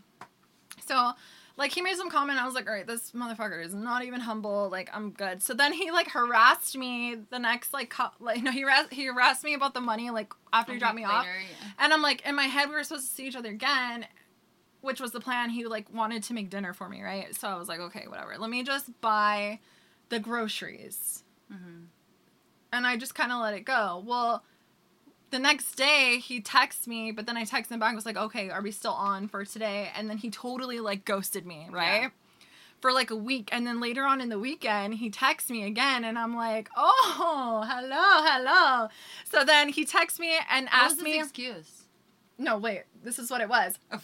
So 0.86 1.14
like 1.58 1.72
he 1.72 1.82
made 1.82 1.96
some 1.96 2.10
comment, 2.10 2.40
I 2.40 2.46
was 2.46 2.54
like, 2.54 2.68
all 2.68 2.74
right, 2.74 2.86
this 2.86 3.12
motherfucker 3.12 3.64
is 3.64 3.74
not 3.74 4.04
even 4.04 4.20
humble. 4.20 4.70
Like 4.70 4.90
I'm 4.94 5.12
good. 5.12 5.42
So 5.42 5.54
then 5.54 5.72
he 5.74 5.90
like 5.92 6.10
harassed 6.10 6.78
me 6.78 7.16
the 7.30 7.40
next 7.40 7.74
like 7.74 7.90
co- 7.90 8.12
like 8.20 8.44
no 8.44 8.52
he 8.52 8.62
harassed 8.62 8.92
he 8.94 9.06
harassed 9.06 9.44
me 9.44 9.54
about 9.54 9.74
the 9.74 9.82
money 9.82 10.10
like 10.10 10.34
after 10.52 10.74
he 10.74 10.80
dropped 10.80 10.96
me 10.96 11.04
week 11.04 11.12
off. 11.14 11.26
yeah. 11.26 11.68
And 11.80 11.94
I'm 11.94 12.02
like 12.02 12.26
in 12.28 12.36
my 12.36 12.44
head 12.46 12.68
we 12.70 12.76
were 12.76 12.84
supposed 12.84 13.08
to 13.08 13.14
see 13.16 13.28
each 13.28 13.36
other 13.36 13.50
again, 13.50 14.06
which 14.82 15.00
was 15.00 15.12
the 15.12 15.20
plan. 15.22 15.50
He 15.50 15.66
like 15.66 15.94
wanted 15.94 16.24
to 16.24 16.34
make 16.34 16.50
dinner 16.50 16.74
for 16.74 16.90
me, 16.90 17.02
right? 17.02 17.34
So 17.36 17.48
I 17.48 17.56
was 17.56 17.68
like, 17.70 17.80
okay, 17.80 18.06
whatever. 18.08 18.36
Let 18.38 18.50
me 18.50 18.64
just 18.64 19.00
buy 19.02 19.60
the 20.10 20.20
groceries. 20.20 21.24
Mhm. 21.52 21.86
And 22.74 22.86
I 22.86 22.98
just 22.98 23.16
kind 23.16 23.32
of 23.32 23.40
let 23.42 23.54
it 23.54 23.62
go. 23.62 24.04
Well, 24.06 24.44
the 25.36 25.40
next 25.40 25.74
day 25.76 26.18
he 26.20 26.40
texts 26.40 26.88
me, 26.88 27.12
but 27.12 27.26
then 27.26 27.36
I 27.36 27.44
text 27.44 27.70
him 27.70 27.78
back 27.78 27.90
and 27.90 27.98
was 27.98 28.06
like, 28.06 28.16
okay, 28.16 28.50
are 28.50 28.62
we 28.62 28.72
still 28.72 28.94
on 28.94 29.28
for 29.28 29.44
today? 29.44 29.90
And 29.94 30.10
then 30.10 30.18
he 30.18 30.30
totally 30.30 30.80
like 30.80 31.04
ghosted 31.04 31.46
me, 31.46 31.68
right? 31.70 32.04
Yeah. 32.04 32.10
For 32.80 32.94
like 32.94 33.12
a 33.12 33.18
week. 33.18 33.50
And 33.52 33.68
then 33.68 33.82
later 33.82 34.06
on 34.06 34.22
in 34.22 34.30
the 34.30 34.40
weekend, 34.40 34.94
he 34.94 35.10
texts 35.10 35.50
me 35.50 35.66
again 35.66 36.06
and 36.06 36.18
I'm 36.18 36.38
like, 36.38 36.70
oh, 36.78 37.66
hello, 37.68 37.98
hello. 38.00 38.88
So 39.26 39.44
then 39.44 39.68
he 39.68 39.84
texts 39.84 40.22
me 40.22 40.38
and 40.50 40.68
What 40.68 40.74
asked 40.74 40.96
was 40.98 41.04
me. 41.04 41.20
excuse? 41.20 41.84
No, 42.38 42.58
wait. 42.58 42.84
This 43.04 43.20
is 43.20 43.30
what 43.30 43.42
it 43.42 43.50
was. 43.50 43.78
Oh. 43.92 44.00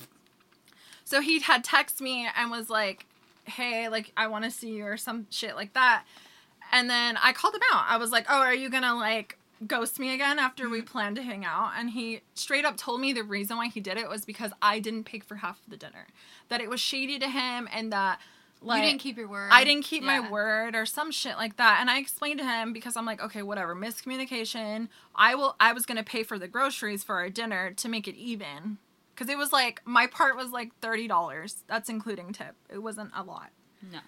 So 1.06 1.22
he 1.22 1.40
had 1.40 1.64
texted 1.64 2.02
me 2.02 2.28
and 2.36 2.52
was 2.52 2.70
like, 2.70 3.06
"Hey, 3.46 3.88
like 3.90 4.12
I 4.18 4.28
want 4.28 4.44
to 4.46 4.52
see 4.52 4.70
you" 4.72 4.86
or 4.86 4.98
some 4.98 5.28
shit 5.30 5.56
like 5.56 5.74
that. 5.74 6.04
And 6.74 6.90
then 6.90 7.18
I 7.22 7.34
called 7.34 7.54
him 7.56 7.62
out. 7.74 7.84
I 7.88 7.98
was 7.98 8.12
like, 8.12 8.26
"Oh, 8.30 8.40
are 8.40 8.54
you 8.54 8.70
gonna 8.70 8.96
like 8.96 9.38
ghost 9.68 10.00
me 10.00 10.14
again 10.14 10.40
after 10.40 10.70
we 10.70 10.80
mm-hmm. 10.80 10.88
planned 10.88 11.16
to 11.18 11.24
hang 11.24 11.46
out?" 11.46 11.74
And 11.78 11.92
he 11.92 12.22
straight 12.34 12.66
up 12.66 12.78
told 12.78 13.02
me 13.02 13.14
the 13.14 13.24
reason 13.24 13.58
why 13.58 13.68
he 13.68 13.80
did 13.80 13.98
it 13.98 14.10
was 14.10 14.26
because 14.26 14.52
I 14.62 14.80
didn't 14.80 15.06
pay 15.06 15.20
for 15.20 15.36
half 15.36 15.60
of 15.64 15.70
the 15.70 15.78
dinner. 15.78 16.08
That 16.50 16.62
it 16.62 16.70
was 16.70 16.80
shady 16.80 17.20
to 17.20 17.28
him 17.28 17.68
and 17.72 17.92
that 17.92 18.20
like 18.62 18.84
you 18.84 18.90
didn't 18.90 19.02
keep 19.02 19.18
your 19.18 19.28
word. 19.28 19.50
I 19.52 19.64
didn't 19.64 19.86
keep 19.86 20.04
my 20.04 20.20
word 20.30 20.76
or 20.76 20.86
some 20.86 21.12
shit 21.12 21.36
like 21.36 21.58
that. 21.58 21.80
And 21.82 21.90
I 21.90 21.98
explained 21.98 22.40
to 22.40 22.46
him 22.46 22.74
because 22.74 22.96
I'm 22.96 23.06
like, 23.06 23.22
okay, 23.22 23.42
whatever, 23.42 23.76
miscommunication. 23.76 24.88
I 25.16 25.36
will 25.36 25.56
I 25.60 25.74
was 25.74 25.86
gonna 25.86 26.04
pay 26.04 26.24
for 26.24 26.38
the 26.38 26.48
groceries 26.48 27.04
for 27.04 27.16
our 27.16 27.30
dinner 27.30 27.72
to 27.72 27.90
make 27.90 28.08
it 28.08 28.16
even. 28.16 28.78
Cause 29.16 29.30
it 29.30 29.38
was 29.38 29.52
like 29.52 29.82
my 29.86 30.08
part 30.08 30.36
was 30.36 30.52
like 30.52 30.72
thirty 30.80 31.08
dollars. 31.08 31.64
That's 31.68 31.90
including 31.90 32.34
tip. 32.34 32.56
It 32.70 32.80
wasn't 32.80 33.12
a 33.16 33.24
lot. 33.24 33.50
No. 33.92 34.00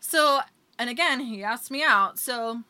So 0.00 0.40
and 0.78 0.88
again, 0.88 1.20
he 1.20 1.42
asked 1.42 1.70
me 1.70 1.82
out. 1.82 2.18
So 2.18 2.62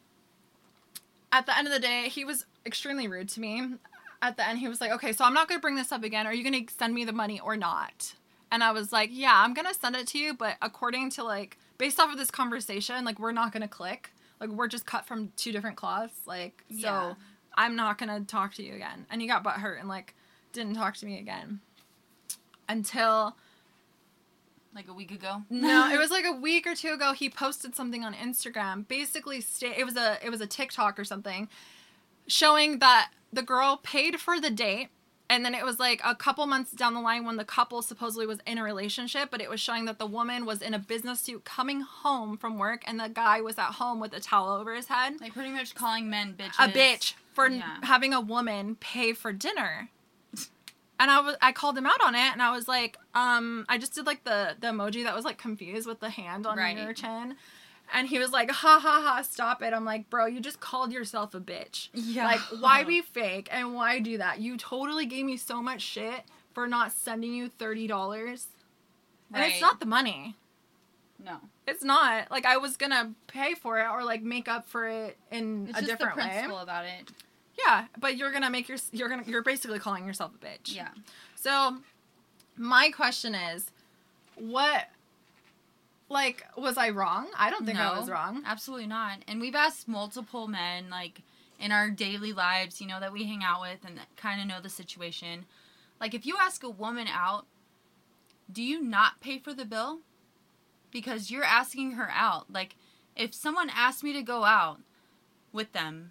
at 1.32 1.46
the 1.46 1.56
end 1.56 1.66
of 1.66 1.72
the 1.72 1.80
day, 1.80 2.08
he 2.08 2.24
was 2.24 2.44
extremely 2.64 3.08
rude 3.08 3.28
to 3.30 3.40
me. 3.40 3.74
At 4.20 4.36
the 4.36 4.46
end, 4.46 4.58
he 4.60 4.68
was 4.68 4.80
like, 4.80 4.92
"Okay, 4.92 5.12
so 5.12 5.24
I'm 5.24 5.34
not 5.34 5.48
gonna 5.48 5.60
bring 5.60 5.74
this 5.74 5.90
up 5.90 6.04
again. 6.04 6.26
Are 6.26 6.34
you 6.34 6.44
gonna 6.44 6.64
send 6.78 6.94
me 6.94 7.04
the 7.04 7.12
money 7.12 7.40
or 7.40 7.56
not?" 7.56 8.14
And 8.52 8.62
I 8.62 8.70
was 8.70 8.92
like, 8.92 9.10
"Yeah, 9.12 9.32
I'm 9.34 9.54
gonna 9.54 9.74
send 9.74 9.96
it 9.96 10.06
to 10.08 10.18
you, 10.18 10.34
but 10.34 10.56
according 10.62 11.10
to 11.10 11.24
like 11.24 11.58
based 11.78 11.98
off 11.98 12.12
of 12.12 12.18
this 12.18 12.30
conversation, 12.30 13.04
like 13.04 13.18
we're 13.18 13.32
not 13.32 13.50
gonna 13.52 13.66
click. 13.66 14.12
Like 14.40 14.50
we're 14.50 14.68
just 14.68 14.86
cut 14.86 15.06
from 15.06 15.32
two 15.36 15.50
different 15.52 15.76
cloths. 15.76 16.26
Like 16.26 16.64
Yeah. 16.68 17.12
so." 17.12 17.16
I'm 17.54 17.76
not 17.76 17.98
gonna 17.98 18.20
talk 18.20 18.54
to 18.54 18.62
you 18.62 18.72
again. 18.74 19.04
And 19.10 19.20
he 19.20 19.28
got 19.28 19.44
butthurt 19.44 19.78
and 19.78 19.86
like 19.86 20.14
didn't 20.54 20.74
talk 20.74 20.96
to 20.96 21.04
me 21.06 21.18
again 21.18 21.60
until 22.66 23.36
Like 24.74 24.88
a 24.88 24.92
week 24.94 25.10
ago. 25.10 25.42
no, 25.50 25.90
it 25.92 25.98
was 25.98 26.10
like 26.10 26.24
a 26.24 26.32
week 26.32 26.66
or 26.66 26.74
two 26.74 26.92
ago. 26.92 27.12
He 27.12 27.28
posted 27.28 27.74
something 27.76 28.04
on 28.04 28.14
Instagram. 28.14 28.88
Basically, 28.88 29.40
sta- 29.40 29.74
it 29.76 29.84
was 29.84 29.96
a 29.96 30.18
it 30.24 30.30
was 30.30 30.40
a 30.40 30.46
TikTok 30.46 30.98
or 30.98 31.04
something, 31.04 31.48
showing 32.26 32.78
that 32.78 33.10
the 33.32 33.42
girl 33.42 33.78
paid 33.82 34.20
for 34.20 34.40
the 34.40 34.50
date, 34.50 34.88
and 35.28 35.44
then 35.44 35.54
it 35.54 35.64
was 35.64 35.78
like 35.78 36.00
a 36.04 36.14
couple 36.14 36.46
months 36.46 36.72
down 36.72 36.94
the 36.94 37.00
line 37.00 37.24
when 37.24 37.36
the 37.36 37.44
couple 37.44 37.82
supposedly 37.82 38.26
was 38.26 38.38
in 38.46 38.58
a 38.58 38.62
relationship, 38.62 39.30
but 39.30 39.40
it 39.40 39.50
was 39.50 39.60
showing 39.60 39.84
that 39.86 39.98
the 39.98 40.06
woman 40.06 40.44
was 40.46 40.62
in 40.62 40.74
a 40.74 40.78
business 40.78 41.20
suit 41.20 41.44
coming 41.44 41.80
home 41.82 42.36
from 42.36 42.58
work, 42.58 42.82
and 42.86 42.98
the 42.98 43.08
guy 43.08 43.40
was 43.40 43.58
at 43.58 43.72
home 43.72 44.00
with 44.00 44.12
a 44.14 44.20
towel 44.20 44.50
over 44.56 44.74
his 44.74 44.86
head. 44.88 45.20
Like 45.20 45.34
pretty 45.34 45.50
much 45.50 45.74
calling 45.74 46.08
men 46.10 46.34
bitches. 46.34 46.58
A 46.58 46.68
bitch 46.68 47.14
for 47.34 47.48
Yeah. 47.48 47.78
having 47.82 48.12
a 48.14 48.20
woman 48.20 48.76
pay 48.76 49.12
for 49.12 49.32
dinner. 49.32 49.88
And 51.02 51.10
I 51.10 51.20
was 51.20 51.34
I 51.42 51.50
called 51.50 51.76
him 51.76 51.86
out 51.86 52.00
on 52.00 52.14
it 52.14 52.32
and 52.32 52.40
I 52.40 52.52
was 52.54 52.68
like, 52.68 52.96
um, 53.14 53.66
I 53.68 53.76
just 53.78 53.92
did 53.94 54.06
like 54.06 54.22
the 54.22 54.54
the 54.60 54.68
emoji 54.68 55.02
that 55.02 55.14
was 55.16 55.24
like 55.24 55.36
confused 55.38 55.86
with 55.86 55.98
the 55.98 56.10
hand 56.10 56.46
on 56.46 56.56
Right. 56.58 56.78
your 56.78 56.92
chin. 56.92 57.34
And 57.92 58.06
he 58.06 58.18
was 58.20 58.30
like, 58.30 58.50
ha 58.50 58.78
ha 58.80 59.02
ha, 59.04 59.22
stop 59.22 59.62
it. 59.62 59.74
I'm 59.74 59.84
like, 59.84 60.08
bro, 60.08 60.26
you 60.26 60.40
just 60.40 60.60
called 60.60 60.92
yourself 60.92 61.34
a 61.34 61.40
bitch. 61.40 61.88
Yeah. 61.92 62.26
Like, 62.26 62.40
why 62.60 62.84
be 62.84 63.02
fake 63.02 63.48
and 63.50 63.74
why 63.74 63.98
do 63.98 64.16
that? 64.18 64.40
You 64.40 64.56
totally 64.56 65.04
gave 65.06 65.24
me 65.26 65.36
so 65.36 65.60
much 65.60 65.82
shit 65.82 66.22
for 66.54 66.66
not 66.68 66.92
sending 66.92 67.34
you 67.34 67.50
$30. 67.50 68.46
And 69.34 69.44
it's 69.44 69.60
not 69.60 69.80
the 69.80 69.86
money. 69.86 70.36
No. 71.22 71.36
It's 71.66 71.82
not. 71.84 72.30
Like, 72.30 72.46
I 72.46 72.56
was 72.58 72.76
gonna 72.76 73.12
pay 73.26 73.54
for 73.54 73.78
it 73.80 73.88
or 73.90 74.04
like 74.04 74.22
make 74.22 74.48
up 74.48 74.68
for 74.68 74.86
it 74.88 75.16
in 75.30 75.66
It's 75.68 75.78
a 75.78 75.82
just 75.82 75.90
different 75.92 76.16
the 76.16 76.22
way. 76.22 76.28
principle 76.30 76.58
about 76.58 76.84
it. 76.86 77.10
Yeah, 77.66 77.86
but 77.98 78.16
you're 78.16 78.32
gonna 78.32 78.50
make 78.50 78.68
your 78.68 78.78
you're 78.92 79.08
gonna 79.08 79.24
you're 79.26 79.42
basically 79.42 79.78
calling 79.78 80.06
yourself 80.06 80.32
a 80.40 80.44
bitch. 80.44 80.74
Yeah. 80.74 80.88
So, 81.36 81.78
my 82.56 82.90
question 82.90 83.34
is, 83.34 83.70
what, 84.36 84.88
like, 86.08 86.46
was 86.56 86.76
I 86.78 86.90
wrong? 86.90 87.28
I 87.36 87.50
don't 87.50 87.66
think 87.66 87.78
I 87.78 87.98
was 87.98 88.08
wrong. 88.08 88.42
Absolutely 88.46 88.86
not. 88.86 89.18
And 89.26 89.40
we've 89.40 89.54
asked 89.54 89.88
multiple 89.88 90.46
men, 90.48 90.88
like 90.90 91.22
in 91.58 91.70
our 91.72 91.90
daily 91.90 92.32
lives, 92.32 92.80
you 92.80 92.86
know, 92.86 92.98
that 93.00 93.12
we 93.12 93.24
hang 93.24 93.42
out 93.44 93.60
with 93.60 93.78
and 93.86 94.00
kind 94.16 94.40
of 94.40 94.46
know 94.48 94.60
the 94.60 94.68
situation. 94.68 95.44
Like, 96.00 96.14
if 96.14 96.26
you 96.26 96.36
ask 96.40 96.64
a 96.64 96.70
woman 96.70 97.06
out, 97.08 97.46
do 98.52 98.62
you 98.62 98.82
not 98.82 99.20
pay 99.20 99.38
for 99.38 99.54
the 99.54 99.64
bill? 99.64 100.00
Because 100.90 101.30
you're 101.30 101.44
asking 101.44 101.92
her 101.92 102.10
out. 102.12 102.52
Like, 102.52 102.74
if 103.16 103.32
someone 103.32 103.70
asked 103.74 104.02
me 104.02 104.12
to 104.12 104.22
go 104.22 104.44
out 104.44 104.80
with 105.52 105.72
them, 105.72 106.10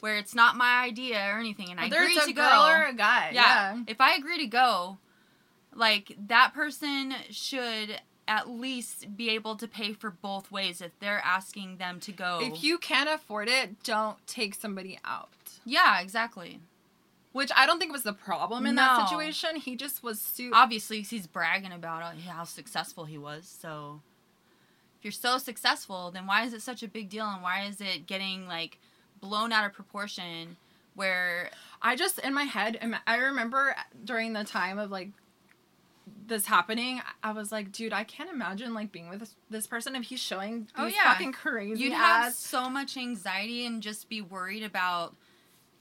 where 0.00 0.16
it's 0.16 0.34
not 0.34 0.56
my 0.56 0.82
idea 0.84 1.16
or 1.32 1.38
anything, 1.38 1.70
and 1.70 1.78
I 1.80 1.84
Whether 1.84 1.96
agree 2.02 2.12
it's 2.14 2.24
a 2.24 2.28
to 2.28 2.32
girl 2.32 2.48
go, 2.66 2.70
or 2.70 2.86
a 2.86 2.94
guy. 2.94 3.30
yeah. 3.32 3.74
Yeah. 3.74 3.82
If 3.86 4.00
I 4.00 4.14
agree 4.14 4.38
to 4.38 4.46
go, 4.46 4.98
like 5.74 6.16
that 6.28 6.52
person 6.54 7.14
should 7.30 8.00
at 8.26 8.48
least 8.48 9.16
be 9.16 9.30
able 9.30 9.56
to 9.56 9.66
pay 9.66 9.92
for 9.94 10.10
both 10.10 10.50
ways 10.52 10.80
if 10.82 10.92
they're 11.00 11.22
asking 11.24 11.78
them 11.78 11.98
to 12.00 12.12
go. 12.12 12.40
If 12.42 12.62
you 12.62 12.76
can't 12.76 13.08
afford 13.08 13.48
it, 13.48 13.82
don't 13.82 14.18
take 14.26 14.54
somebody 14.54 14.98
out. 15.04 15.30
Yeah, 15.64 16.00
exactly. 16.00 16.60
Which 17.32 17.50
I 17.56 17.64
don't 17.66 17.78
think 17.78 17.92
was 17.92 18.02
the 18.02 18.12
problem 18.12 18.66
in 18.66 18.74
that 18.74 19.08
situation. 19.08 19.56
He 19.56 19.76
just 19.76 20.02
was 20.02 20.20
super. 20.20 20.54
Obviously, 20.56 21.02
he's 21.02 21.26
bragging 21.26 21.72
about 21.72 22.16
how 22.18 22.44
successful 22.44 23.04
he 23.04 23.16
was. 23.16 23.46
So, 23.46 24.00
if 24.98 25.04
you're 25.04 25.12
so 25.12 25.38
successful, 25.38 26.10
then 26.10 26.26
why 26.26 26.44
is 26.44 26.52
it 26.52 26.62
such 26.62 26.82
a 26.82 26.88
big 26.88 27.08
deal 27.08 27.26
and 27.26 27.42
why 27.42 27.64
is 27.64 27.80
it 27.80 28.06
getting 28.06 28.46
like 28.48 28.78
blown 29.20 29.52
out 29.52 29.64
of 29.66 29.72
proportion 29.72 30.56
where 30.94 31.50
I 31.80 31.94
just 31.96 32.18
in 32.18 32.34
my 32.34 32.44
head, 32.44 32.78
I 33.06 33.16
remember 33.16 33.74
during 34.04 34.32
the 34.32 34.44
time 34.44 34.78
of 34.78 34.90
like 34.90 35.10
this 36.26 36.46
happening, 36.46 37.00
I 37.22 37.32
was 37.32 37.52
like, 37.52 37.72
dude, 37.72 37.92
I 37.92 38.04
can't 38.04 38.30
imagine 38.30 38.74
like 38.74 38.92
being 38.92 39.08
with 39.08 39.20
this, 39.20 39.36
this 39.48 39.66
person 39.66 39.94
if 39.94 40.04
he's 40.04 40.20
showing 40.20 40.68
oh, 40.76 40.84
these 40.86 40.94
Oh, 40.94 40.96
yeah. 40.96 41.12
fucking 41.12 41.32
crazy 41.32 41.82
you'd 41.82 41.92
have 41.92 42.34
so 42.34 42.68
much 42.68 42.96
anxiety 42.96 43.64
and 43.64 43.82
just 43.82 44.08
be 44.08 44.20
worried 44.20 44.62
about 44.62 45.14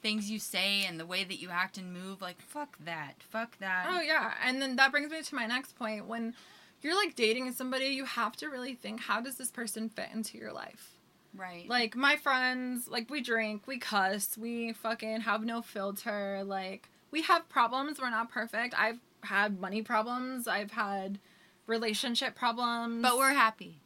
things 0.02 0.30
you 0.30 0.38
say 0.40 0.86
and 0.86 1.00
the 1.00 1.06
way 1.06 1.24
that 1.24 1.40
you 1.40 1.50
act 1.50 1.78
and 1.78 1.92
move 1.92 2.22
like 2.22 2.40
fuck 2.40 2.78
that 2.86 3.16
fuck 3.30 3.58
that 3.60 3.88
Oh 3.90 4.00
yeah, 4.00 4.34
and 4.46 4.62
then 4.62 4.76
that 4.76 4.92
brings 4.92 5.12
me 5.12 5.22
to 5.22 5.36
my 5.36 5.48
next 5.48 5.76
point. 5.76 6.06
When 6.06 6.36
you're 6.82 6.96
like 6.96 7.16
dating 7.16 7.52
somebody, 7.54 7.88
you 7.88 8.06
have 8.06 8.36
to 8.38 8.48
really 8.48 8.76
think, 8.76 9.02
how 9.02 9.20
does 9.20 9.36
this 9.38 9.50
person 9.50 9.90
fit 9.90 10.10
into 10.14 10.38
your 10.38 10.54
life? 10.54 10.97
Right 11.38 11.68
Like 11.70 11.96
my 11.96 12.16
friends, 12.18 12.88
like 12.88 13.10
we 13.10 13.22
drink, 13.22 13.64
we 13.68 13.78
cuss, 13.78 14.38
we 14.38 14.74
fucking 14.74 15.22
have 15.22 15.44
no 15.46 15.62
filter. 15.62 16.44
Like 16.46 16.90
we 17.12 17.22
have 17.24 17.48
problems. 17.50 18.00
We're 18.00 18.10
not 18.10 18.32
perfect. 18.32 18.74
I've 18.78 19.00
had 19.24 19.60
money 19.60 19.82
problems. 19.82 20.48
I've 20.48 20.72
had 20.72 21.20
relationship 21.68 22.36
problems. 22.36 23.02
but 23.02 23.18
we're 23.18 23.34
happy 23.34 23.80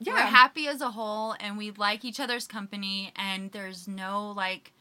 yeah 0.00 0.12
we're 0.14 0.20
happy 0.20 0.68
as 0.68 0.80
a 0.80 0.92
whole 0.92 1.34
and 1.40 1.58
we 1.58 1.72
like 1.72 2.04
each 2.04 2.20
other's 2.20 2.46
company 2.46 3.12
and 3.16 3.50
there's 3.52 3.88
no 3.88 4.30
like 4.30 4.72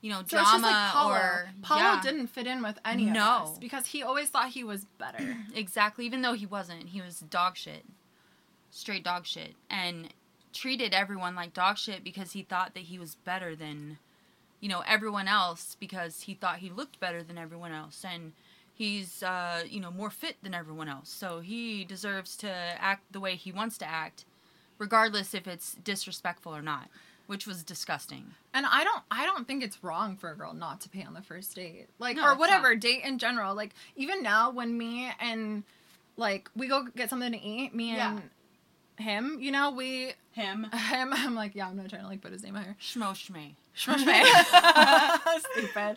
you 0.00 0.10
know 0.10 0.18
So 0.26 0.36
drama 0.36 0.66
like 0.66 0.92
Paulo. 0.92 1.14
or 1.14 1.48
Paulo 1.62 1.80
yeah, 1.80 2.00
didn't 2.02 2.26
fit 2.26 2.46
in 2.48 2.60
with 2.62 2.78
any 2.84 3.06
of 3.08 3.14
No. 3.14 3.22
us 3.52 3.58
because 3.58 3.86
he 3.86 4.02
always 4.02 4.28
thought 4.30 4.48
he 4.48 4.64
was 4.64 4.84
better. 4.98 5.36
exactly 5.54 6.04
even 6.04 6.22
though 6.22 6.34
he 6.34 6.44
wasn't 6.44 6.88
he 6.88 7.00
was 7.00 7.20
dog 7.20 7.56
shit 7.56 7.84
straight 8.70 9.04
dog 9.04 9.24
shit 9.26 9.54
and 9.70 10.08
treated 10.54 10.94
everyone 10.94 11.34
like 11.34 11.52
dog 11.52 11.76
shit 11.76 12.02
because 12.02 12.32
he 12.32 12.42
thought 12.42 12.72
that 12.74 12.84
he 12.84 12.98
was 12.98 13.16
better 13.16 13.54
than 13.54 13.98
you 14.60 14.68
know 14.68 14.82
everyone 14.86 15.28
else 15.28 15.76
because 15.78 16.22
he 16.22 16.34
thought 16.34 16.58
he 16.58 16.70
looked 16.70 16.98
better 16.98 17.22
than 17.22 17.36
everyone 17.36 17.72
else. 17.72 18.04
And 18.08 18.32
he's 18.72 19.22
uh, 19.22 19.64
you 19.68 19.80
know 19.80 19.90
more 19.90 20.10
fit 20.10 20.36
than 20.42 20.54
everyone 20.54 20.88
else. 20.88 21.10
So 21.10 21.40
he 21.40 21.84
deserves 21.84 22.36
to 22.38 22.50
act 22.50 23.12
the 23.12 23.20
way 23.20 23.34
he 23.36 23.52
wants 23.52 23.76
to 23.78 23.86
act 23.86 24.24
regardless 24.78 25.34
if 25.34 25.46
it's 25.46 25.74
disrespectful 25.74 26.54
or 26.54 26.62
not 26.62 26.88
which 27.26 27.46
was 27.46 27.62
disgusting. 27.62 28.34
And 28.52 28.66
I 28.66 28.84
don't 28.84 29.02
I 29.10 29.24
don't 29.26 29.46
think 29.46 29.62
it's 29.62 29.82
wrong 29.82 30.16
for 30.16 30.30
a 30.30 30.36
girl 30.36 30.52
not 30.52 30.80
to 30.82 30.88
pay 30.88 31.02
on 31.02 31.14
the 31.14 31.22
first 31.22 31.54
date. 31.54 31.86
Like 31.98 32.16
No, 32.16 32.26
or 32.26 32.36
whatever, 32.36 32.74
date 32.74 33.02
in 33.04 33.18
general. 33.18 33.54
Like 33.54 33.74
even 33.96 34.22
now 34.22 34.50
when 34.50 34.76
me 34.76 35.10
and 35.20 35.64
like 36.16 36.50
we 36.54 36.68
go 36.68 36.86
get 36.94 37.10
something 37.10 37.32
to 37.32 37.40
eat, 37.40 37.74
me 37.74 37.90
and 37.90 38.22
him, 38.98 39.38
you 39.40 39.50
know, 39.50 39.70
we 39.72 40.12
him 40.32 40.64
him 40.72 41.12
I'm 41.12 41.34
like, 41.34 41.54
yeah, 41.54 41.68
I'm 41.68 41.76
not 41.76 41.88
trying 41.90 42.02
to 42.02 42.08
like 42.08 42.20
put 42.22 42.32
his 42.32 42.42
name 42.42 42.56
out 42.56 42.64
here. 42.64 42.76
schmo 42.80 43.12
schmay 43.12 43.54
Stupid. 45.52 45.96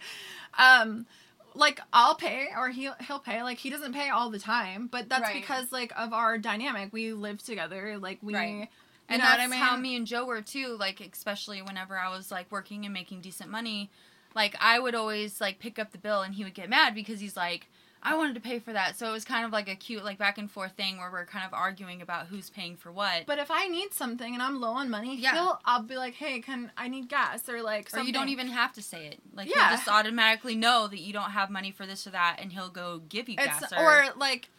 Um 0.57 1.05
like 1.53 1.79
I'll 1.91 2.15
pay 2.15 2.47
or 2.55 2.69
he'll 2.69 2.95
he'll 3.07 3.19
pay. 3.19 3.41
Like 3.43 3.57
he 3.57 3.69
doesn't 3.69 3.93
pay 3.93 4.09
all 4.09 4.29
the 4.29 4.39
time, 4.39 4.87
but 4.91 5.09
that's 5.09 5.21
Right. 5.23 5.33
because 5.41 5.71
like 5.71 5.91
of 5.97 6.13
our 6.13 6.37
dynamic. 6.37 6.91
We 6.93 7.13
live 7.13 7.43
together. 7.43 7.97
Like 7.97 8.19
we 8.21 8.33
Right. 8.35 8.69
And 9.09 9.21
that's 9.21 9.41
I 9.41 9.47
mean? 9.47 9.59
how 9.59 9.77
me 9.77 9.95
and 9.95 10.05
Joe 10.05 10.25
were 10.25 10.41
too. 10.41 10.75
Like 10.79 10.99
especially 11.01 11.61
whenever 11.61 11.97
I 11.97 12.09
was 12.15 12.31
like 12.31 12.51
working 12.51 12.85
and 12.85 12.93
making 12.93 13.21
decent 13.21 13.49
money, 13.49 13.89
like 14.35 14.55
I 14.59 14.79
would 14.79 14.95
always 14.95 15.39
like 15.41 15.59
pick 15.59 15.79
up 15.79 15.91
the 15.91 15.97
bill 15.97 16.21
and 16.21 16.35
he 16.35 16.43
would 16.43 16.53
get 16.53 16.69
mad 16.69 16.93
because 16.93 17.19
he's 17.19 17.37
like, 17.37 17.67
I 18.11 18.15
wanted 18.15 18.35
to 18.35 18.41
pay 18.41 18.59
for 18.59 18.71
that. 18.73 18.97
So 18.97 19.07
it 19.09 19.11
was 19.11 19.25
kind 19.25 19.45
of 19.45 19.51
like 19.51 19.67
a 19.67 19.75
cute 19.75 20.03
like 20.03 20.17
back 20.17 20.37
and 20.37 20.49
forth 20.49 20.73
thing 20.73 20.97
where 20.97 21.11
we're 21.11 21.25
kind 21.25 21.45
of 21.45 21.53
arguing 21.53 22.01
about 22.01 22.27
who's 22.27 22.49
paying 22.49 22.75
for 22.77 22.91
what. 22.91 23.25
But 23.25 23.39
if 23.39 23.51
I 23.51 23.67
need 23.67 23.93
something 23.93 24.33
and 24.33 24.41
I'm 24.41 24.59
low 24.61 24.71
on 24.71 24.89
money, 24.89 25.17
Yeah. 25.17 25.33
he'll 25.33 25.59
I'll 25.65 25.83
be 25.83 25.97
like, 25.97 26.13
hey, 26.13 26.39
can 26.39 26.71
I 26.77 26.87
need 26.87 27.09
gas 27.09 27.47
or 27.49 27.61
like 27.61 27.89
or 27.95 27.99
you 28.01 28.13
don't 28.13 28.29
even 28.29 28.47
have 28.47 28.73
to 28.73 28.81
say 28.81 29.07
it. 29.07 29.19
Like 29.33 29.47
Yeah. 29.53 29.69
he'll 29.69 29.77
just 29.77 29.89
automatically 29.89 30.55
know 30.55 30.87
that 30.87 30.99
you 30.99 31.13
don't 31.13 31.31
have 31.31 31.49
money 31.49 31.71
for 31.71 31.85
this 31.85 32.07
or 32.07 32.11
that, 32.11 32.37
and 32.39 32.51
he'll 32.53 32.69
go 32.69 32.99
give 33.09 33.27
you 33.29 33.35
It's 33.37 33.59
gas. 33.59 33.73
or 33.73 34.13
like 34.15 34.49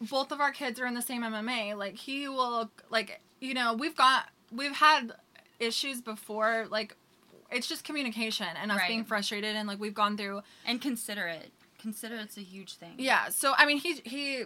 both 0.00 0.32
of 0.32 0.40
our 0.40 0.50
kids 0.50 0.80
are 0.80 0.86
in 0.86 0.94
the 0.94 1.02
same 1.02 1.22
MMA. 1.22 1.76
Like 1.76 1.96
he 1.96 2.28
will 2.28 2.70
like 2.90 3.20
you 3.40 3.54
know 3.54 3.74
we've 3.74 3.96
got 3.96 4.28
we've 4.50 4.76
had 4.76 5.12
issues 5.58 6.00
before. 6.00 6.66
Like 6.70 6.96
it's 7.52 7.66
just 7.66 7.84
communication 7.84 8.46
and 8.62 8.70
us 8.72 8.78
Right. 8.78 8.88
being 8.88 9.04
frustrated 9.04 9.56
and 9.56 9.66
like 9.68 9.80
we've 9.80 9.94
gone 9.94 10.16
through. 10.16 10.42
and 10.64 10.80
consider 10.80 11.26
it. 11.26 11.52
Consider 11.80 12.16
it's 12.16 12.36
a 12.36 12.42
huge 12.42 12.74
thing. 12.74 12.94
Yeah. 12.98 13.28
So 13.30 13.54
I 13.56 13.66
mean 13.66 13.78
he 13.78 13.94
he. 14.04 14.44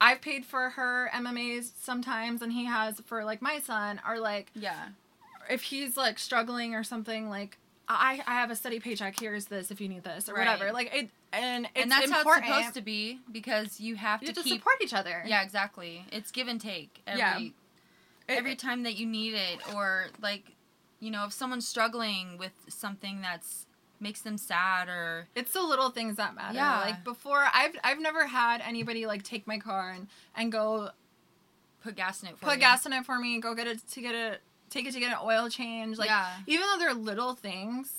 I've 0.00 0.20
paid 0.20 0.44
for 0.44 0.70
her 0.70 1.08
MMAs 1.14 1.70
sometimes, 1.80 2.42
and 2.42 2.52
he 2.52 2.64
has 2.64 3.00
for 3.06 3.24
like 3.24 3.40
my 3.40 3.60
son. 3.60 4.00
Are 4.04 4.18
like 4.18 4.50
Yeah. 4.54 4.88
if 5.48 5.62
he's 5.62 5.96
like 5.96 6.18
struggling 6.18 6.74
or 6.74 6.82
something, 6.82 7.28
like 7.28 7.58
I 7.88 8.20
I 8.26 8.34
have 8.34 8.50
a 8.50 8.56
steady 8.56 8.80
paycheck. 8.80 9.18
Here's 9.20 9.46
this 9.46 9.70
if 9.70 9.80
you 9.80 9.88
need 9.88 10.02
this 10.04 10.28
or 10.28 10.34
Right. 10.34 10.46
whatever. 10.48 10.72
Like 10.72 10.92
it 10.94 11.10
and 11.32 11.66
it's 11.66 11.82
and 11.82 11.90
that's 11.92 12.06
important. 12.06 12.46
how 12.46 12.56
it's 12.58 12.66
supposed 12.66 12.74
to 12.74 12.82
be 12.82 13.20
because 13.30 13.80
you 13.80 13.94
have 13.96 14.22
You 14.22 14.28
to 14.28 14.32
have 14.34 14.44
to 14.44 14.48
keep 14.50 14.58
support 14.60 14.76
each 14.82 14.92
other. 14.94 15.22
Yeah, 15.24 15.42
exactly. 15.42 16.04
It's 16.10 16.30
give 16.32 16.48
and 16.48 16.60
take 16.60 17.00
every 17.06 17.18
Yeah. 17.20 17.38
It- 17.38 17.52
every 18.28 18.54
time 18.56 18.82
that 18.84 18.94
you 18.96 19.06
need 19.06 19.34
it 19.34 19.60
or 19.74 20.06
like 20.20 20.44
you 21.00 21.10
know, 21.10 21.24
if 21.26 21.32
someone's 21.32 21.66
struggling 21.66 22.38
with 22.38 22.52
something 22.68 23.20
that's 23.20 23.66
makes 24.02 24.20
them 24.22 24.36
sad 24.36 24.88
or 24.88 25.28
It's 25.34 25.52
the 25.52 25.62
little 25.62 25.90
things 25.90 26.16
that 26.16 26.34
matter. 26.34 26.54
Yeah. 26.54 26.80
Like 26.80 27.04
before, 27.04 27.44
I've 27.54 27.76
I've 27.84 28.00
never 28.00 28.26
had 28.26 28.60
anybody 28.60 29.06
like 29.06 29.22
take 29.22 29.46
my 29.46 29.58
car 29.58 29.92
and 29.92 30.08
and 30.36 30.50
go 30.52 30.90
put 31.82 31.96
gas 31.96 32.22
in 32.22 32.28
it 32.28 32.38
for 32.38 32.46
put 32.46 32.54
you. 32.54 32.60
gas 32.60 32.84
in 32.86 32.92
it 32.92 33.04
for 33.06 33.18
me, 33.18 33.40
go 33.40 33.54
get 33.54 33.66
it 33.66 33.86
to 33.92 34.00
get 34.00 34.14
it, 34.14 34.40
take 34.70 34.86
it 34.86 34.92
to 34.92 35.00
get 35.00 35.10
an 35.12 35.18
oil 35.22 35.48
change. 35.48 35.98
Like 35.98 36.08
Yeah. 36.08 36.28
even 36.46 36.66
though 36.66 36.78
they're 36.78 36.94
little 36.94 37.34
things, 37.34 37.92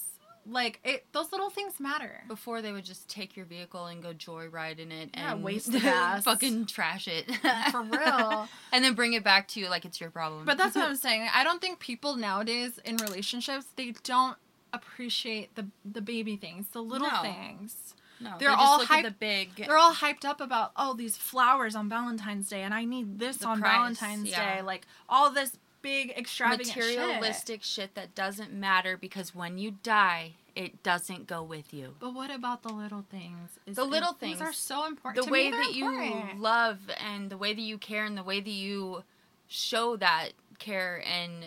like 0.45 0.79
it 0.83 1.05
those 1.13 1.31
little 1.31 1.49
things 1.49 1.79
matter. 1.79 2.23
Before 2.27 2.61
they 2.61 2.71
would 2.73 2.83
just 2.85 3.09
take 3.09 3.35
your 3.37 3.45
vehicle 3.45 3.85
and 3.85 4.03
go 4.03 4.13
joyride 4.13 4.79
in 4.79 4.91
it 4.91 5.09
Yeah, 5.13 5.33
and 5.33 5.43
waste 5.43 5.71
the 5.71 5.79
gas. 5.79 6.23
fucking 6.25 6.65
trash 6.65 7.07
it 7.07 7.29
For 7.71 7.81
real. 7.97 8.47
and 8.73 8.83
then 8.83 8.93
bring 8.93 9.13
it 9.13 9.23
back 9.23 9.47
to 9.49 9.59
you 9.61 9.69
like 9.69 9.85
it's 9.85 10.01
your 10.01 10.09
problem. 10.09 10.43
But 10.45 10.57
that's 10.57 10.75
what 10.75 10.85
I'm 10.89 10.95
saying. 10.97 11.27
I 11.33 11.43
don't 11.45 11.61
think 11.61 11.79
people 11.79 12.15
nowadays 12.17 12.77
in 12.83 12.97
relationships 12.97 13.65
they 13.77 13.93
don't 14.03 14.35
appreciate 14.73 15.55
the 15.55 15.67
the 15.85 16.01
baby 16.01 16.35
things, 16.35 16.67
the 16.69 16.81
little 16.81 17.09
No. 17.09 17.21
things. 17.21 17.93
no, 18.19 18.31
they're 18.39 18.49
they 18.49 18.55
all 18.55 18.79
look 18.79 18.87
hype- 18.87 19.05
at 19.05 19.11
the 19.13 19.17
big. 19.17 19.55
They're 19.55 19.77
all 19.77 19.93
hyped 19.93 20.25
up 20.25 20.41
about 20.41 20.71
oh 20.75 20.93
these 20.93 21.15
flowers 21.17 21.75
on 21.75 21.87
Valentine's 21.89 22.49
Day 22.49 22.61
and 22.63 22.73
I 22.73 22.85
need 22.85 23.19
this 23.19 23.37
The 23.37 23.47
on 23.47 23.61
price, 23.61 23.71
Valentine's 23.73 24.29
yeah. 24.29 24.55
Day, 24.57 24.61
like 24.61 24.87
all 25.07 25.29
this 25.31 25.57
big 25.81 26.11
extravagant 26.17 26.67
materialistic 26.75 27.61
shit. 27.63 27.93
that 27.95 28.15
doesn't 28.15 28.53
matter 28.53 28.95
because 28.95 29.35
when 29.35 29.57
you 29.57 29.71
die, 29.83 30.31
it 30.55 30.81
doesn't 30.81 31.27
go 31.27 31.43
with 31.43 31.73
you. 31.73 31.95
But 31.99 32.13
what 32.13 32.31
about 32.31 32.63
the 32.63 32.71
little 32.71 33.03
things? 33.11 33.59
Is 33.65 33.75
The 33.75 33.83
little 33.83 34.13
things 34.13 34.37
things. 34.37 34.49
are 34.49 34.53
so 34.53 34.85
important. 34.87 35.25
The 35.25 35.31
way 35.31 35.51
that 35.51 35.73
you 35.75 36.23
love 36.37 36.77
and 36.99 37.29
the 37.29 37.37
way 37.37 37.53
that 37.53 37.61
you 37.61 37.77
care 37.77 38.05
and 38.05 38.17
the 38.17 38.23
way 38.23 38.39
that 38.39 38.49
you 38.49 39.03
show 39.49 39.97
that 39.97 40.29
care 40.57 41.03
and 41.05 41.43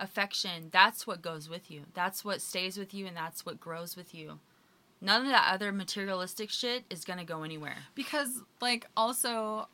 affection, 0.00 0.68
that's 0.72 1.06
what 1.06 1.22
goes 1.22 1.48
with 1.48 1.70
you. 1.70 1.82
That's 1.94 2.24
what 2.24 2.40
stays 2.42 2.76
with 2.78 2.92
you 2.94 3.06
and 3.06 3.16
that's 3.16 3.46
what 3.46 3.60
grows 3.60 3.96
with 3.96 4.14
you. 4.14 4.40
None 5.00 5.22
of 5.22 5.28
that 5.28 5.50
other 5.52 5.72
materialistic 5.72 6.50
shit 6.50 6.84
is 6.90 7.04
going 7.04 7.18
to 7.18 7.24
go 7.24 7.42
anywhere. 7.42 7.76
because 7.94 8.42
like 8.60 8.86
also 8.96 9.68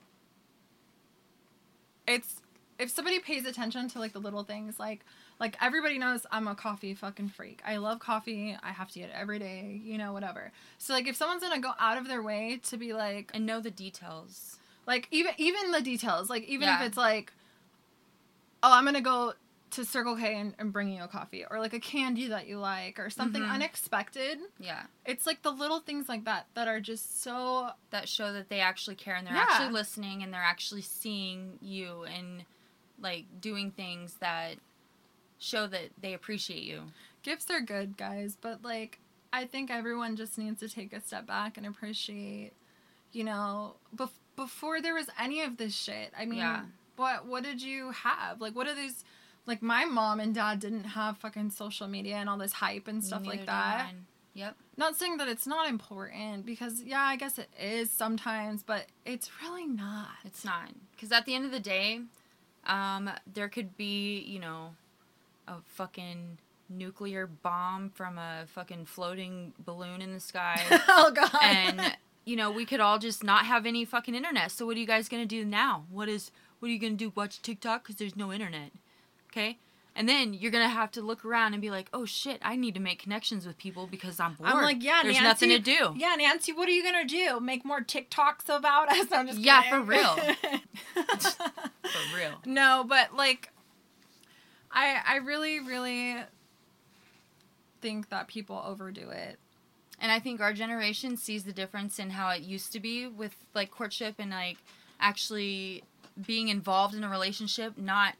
it's 2.06 2.40
if 2.78 2.90
somebody 2.90 3.18
pays 3.20 3.46
attention 3.46 3.88
to 3.88 3.98
like 3.98 4.12
the 4.12 4.18
little 4.18 4.42
things 4.44 4.78
like 4.78 5.04
like 5.38 5.56
everybody 5.62 5.98
knows 5.98 6.26
I'm 6.30 6.46
a 6.48 6.54
coffee 6.54 6.94
fucking 6.94 7.28
freak. 7.30 7.60
I 7.64 7.76
love 7.76 7.98
coffee. 7.98 8.56
I 8.62 8.70
have 8.70 8.90
to 8.92 8.98
get 9.00 9.08
it 9.08 9.14
every 9.18 9.38
day, 9.38 9.80
you 9.84 9.98
know, 9.98 10.12
whatever. 10.12 10.52
So 10.78 10.92
like 10.92 11.08
if 11.08 11.16
someone's 11.16 11.42
going 11.42 11.54
to 11.54 11.60
go 11.60 11.72
out 11.80 11.98
of 11.98 12.06
their 12.06 12.22
way 12.22 12.60
to 12.64 12.76
be 12.76 12.92
like 12.92 13.30
And 13.34 13.46
know 13.46 13.60
the 13.60 13.70
details. 13.70 14.58
like 14.86 15.08
even 15.10 15.32
even 15.38 15.70
the 15.72 15.80
details, 15.80 16.28
like 16.30 16.44
even 16.44 16.68
Yeah. 16.68 16.80
if 16.80 16.86
it's 16.88 16.96
like 16.96 17.32
oh, 18.64 18.72
I'm 18.72 18.84
going 18.84 18.94
to 18.94 19.00
go 19.00 19.32
to 19.72 19.84
Circle 19.84 20.16
K 20.16 20.36
and, 20.36 20.54
and 20.58 20.72
bring 20.72 20.90
you 20.92 21.02
a 21.02 21.08
coffee 21.08 21.44
or 21.50 21.58
like 21.58 21.72
a 21.74 21.80
candy 21.80 22.28
that 22.28 22.46
you 22.46 22.58
like 22.58 22.98
or 22.98 23.10
something 23.10 23.42
Mhm. 23.42 23.50
unexpected. 23.50 24.38
Yeah. 24.58 24.84
It's 25.04 25.26
like 25.26 25.42
the 25.42 25.50
little 25.50 25.80
things 25.80 26.08
like 26.08 26.24
that 26.24 26.46
that 26.54 26.68
are 26.68 26.80
just 26.80 27.22
so 27.22 27.70
That 27.90 28.08
show 28.08 28.32
that 28.32 28.48
they 28.48 28.60
actually 28.60 28.96
care 28.96 29.14
and 29.16 29.26
they're 29.26 29.34
Yeah. 29.34 29.46
actually 29.48 29.72
listening 29.72 30.22
and 30.22 30.32
they're 30.32 30.40
actually 30.42 30.82
seeing 30.82 31.58
you 31.60 32.04
and 32.04 32.44
like 33.00 33.24
doing 33.40 33.70
things 33.72 34.14
that 34.20 34.56
show 35.38 35.66
that 35.66 35.90
they 36.00 36.14
appreciate 36.14 36.62
you. 36.62 36.92
gifts 37.22 37.50
are 37.50 37.60
good, 37.60 37.96
guys, 37.96 38.36
but 38.40 38.62
like 38.64 38.98
I 39.32 39.44
think 39.46 39.70
everyone 39.70 40.16
just 40.16 40.36
needs 40.38 40.58
to 40.60 40.68
take 40.68 40.92
a 40.92 41.00
step 41.00 41.24
back 41.26 41.56
and 41.56 41.64
appreciate, 41.66 42.52
you 43.12 43.24
know, 43.24 43.76
bef- 43.96 44.10
before 44.36 44.80
there 44.82 44.92
was 44.94 45.08
any 45.18 45.40
of 45.40 45.56
this 45.56 45.74
shit. 45.74 46.12
I 46.18 46.24
mean, 46.26 46.40
Yeah. 46.40 46.64
what 46.96 47.24
what 47.26 47.42
did 47.44 47.62
you 47.62 47.92
have? 47.92 48.40
Like 48.40 48.54
what 48.54 48.66
are 48.66 48.74
these 48.74 49.04
like 49.46 49.62
my 49.62 49.84
mom 49.84 50.20
and 50.20 50.34
dad 50.34 50.60
didn't 50.60 50.84
have 50.84 51.18
fucking 51.18 51.50
social 51.50 51.88
media 51.88 52.16
and 52.16 52.28
all 52.28 52.38
this 52.38 52.52
hype 52.52 52.88
and 52.88 53.02
stuff 53.04 53.22
Neither 53.22 53.36
like 53.36 53.46
that. 53.46 53.90
Yep. 54.34 54.56
Not 54.76 54.96
saying 54.96 55.18
that 55.18 55.28
it's 55.28 55.46
not 55.46 55.68
important 55.68 56.46
because 56.46 56.82
yeah, 56.82 57.02
I 57.02 57.16
guess 57.16 57.38
it 57.38 57.50
is 57.60 57.90
sometimes, 57.90 58.62
but 58.62 58.86
it's 59.04 59.30
really 59.42 59.66
not. 59.66 60.08
It's 60.24 60.44
not. 60.44 60.70
Because 60.94 61.12
at 61.12 61.26
the 61.26 61.34
end 61.34 61.44
of 61.44 61.50
the 61.50 61.60
day, 61.60 62.00
um, 62.66 63.10
there 63.32 63.48
could 63.48 63.76
be, 63.76 64.20
you 64.20 64.38
know, 64.38 64.74
a 65.48 65.56
fucking 65.64 66.38
nuclear 66.68 67.26
bomb 67.26 67.90
from 67.90 68.16
a 68.16 68.44
fucking 68.46 68.86
floating 68.86 69.52
balloon 69.64 70.00
in 70.00 70.14
the 70.14 70.20
sky. 70.20 70.62
oh 70.88 71.10
god. 71.14 71.30
and, 71.42 71.96
you 72.24 72.36
know, 72.36 72.50
we 72.50 72.64
could 72.64 72.80
all 72.80 72.98
just 72.98 73.22
not 73.22 73.44
have 73.44 73.66
any 73.66 73.84
fucking 73.84 74.14
internet. 74.14 74.50
So 74.50 74.64
what 74.64 74.76
are 74.76 74.80
you 74.80 74.86
guys 74.86 75.08
going 75.08 75.22
to 75.22 75.28
do 75.28 75.44
now? 75.44 75.84
What 75.90 76.08
is, 76.08 76.30
what 76.60 76.68
are 76.68 76.72
you 76.72 76.78
going 76.78 76.96
to 76.96 77.04
do? 77.04 77.12
Watch 77.14 77.42
TikTok? 77.42 77.82
Because 77.82 77.96
there's 77.96 78.16
no 78.16 78.32
internet. 78.32 78.70
Okay? 79.32 79.58
And 79.94 80.08
then 80.08 80.32
you're 80.32 80.50
gonna 80.50 80.68
have 80.70 80.90
to 80.92 81.02
look 81.02 81.22
around 81.24 81.52
and 81.52 81.60
be 81.60 81.70
like, 81.70 81.88
"Oh 81.92 82.06
shit, 82.06 82.38
I 82.42 82.56
need 82.56 82.72
to 82.74 82.80
make 82.80 82.98
connections 83.02 83.46
with 83.46 83.58
people 83.58 83.86
because 83.86 84.18
I'm 84.20 84.34
bored. 84.34 84.48
I'm 84.50 84.62
like, 84.62 84.82
yeah, 84.82 85.00
there's 85.02 85.16
Nancy, 85.20 85.46
nothing 85.46 85.48
to 85.50 85.58
do." 85.58 85.94
Yeah, 85.98 86.14
Nancy, 86.16 86.52
what 86.52 86.66
are 86.66 86.72
you 86.72 86.82
gonna 86.82 87.04
do? 87.04 87.40
Make 87.40 87.62
more 87.64 87.80
TikToks 87.82 88.48
about 88.48 88.90
us? 88.90 89.08
I'm 89.12 89.26
just 89.26 89.38
Yeah, 89.38 89.62
kidding. 89.62 89.80
for 89.80 89.84
real. 89.90 90.16
For 91.92 92.16
real. 92.16 92.40
no, 92.46 92.84
but 92.88 93.14
like, 93.14 93.50
I 94.70 94.96
I 95.06 95.16
really 95.16 95.60
really 95.60 96.16
think 97.82 98.08
that 98.08 98.28
people 98.28 98.62
overdo 98.64 99.10
it. 99.10 99.38
And 100.00 100.10
I 100.10 100.18
think 100.20 100.40
our 100.40 100.52
generation 100.52 101.16
sees 101.16 101.44
the 101.44 101.52
difference 101.52 101.98
in 101.98 102.10
how 102.10 102.30
it 102.30 102.40
used 102.42 102.72
to 102.72 102.80
be 102.80 103.06
with 103.06 103.34
like 103.54 103.70
courtship 103.70 104.14
and 104.18 104.30
like 104.30 104.56
actually 105.00 105.84
being 106.26 106.48
involved 106.48 106.94
in 106.94 107.04
a 107.04 107.08
relationship, 107.10 107.76
not 107.76 108.14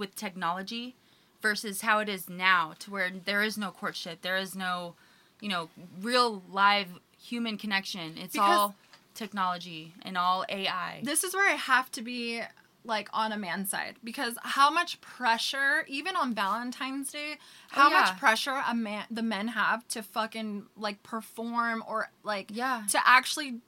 with 0.00 0.16
technology, 0.16 0.96
versus 1.40 1.82
how 1.82 2.00
it 2.00 2.08
is 2.08 2.28
now, 2.28 2.74
to 2.80 2.90
where 2.90 3.10
there 3.10 3.42
is 3.42 3.56
no 3.56 3.70
courtship, 3.70 4.22
there 4.22 4.36
is 4.36 4.54
no, 4.56 4.94
you 5.40 5.48
know, 5.48 5.70
real 6.00 6.42
live 6.50 6.88
human 7.18 7.56
connection. 7.56 8.18
It's 8.18 8.32
Because- 8.32 8.58
all 8.58 8.74
technology 9.14 9.94
and 10.02 10.16
all 10.18 10.44
AI. 10.48 11.00
This 11.04 11.22
is 11.24 11.34
where 11.34 11.48
I 11.48 11.54
have 11.56 11.90
to 11.92 12.02
be 12.02 12.42
like 12.82 13.10
on 13.12 13.30
a 13.30 13.36
man's 13.36 13.68
side 13.68 13.96
because 14.02 14.38
how 14.42 14.70
much 14.70 14.98
pressure 15.02 15.84
even 15.86 16.16
on 16.16 16.32
Valentine's 16.34 17.12
Day 17.12 17.36
how 17.68 17.88
Oh, 17.88 17.90
yeah. 17.90 18.00
much 18.00 18.18
pressure 18.18 18.62
a 18.66 18.74
man 18.74 19.04
the 19.10 19.22
men 19.22 19.48
have 19.48 19.86
to 19.88 20.02
fucking 20.02 20.64
like 20.76 21.02
perform 21.02 21.84
or 21.86 22.10
like 22.22 22.46
Yeah. 22.50 22.84
to 22.88 23.06
actually 23.06 23.60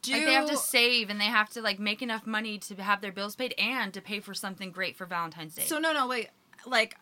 do 0.00 0.12
Like 0.12 0.24
they 0.24 0.32
have 0.32 0.48
to 0.48 0.56
save 0.56 1.10
and 1.10 1.20
they 1.20 1.24
have 1.24 1.50
to 1.50 1.60
like 1.62 1.78
make 1.78 2.00
enough 2.00 2.26
money 2.26 2.58
to 2.58 2.74
have 2.76 3.00
their 3.00 3.12
bills 3.12 3.36
paid 3.36 3.54
and 3.58 3.92
to 3.94 4.00
pay 4.00 4.20
for 4.20 4.32
something 4.34 4.70
great 4.70 4.96
for 4.96 5.04
Valentine's 5.04 5.54
Day. 5.54 5.62
So 5.62 5.78
no, 5.78 5.92
no, 5.92 6.08
wait. 6.08 6.30
Like, 6.66 6.96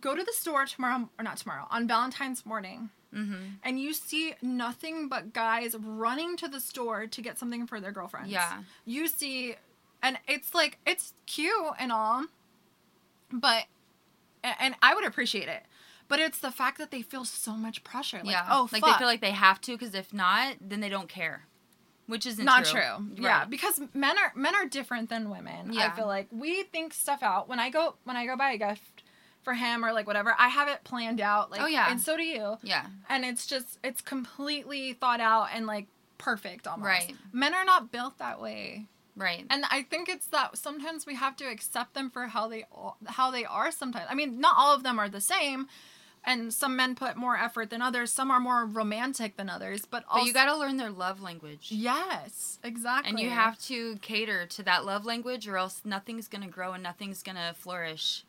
go 0.00 0.16
to 0.16 0.22
the 0.22 0.32
store 0.32 0.66
tomorrow, 0.66 1.08
or 1.18 1.22
not 1.22 1.36
tomorrow, 1.36 1.66
on 1.70 1.86
Valentine's 1.86 2.44
morning, 2.44 2.90
mm-hmm. 3.14 3.34
and 3.62 3.80
you 3.80 3.92
see 3.92 4.34
nothing 4.42 5.08
but 5.08 5.32
guys 5.32 5.76
running 5.78 6.36
to 6.38 6.48
the 6.48 6.60
store 6.60 7.06
to 7.06 7.22
get 7.22 7.38
something 7.38 7.66
for 7.66 7.80
their 7.80 7.92
girlfriends. 7.92 8.30
Yeah. 8.30 8.62
You 8.84 9.06
see, 9.06 9.54
and 10.02 10.18
it's 10.26 10.54
like 10.54 10.78
it's 10.84 11.14
cute 11.26 11.54
and 11.78 11.92
all, 11.92 12.24
but, 13.32 13.64
and 14.42 14.74
I 14.82 14.94
would 14.94 15.06
appreciate 15.06 15.48
it. 15.48 15.62
But 16.08 16.18
it's 16.18 16.40
the 16.40 16.50
fact 16.50 16.78
that 16.78 16.90
they 16.90 17.02
feel 17.02 17.24
so 17.24 17.52
much 17.52 17.84
pressure. 17.84 18.16
Like, 18.16 18.32
yeah. 18.32 18.48
oh, 18.50 18.68
like 18.72 18.82
fuck. 18.82 18.94
they 18.94 18.98
feel 18.98 19.06
like 19.06 19.20
they 19.20 19.30
have 19.30 19.60
to 19.60 19.78
because 19.78 19.94
if 19.94 20.12
not, 20.12 20.56
then 20.60 20.80
they 20.80 20.88
don't 20.88 21.08
care, 21.08 21.46
which 22.10 22.26
isn't 22.26 22.44
not 22.44 22.64
true. 22.66 22.80
true. 22.80 23.06
Yeah, 23.16 23.44
because 23.46 23.80
men 23.94 24.16
are 24.18 24.32
men 24.34 24.54
are 24.54 24.66
different 24.66 25.08
than 25.08 25.30
women. 25.30 25.76
I 25.78 25.90
feel 25.90 26.06
like 26.06 26.28
we 26.30 26.64
think 26.64 26.92
stuff 26.92 27.22
out. 27.22 27.48
When 27.48 27.58
I 27.58 27.70
go 27.70 27.94
when 28.04 28.16
I 28.16 28.26
go 28.26 28.36
buy 28.36 28.50
a 28.52 28.58
gift 28.58 29.02
for 29.42 29.54
him 29.54 29.84
or 29.84 29.92
like 29.92 30.06
whatever, 30.06 30.34
I 30.38 30.48
have 30.48 30.68
it 30.68 30.84
planned 30.84 31.20
out. 31.20 31.50
Like, 31.50 31.62
Oh, 31.62 31.66
yeah. 31.66 31.90
and 31.90 31.98
so 32.00 32.16
do 32.16 32.22
you. 32.22 32.58
Yeah. 32.62 32.86
And 33.08 33.24
it's 33.24 33.46
just 33.46 33.78
it's 33.82 34.02
completely 34.02 34.92
thought 34.92 35.20
out 35.20 35.48
and 35.54 35.66
like 35.66 35.86
perfect 36.18 36.66
almost. 36.66 36.86
Right. 36.86 37.14
Men 37.32 37.54
are 37.54 37.64
not 37.64 37.90
built 37.90 38.18
that 38.18 38.40
way. 38.40 38.86
Right. 39.16 39.44
And 39.50 39.64
I 39.70 39.82
think 39.82 40.08
it's 40.08 40.26
that 40.28 40.56
sometimes 40.56 41.06
we 41.06 41.14
have 41.14 41.36
to 41.36 41.44
accept 41.44 41.94
them 41.94 42.10
for 42.10 42.26
how 42.26 42.48
they 42.48 42.64
how 43.06 43.30
they 43.30 43.44
are 43.44 43.70
sometimes. 43.70 44.06
I 44.10 44.14
mean, 44.14 44.40
not 44.40 44.54
all 44.58 44.74
of 44.74 44.82
them 44.82 44.98
are 44.98 45.08
the 45.08 45.20
same. 45.20 45.68
And 46.24 46.52
some 46.52 46.76
men 46.76 46.94
put 46.94 47.16
more 47.16 47.36
effort 47.36 47.70
than 47.70 47.80
others. 47.80 48.12
Some 48.12 48.30
are 48.30 48.40
more 48.40 48.66
romantic 48.66 49.36
than 49.36 49.48
others, 49.48 49.86
but 49.86 50.04
also 50.06 50.20
but 50.20 50.26
you 50.26 50.34
got 50.34 50.46
to 50.46 50.56
learn 50.56 50.76
their 50.76 50.90
love 50.90 51.22
language. 51.22 51.68
Yes, 51.70 52.58
exactly. 52.62 53.10
And 53.10 53.18
you 53.18 53.30
have 53.30 53.58
to 53.62 53.96
cater 54.02 54.44
to 54.46 54.62
that 54.64 54.84
love 54.84 55.06
language, 55.06 55.48
or 55.48 55.56
else 55.56 55.80
nothing's 55.84 56.28
to 56.42 56.46
grow 56.46 56.72
and 56.74 56.82
nothing's 56.82 57.22
to 57.36 57.54
flourish 57.54 58.24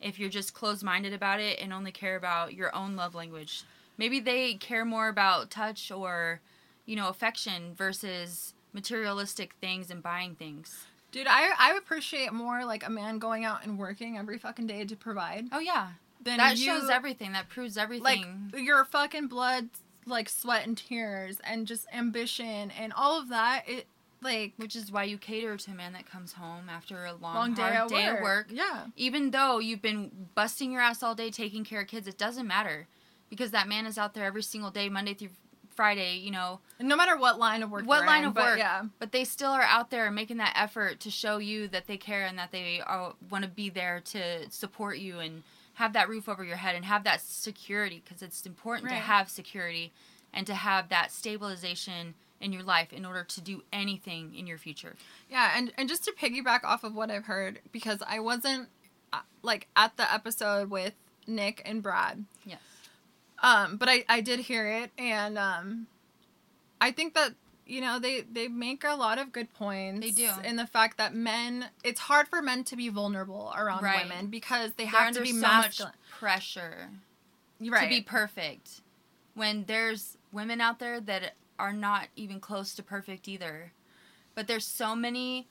if 0.00 0.18
you're 0.18 0.28
just 0.28 0.52
closed 0.52 0.84
minded 0.84 1.14
about 1.14 1.40
it 1.40 1.58
and 1.60 1.72
only 1.72 1.90
care 1.90 2.16
about 2.16 2.52
your 2.52 2.74
own 2.74 2.94
love 2.94 3.14
language. 3.14 3.62
Maybe 3.96 4.20
they 4.20 4.54
care 4.54 4.84
more 4.84 5.08
about 5.08 5.50
touch 5.50 5.90
or, 5.90 6.40
you 6.84 6.94
know, 6.94 7.08
affection 7.08 7.74
versus 7.74 8.52
materialistic 8.72 9.54
things 9.60 9.90
and 9.90 10.02
buying 10.02 10.34
things. 10.34 10.86
Dude, 11.10 11.26
I 11.28 11.52
I 11.58 11.74
appreciate 11.76 12.32
more 12.32 12.64
like 12.64 12.86
a 12.86 12.90
man 12.90 13.18
going 13.18 13.44
out 13.44 13.64
and 13.64 13.78
working 13.78 14.18
every 14.18 14.36
fucking 14.36 14.66
day 14.66 14.84
to 14.84 14.96
provide 14.96 15.46
Oh, 15.52 15.60
yeah. 15.60 15.90
Than 16.24 16.38
That 16.38 16.58
you, 16.58 16.64
shows 16.66 16.90
everything. 16.90 17.32
That 17.32 17.48
proves 17.48 17.76
everything. 17.76 18.50
like 18.52 18.62
your 18.62 18.84
fucking 18.84 19.28
blood, 19.28 19.68
like 20.06 20.28
sweat 20.28 20.66
and 20.66 20.76
tears, 20.76 21.38
and 21.44 21.66
just 21.66 21.86
ambition 21.92 22.70
and 22.78 22.92
all 22.92 23.18
of 23.20 23.28
that. 23.28 23.64
It 23.68 23.86
like 24.22 24.54
which 24.56 24.74
is 24.74 24.90
why 24.90 25.04
you 25.04 25.18
cater 25.18 25.56
to 25.56 25.70
a 25.70 25.74
man 25.74 25.92
that 25.92 26.10
comes 26.10 26.32
home 26.32 26.68
after 26.70 27.04
a 27.04 27.12
long, 27.12 27.34
long 27.34 27.54
day, 27.54 27.62
at, 27.62 27.88
day 27.88 28.06
work. 28.06 28.16
of 28.18 28.22
work. 28.22 28.46
Yeah, 28.50 28.86
Even 28.96 29.30
though 29.32 29.58
you've 29.58 29.82
been 29.82 30.10
busting 30.34 30.72
your 30.72 30.80
ass 30.80 31.02
all 31.02 31.14
day 31.14 31.30
taking 31.30 31.62
care 31.64 31.82
of 31.82 31.88
kids, 31.88 32.08
it 32.08 32.16
doesn't 32.16 32.46
matter 32.46 32.86
because 33.28 33.50
that 33.50 33.68
man 33.68 33.84
is 33.86 33.98
out 33.98 34.14
there 34.14 34.24
every 34.24 34.42
single 34.42 34.70
day, 34.70 34.88
Monday 34.88 35.12
through 35.12 35.28
Friday. 35.74 36.16
You 36.16 36.30
know, 36.30 36.60
no 36.80 36.96
matter 36.96 37.18
what 37.18 37.38
line 37.38 37.62
of 37.62 37.70
work. 37.70 37.84
what 37.86 38.06
line 38.06 38.22
in, 38.22 38.28
of 38.28 38.34
but 38.34 38.44
work, 38.44 38.58
Yeah, 38.58 38.84
but 38.98 39.12
they 39.12 39.24
still 39.24 39.50
are 39.50 39.60
out 39.62 39.90
there 39.90 40.10
making 40.10 40.38
that 40.38 40.54
effort 40.56 41.00
to 41.00 41.10
show 41.10 41.36
you 41.36 41.68
that 41.68 41.86
they 41.86 41.98
care 41.98 42.24
and 42.24 42.38
that 42.38 42.50
they 42.50 42.80
are, 42.80 43.12
want 43.30 43.44
to 43.44 43.50
be 43.50 43.68
there 43.68 44.00
to 44.06 44.50
support 44.50 44.96
you 44.98 45.18
and 45.18 45.42
have 45.74 45.92
that 45.92 46.08
roof 46.08 46.28
over 46.28 46.44
your 46.44 46.56
head 46.56 46.74
and 46.74 46.84
have 46.84 47.04
that 47.04 47.20
security 47.20 48.02
because 48.04 48.22
it's 48.22 48.44
important 48.46 48.88
to 48.88 48.94
have 48.94 49.28
security 49.28 49.92
and 50.32 50.46
to 50.46 50.54
have 50.54 50.88
that 50.88 51.12
stabilization 51.12 52.14
in 52.40 52.52
your 52.52 52.62
life 52.62 52.92
in 52.92 53.04
order 53.04 53.24
to 53.24 53.40
do 53.40 53.62
anything 53.72 54.34
in 54.34 54.46
your 54.46 54.58
future. 54.58 54.94
Yeah, 55.30 55.52
and 55.56 55.72
and 55.78 55.88
just 55.88 56.04
to 56.04 56.12
piggyback 56.12 56.64
off 56.64 56.84
of 56.84 56.94
what 56.94 57.10
I've 57.10 57.24
heard 57.24 57.60
because 57.72 58.02
I 58.06 58.20
wasn't 58.20 58.68
uh, 59.12 59.20
like 59.42 59.68
at 59.76 59.96
the 59.96 60.12
episode 60.12 60.70
with 60.70 60.94
Nick 61.26 61.62
and 61.64 61.82
Brad. 61.82 62.24
Yes. 62.44 62.60
Um, 63.42 63.76
but 63.76 63.88
I 63.88 64.04
I 64.08 64.20
did 64.20 64.40
hear 64.40 64.66
it 64.66 64.90
and 64.98 65.38
um 65.38 65.86
I 66.80 66.92
think 66.92 67.14
that 67.14 67.32
you 67.66 67.80
know 67.80 67.98
they 67.98 68.20
they 68.22 68.48
make 68.48 68.84
a 68.84 68.94
lot 68.94 69.18
of 69.18 69.32
good 69.32 69.52
points 69.54 70.00
They 70.00 70.10
do. 70.10 70.30
in 70.44 70.56
the 70.56 70.66
fact 70.66 70.98
that 70.98 71.14
men 71.14 71.66
it's 71.82 72.00
hard 72.00 72.28
for 72.28 72.42
men 72.42 72.64
to 72.64 72.76
be 72.76 72.88
vulnerable 72.88 73.52
around 73.56 73.82
Right. 73.82 74.02
women 74.06 74.26
because 74.28 74.72
they 74.72 74.84
They're 74.84 74.92
have 74.92 75.06
under 75.08 75.20
to 75.20 75.24
be 75.24 75.32
so 75.32 75.40
masculine. 75.40 75.92
much 75.92 76.18
pressure 76.18 76.90
right. 77.60 77.82
to 77.84 77.88
be 77.88 78.00
perfect 78.02 78.82
when 79.34 79.64
there's 79.66 80.16
women 80.32 80.60
out 80.60 80.78
there 80.78 81.00
that 81.00 81.34
are 81.58 81.72
not 81.72 82.08
even 82.16 82.40
close 82.40 82.74
to 82.74 82.82
perfect 82.82 83.28
either. 83.28 83.72
But 84.34 84.46
there's 84.48 84.66
so 84.66 84.94
many 84.96 85.46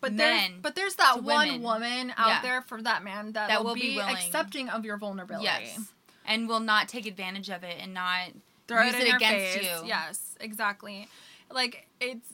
but 0.00 0.16
there's 0.16 0.50
but 0.60 0.74
there's 0.74 0.96
that 0.96 1.22
one 1.22 1.46
women. 1.48 1.62
woman 1.62 2.14
out 2.16 2.28
Yeah. 2.28 2.42
there 2.42 2.62
for 2.62 2.82
that 2.82 3.04
man 3.04 3.32
that, 3.34 3.48
That 3.48 3.60
will, 3.60 3.66
will 3.70 3.74
be, 3.74 3.94
be 3.94 4.00
accepting 4.00 4.68
of 4.68 4.84
your 4.84 4.96
vulnerability. 4.96 5.44
yes 5.44 5.78
and 6.24 6.48
will 6.48 6.60
not 6.60 6.88
take 6.88 7.04
advantage 7.06 7.50
of 7.50 7.62
it 7.62 7.76
and 7.80 7.92
not 7.94 8.30
throw 8.72 8.84
use 8.84 8.94
it 8.94 9.00
it, 9.08 9.14
against 9.16 9.58
face. 9.58 9.62
you. 9.82 9.86
Yes, 9.86 10.36
exactly. 10.40 11.08
Like 11.50 11.86
it's 12.00 12.28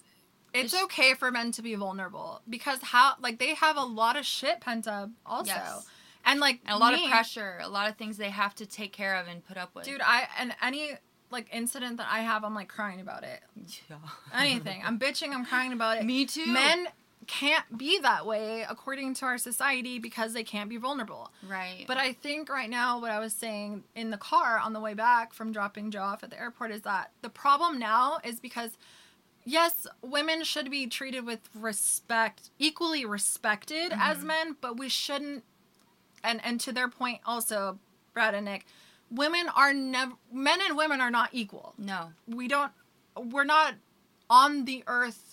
it's 0.55 0.73
It's- 0.73 0.85
okay 0.85 1.15
for 1.15 1.31
men 1.31 1.53
to 1.53 1.63
be 1.63 1.75
vulnerable 1.75 2.41
because 2.49 2.81
how 2.83 3.15
like 3.21 3.39
they 3.39 3.55
have 3.55 3.77
a 3.77 3.83
lot 3.85 4.17
of 4.17 4.25
shit 4.25 4.61
pent 4.61 4.89
up 4.89 5.11
also. 5.27 5.47
Yes. 5.53 5.87
And 6.25 6.41
like 6.41 6.61
And 6.67 6.75
a 6.75 6.79
lot 6.79 6.93
me, 6.95 7.05
of 7.05 7.11
pressure, 7.11 7.59
a 7.63 7.69
lot 7.69 7.89
of 7.89 7.97
things 7.97 8.17
they 8.17 8.31
have 8.31 8.55
to 8.57 8.67
take 8.67 8.93
care 8.93 9.17
of 9.17 9.29
and 9.29 9.45
put 9.47 9.57
up 9.57 9.75
with. 9.75 9.85
Dude, 9.85 10.01
I 10.05 10.29
and 10.39 10.55
any 10.63 10.93
like 11.31 11.49
incident 11.53 11.99
that 11.99 12.09
I 12.11 12.21
have, 12.21 12.45
I'm 12.45 12.55
like 12.55 12.69
crying 12.69 13.01
about 13.01 13.23
it. 13.25 13.41
yeah. 13.91 13.97
Anything. 14.35 14.83
I'm 14.85 14.99
bitching, 14.99 15.35
I'm 15.35 15.45
crying 15.45 15.73
about 15.73 15.99
it. 15.99 16.05
Me 16.07 16.25
too. 16.27 16.47
Men 16.47 16.89
can't 17.29 17.77
be 17.77 18.01
that 18.01 18.27
way 18.27 18.65
according 18.69 19.13
to 19.15 19.27
our 19.27 19.39
society 19.39 19.99
because 19.99 20.33
they 20.33 20.43
can't 20.43 20.69
be 20.69 20.79
vulnerable. 20.79 21.31
Right. 21.47 21.85
But 21.87 21.99
I 21.99 22.15
think 22.15 22.49
right 22.49 22.71
now, 22.71 23.01
what 23.01 23.11
I 23.11 23.21
was 23.21 23.35
saying 23.35 23.85
in 23.95 24.11
the 24.11 24.17
car 24.17 24.59
on 24.59 24.73
the 24.73 24.81
way 24.81 24.95
back 24.95 25.35
from 25.35 25.53
dropping 25.53 25.91
Joe 25.91 26.01
off 26.01 26.25
at 26.25 26.31
the 26.31 26.41
airport 26.41 26.73
is 26.73 26.83
that 26.83 27.13
the 27.21 27.29
problem 27.29 27.79
now 27.79 28.19
is 28.25 28.41
because, 28.41 28.79
yes, 29.45 29.87
women 30.03 30.43
should 30.43 30.71
be 30.71 30.87
treated 30.87 31.27
with 31.27 31.51
respect, 31.55 32.51
equally 32.59 33.05
respected 33.05 33.93
as 33.93 34.19
mm-hmm. 34.19 34.27
men, 34.27 34.57
but 34.61 34.79
we 34.79 34.89
shouldn't. 34.89 35.45
And 36.25 36.41
and 36.45 36.59
to 36.63 36.73
their 36.73 36.89
point, 36.89 37.21
also, 37.27 37.79
Brad 38.15 38.35
and 38.35 38.47
Nick, 38.47 38.65
women 39.11 39.49
are 39.55 39.75
never 39.75 40.15
men 40.33 40.61
and 40.67 40.77
women 40.77 41.01
are 41.01 41.11
not 41.11 41.29
equal. 41.33 41.75
no. 41.77 42.13
We 42.27 42.49
don't. 42.49 42.73
We're 43.17 43.45
not 43.45 43.75
on 44.31 44.65
the 44.65 44.83
earth 44.87 45.28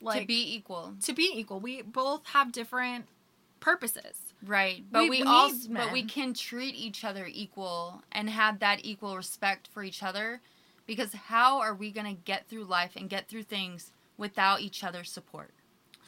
like 0.00 0.22
to 0.22 0.26
be 0.26 0.54
equal. 0.54 0.94
to 1.02 1.12
be 1.12 1.30
equal. 1.34 1.60
We 1.60 1.82
both 1.82 2.26
have 2.26 2.52
different 2.52 3.06
purposes. 3.60 4.34
Right. 4.46 4.84
But 4.90 5.04
We 5.04 5.10
we, 5.10 5.22
also 5.22 5.68
but 5.70 5.92
we 5.92 6.02
can 6.04 6.34
treat 6.34 6.74
each 6.74 7.04
other 7.04 7.26
equal 7.30 8.02
and 8.12 8.28
have 8.28 8.58
that 8.58 8.84
equal 8.84 9.16
respect 9.16 9.68
for 9.72 9.82
each 9.82 10.02
other 10.02 10.40
because 10.86 11.14
how 11.14 11.60
are 11.60 11.74
we 11.74 11.90
going 11.90 12.06
to 12.14 12.22
get 12.22 12.46
through 12.46 12.64
life 12.64 12.92
and 12.94 13.08
get 13.08 13.28
through 13.28 13.44
things 13.44 13.92
without 14.18 14.60
each 14.60 14.84
other's 14.84 15.10
support? 15.10 15.50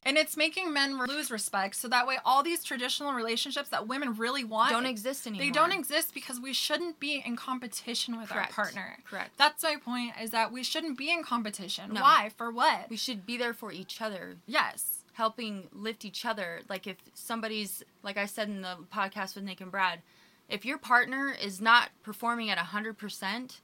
And 0.06 0.16
it's 0.16 0.36
making 0.36 0.72
men 0.72 0.98
lose 1.06 1.30
respect 1.32 1.74
so 1.74 1.88
that 1.88 2.06
way 2.06 2.16
all 2.24 2.42
these 2.44 2.62
traditional 2.62 3.12
relationships 3.12 3.68
that 3.70 3.88
women 3.88 4.14
really 4.14 4.44
want 4.44 4.70
Don't 4.70 4.86
exist 4.86 5.26
anymore. 5.26 5.44
They 5.44 5.50
don't 5.50 5.72
exist 5.72 6.14
because 6.14 6.38
we 6.40 6.52
shouldn't 6.52 7.00
be 7.00 7.22
in 7.26 7.34
competition 7.36 8.16
with 8.16 8.28
Correct. 8.30 8.56
our 8.56 8.64
partner. 8.64 8.98
Correct. 9.04 9.30
That's 9.36 9.64
my 9.64 9.76
point 9.84 10.12
is 10.22 10.30
that 10.30 10.52
we 10.52 10.62
shouldn't 10.62 10.96
be 10.96 11.10
in 11.10 11.24
competition. 11.24 11.92
No. 11.92 12.02
Why? 12.02 12.30
For 12.36 12.52
what? 12.52 12.88
We 12.88 12.96
should 12.96 13.26
be 13.26 13.36
there 13.36 13.52
for 13.52 13.72
each 13.72 14.00
other. 14.00 14.36
yes. 14.46 14.92
helping 15.14 15.68
lift 15.72 16.04
each 16.04 16.24
other. 16.24 16.60
Like 16.68 16.86
if 16.86 16.96
somebody's, 17.14 17.82
like 18.02 18.16
I 18.16 18.26
said 18.26 18.48
in 18.48 18.62
the 18.62 18.76
podcast 18.94 19.34
with 19.34 19.44
Nick 19.44 19.60
and 19.60 19.70
Brad, 19.72 20.00
if 20.48 20.64
your 20.64 20.78
partner 20.78 21.34
is 21.42 21.60
not 21.60 21.88
performing 22.04 22.48
at 22.50 22.58
100%, 22.58 23.58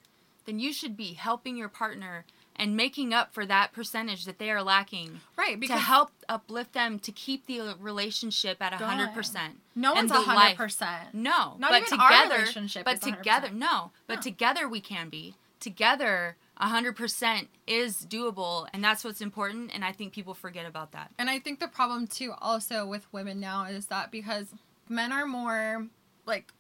then 0.47 0.59
you 0.59 0.73
should 0.73 0.97
be 0.97 1.13
helping 1.13 1.57
your 1.57 1.69
partner 1.69 2.25
and 2.63 2.77
making 2.77 3.13
up 3.13 3.35
for 3.35 3.45
that 3.45 3.73
percentage 3.73 4.25
that 4.25 4.39
they 4.39 4.49
are 4.51 4.63
lacking 4.63 5.21
Right, 5.37 5.61
to 5.61 5.77
help 5.77 6.13
uplift 6.29 6.73
them 6.75 7.01
to 7.01 7.11
keep 7.11 7.47
the 7.47 7.75
relationship 7.81 8.63
at 8.63 8.79
Going. 8.79 8.99
100%. 8.99 9.51
no 9.75 9.93
one's 9.95 10.13
hundred 10.13 10.57
percent. 10.57 11.13
No, 11.13 11.57
Not 11.59 11.71
but 11.71 11.83
even 11.83 11.99
our 12.01 12.09
together, 12.11 12.35
relationship 12.41 12.85
but 12.85 12.95
is 12.95 13.01
100%. 13.01 13.17
together, 13.19 13.51
no, 13.53 13.91
but 14.07 14.17
No. 14.17 14.23
together 14.23 14.69
we 14.69 14.81
can 14.81 15.09
be. 15.09 15.35
Together, 15.59 16.37
100% 16.61 17.49
is 17.67 18.07
doable, 18.09 18.69
and 18.73 18.83
that's 18.85 19.03
what's 19.05 19.21
important, 19.21 19.71
and 19.75 19.85
I 19.85 19.91
think 19.93 20.13
people 20.13 20.35
forget 20.35 20.65
about 20.67 20.93
that. 20.93 21.11
And 21.19 21.29
I 21.29 21.39
think 21.41 21.59
the 21.59 21.69
problem 21.69 22.07
too, 22.07 22.35
also 22.41 22.87
with 22.87 23.13
women 23.13 23.41
now, 23.41 23.65
is 23.65 23.87
that 23.87 24.11
because 24.13 24.55
men 24.89 25.11
are 25.13 25.27
more 25.27 25.89
like 26.27 26.53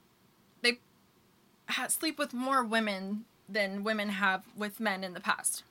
they 0.62 0.78
ha- 1.68 1.86
sleep 1.88 2.18
with 2.18 2.32
more 2.34 2.64
women 2.64 3.24
than 3.48 3.84
women 3.84 4.08
have 4.08 4.44
with 4.56 4.80
men 4.80 5.04
in 5.04 5.14
the 5.14 5.20
past. 5.20 5.62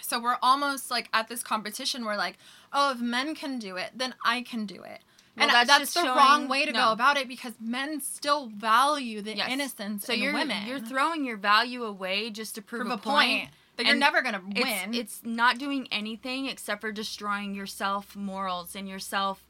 So 0.00 0.20
we're 0.20 0.36
almost 0.42 0.90
like 0.90 1.08
at 1.12 1.28
this 1.28 1.42
competition 1.42 2.04
where 2.04 2.16
like, 2.16 2.36
oh, 2.72 2.92
if 2.92 3.00
men 3.00 3.34
can 3.34 3.58
do 3.58 3.76
it, 3.76 3.90
then 3.94 4.14
I 4.24 4.42
can 4.42 4.66
do 4.66 4.82
it. 4.82 5.00
Well, 5.36 5.46
and 5.48 5.50
that's 5.54 5.68
that's, 5.68 5.80
just 5.80 5.94
the 5.94 6.02
showing- 6.04 6.16
wrong 6.16 6.48
way 6.48 6.64
to 6.66 6.72
no. 6.72 6.86
go 6.86 6.92
about 6.92 7.16
it 7.16 7.28
because 7.28 7.52
men 7.60 8.00
still 8.00 8.46
value 8.46 9.20
the 9.20 9.36
Yes. 9.36 9.50
innocence 9.50 10.06
So 10.06 10.12
in 10.14 10.20
you're 10.22 10.32
women. 10.32 10.66
you're 10.66 10.80
throwing 10.80 11.24
your 11.24 11.36
value 11.36 11.84
away 11.84 12.30
just 12.30 12.54
to 12.54 12.62
prove, 12.62 12.82
prove 12.86 12.92
a 12.92 12.98
point. 12.98 13.50
that 13.76 13.84
you're 13.84 13.92
and 13.92 14.00
never 14.00 14.22
gonna 14.22 14.40
win. 14.42 14.94
it's 14.94 15.20
not 15.24 15.58
doing 15.58 15.88
anything 15.92 16.46
except 16.46 16.80
for 16.80 16.90
destroying 16.92 17.54
yourself 17.54 18.16
morals 18.16 18.74
and 18.74 18.88
your 18.88 18.98
self 18.98 19.42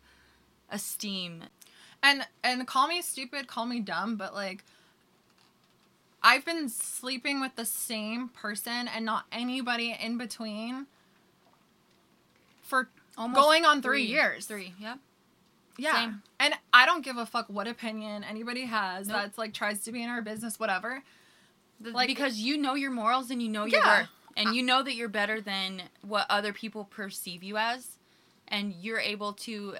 esteem. 0.70 1.44
and 2.02 2.26
and 2.42 2.66
call 2.66 2.88
me 2.88 3.00
stupid, 3.02 3.46
call 3.46 3.66
me 3.66 3.80
dumb, 3.80 4.16
but 4.16 4.34
like 4.34 4.64
I've 6.26 6.44
been 6.44 6.68
sleeping 6.68 7.40
with 7.40 7.54
the 7.54 7.64
same 7.64 8.28
person 8.30 8.88
and 8.88 9.04
not 9.04 9.26
anybody 9.30 9.96
in 10.00 10.18
between 10.18 10.86
for 12.62 12.88
Almost 13.16 13.40
going 13.40 13.64
on 13.64 13.80
three, 13.80 14.02
years. 14.02 14.46
Three, 14.46 14.74
yep. 14.80 14.98
Yeah. 15.78 15.94
Same. 15.94 16.22
And 16.40 16.54
I 16.72 16.84
don't 16.84 17.04
give 17.04 17.16
a 17.16 17.26
fuck 17.26 17.46
what 17.48 17.68
opinion 17.68 18.24
anybody 18.24 18.64
has 18.64 19.06
Nope. 19.06 19.16
that's 19.18 19.38
like 19.38 19.52
tries 19.54 19.84
to 19.84 19.92
be 19.92 20.02
in 20.02 20.08
our 20.10 20.20
business, 20.20 20.58
whatever. 20.58 21.02
The- 21.80 21.92
Like- 21.92 22.08
because 22.08 22.38
you 22.38 22.56
know 22.58 22.74
your 22.74 22.90
morals 22.90 23.30
and 23.30 23.40
you 23.40 23.48
know 23.48 23.64
your 23.64 23.80
Yeah. 23.80 24.00
worth. 24.00 24.08
And 24.38 24.54
you 24.54 24.62
know 24.62 24.82
that 24.82 24.94
you're 24.94 25.08
better 25.08 25.40
than 25.40 25.84
what 26.02 26.26
other 26.28 26.52
people 26.52 26.84
perceive 26.84 27.42
you 27.42 27.56
as. 27.56 27.96
And 28.48 28.74
you're 28.74 28.98
able 29.00 29.32
to 29.34 29.76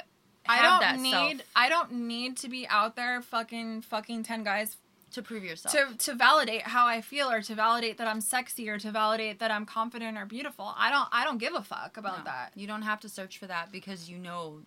I 0.49 0.63
don't 0.63 0.81
that 0.81 0.99
need 1.01 1.11
self 1.11 1.41
I 1.57 1.69
don't 1.69 1.93
need 1.93 2.37
to 2.39 2.49
be 2.49 2.69
out 2.69 2.95
there 2.95 3.21
fucking 3.21 3.83
fucking 3.83 4.23
ten 4.23 4.45
guys 4.45 4.77
to 5.13 5.23
prove 5.23 5.45
yourself. 5.45 5.75
to 5.75 5.97
to 5.99 6.15
validate 6.15 6.63
how 6.63 6.87
I 6.87 7.01
feel 7.01 7.31
or 7.31 7.41
to 7.43 7.55
validate 7.55 7.97
that 7.99 8.07
I'm 8.09 8.21
sexy 8.21 8.69
or 8.69 8.79
to 8.79 8.91
validate 8.91 9.39
that 9.39 9.51
I'm 9.51 9.65
confident 9.67 10.19
or 10.19 10.27
beautiful. 10.27 10.73
I 10.77 10.91
don't 10.91 11.09
I 11.13 11.25
don't 11.25 11.39
give 11.39 11.55
a 11.55 11.63
fuck 11.63 11.97
about 11.97 12.19
No, 12.19 12.25
that. 12.25 12.53
You 12.55 12.67
don't 12.67 12.83
have 12.83 13.01
to 13.01 13.09
search 13.09 13.39
for 13.39 13.47
that 13.47 13.71
because 13.73 14.11
you 14.11 14.19
know 14.19 14.61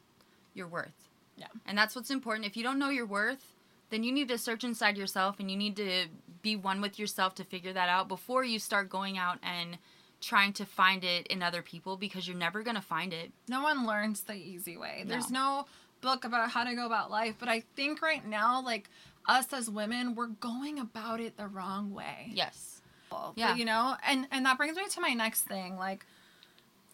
your 0.53 0.67
worth. 0.67 1.09
Yeah. 1.37 1.47
And 1.65 1.77
that's 1.77 1.95
what's 1.95 2.09
important. 2.11 2.45
If 2.47 2.57
you 2.57 2.63
don't 2.63 2.79
know 2.79 2.89
your 2.89 3.05
worth, 3.05 3.55
then 3.91 4.03
you 4.03 4.11
need 4.11 4.27
to 4.29 4.37
search 4.37 4.63
inside 4.63 4.97
yourself 4.97 5.39
and 5.39 5.49
you 5.49 5.57
need 5.57 5.75
to 5.77 6.05
be 6.41 6.55
one 6.55 6.81
with 6.81 6.97
yourself 6.99 7.35
to 7.35 7.43
figure 7.43 7.73
that 7.73 7.89
out 7.89 8.07
before 8.07 8.43
you 8.43 8.59
start 8.59 8.89
going 8.89 9.17
out 9.17 9.39
and 9.43 9.77
trying 10.21 10.51
to 10.53 10.65
find 10.65 11.03
it 11.03 11.25
in 11.27 11.41
other 11.41 11.61
people 11.61 11.95
because 11.95 12.27
you're 12.27 12.35
never 12.37 12.61
going 12.61 12.75
to 12.75 12.81
find 12.81 13.13
it. 13.13 13.31
No 13.47 13.61
one 13.63 13.85
learns 13.87 14.21
the 14.21 14.33
easy 14.33 14.75
way. 14.77 15.03
There's 15.07 15.29
No. 15.31 15.39
no 15.39 15.65
book 16.01 16.23
about 16.25 16.49
how 16.51 16.63
to 16.65 16.75
go 16.75 16.85
about 16.85 17.09
life, 17.11 17.35
but 17.39 17.47
I 17.49 17.61
think 17.75 18.01
right 18.01 18.25
now 18.25 18.61
like 18.61 18.89
us 19.27 19.51
as 19.53 19.69
women, 19.69 20.15
we're 20.15 20.27
going 20.27 20.79
about 20.79 21.19
it 21.19 21.37
the 21.37 21.47
wrong 21.47 21.93
way. 21.93 22.31
Yes. 22.33 22.81
But, 23.09 23.33
Yeah. 23.35 23.55
You 23.55 23.65
know, 23.65 23.95
and 24.07 24.27
and 24.31 24.45
that 24.45 24.57
brings 24.57 24.75
me 24.77 24.83
to 24.89 25.01
my 25.01 25.13
next 25.13 25.41
thing, 25.43 25.77
like 25.77 26.05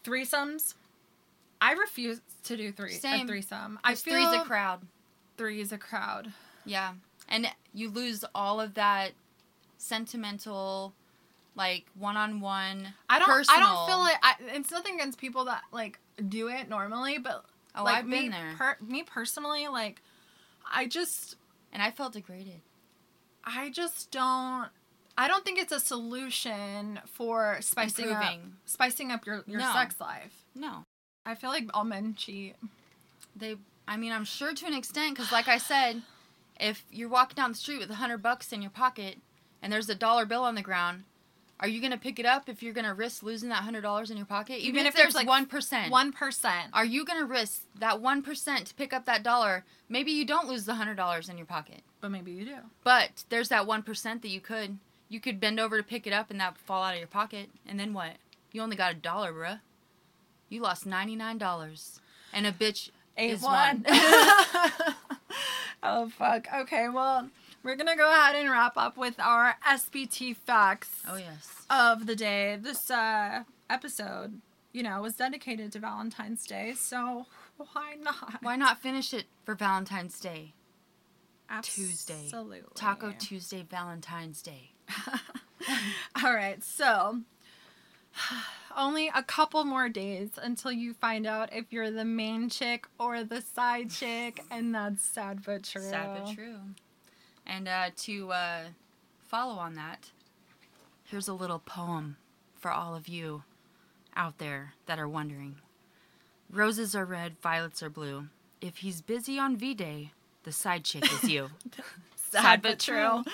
threesomes. 0.04 0.74
I 1.60 1.72
refuse 1.72 2.20
to 2.44 2.56
do 2.56 2.70
three 2.72 2.92
Same. 2.92 3.24
a 3.24 3.28
threesome. 3.28 3.78
I 3.82 3.94
feel 3.94 4.14
three's 4.14 4.40
a 4.42 4.44
crowd. 4.44 4.82
three 5.36 5.60
is 5.60 5.72
a 5.72 5.78
crowd. 5.78 6.32
Yeah. 6.64 6.92
And 7.28 7.48
you 7.72 7.90
lose 7.90 8.24
all 8.34 8.60
of 8.60 8.74
that 8.74 9.12
sentimental 9.78 10.92
like 11.54 11.86
one-on-one 11.98 12.88
I 13.08 13.18
don't. 13.18 13.26
personal. 13.28 13.60
I 13.60 13.62
don't 13.64 13.86
feel 13.88 13.98
like 13.98 14.16
I, 14.22 14.34
it's 14.56 14.70
nothing 14.70 14.96
against 14.96 15.18
people 15.18 15.46
that 15.46 15.62
like 15.72 15.98
do 16.28 16.48
it 16.48 16.68
normally, 16.68 17.18
but 17.18 17.44
Oh, 17.74 17.84
like 17.84 17.96
I've 17.96 18.06
me, 18.06 18.22
been 18.22 18.30
there. 18.32 18.54
Per, 18.56 18.76
me 18.86 19.02
personally, 19.02 19.68
like 19.68 20.00
I 20.70 20.86
just, 20.86 21.36
and 21.76 21.82
I 21.82 21.90
felt 21.90 22.14
degraded. 22.14 22.62
I 23.44 23.68
just 23.68 24.10
don't. 24.10 24.68
I 25.18 25.28
don't 25.28 25.44
think 25.44 25.58
it's 25.58 25.72
a 25.72 25.78
solution 25.80 27.00
for 27.04 27.58
spicing 27.60 28.10
up, 28.10 28.24
spicing 28.64 29.12
up 29.12 29.26
your 29.26 29.44
your 29.46 29.60
No. 29.60 29.72
sex 29.74 30.00
life. 30.00 30.32
No. 30.54 30.84
I 31.26 31.34
feel 31.34 31.50
like 31.50 31.68
all 31.74 31.84
men 31.84 32.14
cheat. 32.16 32.56
They, 33.34 33.56
I 33.86 33.96
mean, 33.98 34.12
I'm 34.12 34.24
sure 34.24 34.54
to 34.54 34.66
an 34.66 34.72
extent, 34.74 35.14
because 35.16 35.30
like 35.32 35.48
I 35.48 35.58
said, 35.58 36.00
if 36.58 36.82
you're 36.90 37.08
walking 37.10 37.34
down 37.36 37.52
the 37.52 37.58
street 37.58 37.80
with 37.80 37.90
a 37.90 37.96
hundred 37.96 38.22
bucks 38.22 38.52
in 38.52 38.62
your 38.62 38.70
pocket 38.70 39.18
and 39.60 39.70
there's 39.70 39.88
a 39.90 39.94
dollar 39.94 40.24
bill 40.24 40.44
on 40.44 40.54
the 40.54 40.62
ground, 40.62 41.04
are 41.58 41.68
you 41.68 41.80
gonna 41.80 41.96
pick 41.96 42.18
it 42.18 42.26
up 42.26 42.48
if 42.48 42.62
you're 42.62 42.72
gonna 42.74 42.94
risk 42.94 43.22
losing 43.22 43.48
that 43.48 43.62
hundred 43.62 43.80
dollars 43.82 44.10
in 44.10 44.16
your 44.16 44.26
pocket? 44.26 44.58
Even, 44.58 44.68
Even 44.74 44.86
if, 44.86 44.94
if 44.94 45.00
there's 45.00 45.14
like 45.14 45.26
one 45.28 45.46
percent. 45.46 45.90
One 45.90 46.12
percent. 46.12 46.70
Are 46.72 46.84
you 46.84 47.04
gonna 47.04 47.24
risk 47.24 47.62
that 47.78 48.00
one 48.00 48.22
percent 48.22 48.66
to 48.66 48.74
pick 48.74 48.92
up 48.92 49.06
that 49.06 49.22
dollar? 49.22 49.64
Maybe 49.88 50.12
you 50.12 50.24
don't 50.26 50.48
lose 50.48 50.64
the 50.64 50.74
hundred 50.74 50.96
dollars 50.96 51.28
in 51.28 51.36
your 51.38 51.46
pocket, 51.46 51.82
But 52.00 52.10
maybe 52.10 52.32
you 52.32 52.44
do. 52.44 52.56
but 52.84 53.24
there's 53.30 53.48
that 53.48 53.66
one 53.66 53.82
percent 53.82 54.22
that 54.22 54.28
you 54.28 54.40
could. 54.40 54.78
You 55.08 55.20
could 55.20 55.38
bend 55.40 55.60
over 55.60 55.76
to 55.76 55.82
pick 55.84 56.06
it 56.06 56.12
up 56.12 56.30
and 56.30 56.40
that 56.40 56.52
would 56.54 56.58
fall 56.60 56.82
out 56.82 56.94
of 56.94 56.98
your 56.98 57.06
pocket, 57.08 57.48
and 57.66 57.78
then 57.78 57.92
what? 57.94 58.16
You 58.52 58.60
only 58.62 58.76
got 58.76 58.92
a 58.92 58.96
dollar, 58.96 59.32
bruh. 59.32 59.60
You 60.48 60.60
lost 60.62 60.84
ninety 60.86 61.16
nine 61.16 61.38
dollars, 61.38 62.00
and 62.32 62.46
a 62.46 62.52
bitch 62.52 62.90
is 63.16 63.40
one. 63.40 63.84
oh 65.82 66.08
fuck. 66.10 66.46
Okay, 66.54 66.88
well, 66.88 67.28
we're 67.66 67.74
gonna 67.74 67.96
go 67.96 68.08
ahead 68.08 68.36
and 68.36 68.48
wrap 68.48 68.76
up 68.76 68.96
with 68.96 69.18
our 69.18 69.56
SBT 69.66 70.36
facts 70.36 71.02
oh 71.08 71.16
yes. 71.16 71.66
of 71.68 72.06
the 72.06 72.14
day. 72.14 72.56
This 72.62 72.92
uh, 72.92 73.42
episode, 73.68 74.40
you 74.72 74.84
know, 74.84 75.02
was 75.02 75.16
dedicated 75.16 75.72
to 75.72 75.80
Valentine's 75.80 76.46
Day, 76.46 76.74
so 76.76 77.26
why 77.56 77.96
not? 78.00 78.38
Why 78.40 78.54
not 78.54 78.78
finish 78.78 79.12
it 79.12 79.24
for 79.44 79.56
Valentine's 79.56 80.20
Day? 80.20 80.52
Tuesday. 81.62 82.22
Absolutely. 82.24 82.62
Taco 82.76 83.12
Tuesday, 83.18 83.66
Valentine's 83.68 84.42
Day. 84.42 84.70
All 86.24 86.32
right, 86.32 86.62
so 86.62 87.22
only 88.76 89.10
a 89.12 89.24
couple 89.24 89.64
more 89.64 89.88
days 89.88 90.30
until 90.40 90.70
you 90.70 90.94
find 90.94 91.26
out 91.26 91.52
if 91.52 91.72
you're 91.72 91.90
the 91.90 92.04
main 92.04 92.48
chick 92.48 92.86
or 93.00 93.24
the 93.24 93.42
side 93.42 93.90
chick, 93.90 94.44
and 94.52 94.72
that's 94.72 95.04
sad 95.04 95.42
but 95.44 95.64
true. 95.64 95.82
Sad 95.82 96.10
but 96.16 96.32
true. 96.32 96.58
And 97.46 97.68
uh, 97.68 97.90
to 97.98 98.32
uh, 98.32 98.60
follow 99.28 99.54
on 99.54 99.74
that, 99.74 100.10
here's 101.04 101.28
a 101.28 101.34
little 101.34 101.60
poem 101.60 102.16
for 102.54 102.70
all 102.70 102.94
of 102.94 103.08
you 103.08 103.44
out 104.16 104.38
there 104.38 104.74
that 104.86 104.98
are 104.98 105.08
wondering. 105.08 105.56
Roses 106.50 106.94
are 106.94 107.04
red, 107.04 107.38
violets 107.40 107.82
are 107.82 107.90
blue. 107.90 108.28
If 108.60 108.78
he's 108.78 109.00
busy 109.02 109.38
on 109.38 109.56
V 109.56 109.74
Day, 109.74 110.12
the 110.44 110.52
side 110.52 110.84
chick 110.84 111.04
is 111.12 111.24
you. 111.30 111.50
Sad, 112.30 112.62
but 112.62 112.78
true. 112.78 113.04
all 113.04 113.24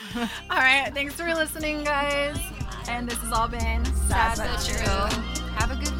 right, 0.50 0.90
thanks 0.92 1.14
for 1.14 1.34
listening, 1.34 1.84
guys. 1.84 2.38
And 2.88 3.08
this 3.08 3.18
has 3.18 3.32
all 3.32 3.48
been 3.48 3.84
Sad 4.08 4.36
but 4.36 4.64
true. 4.64 5.46
Have 5.56 5.70
a 5.70 5.76
good 5.76 5.91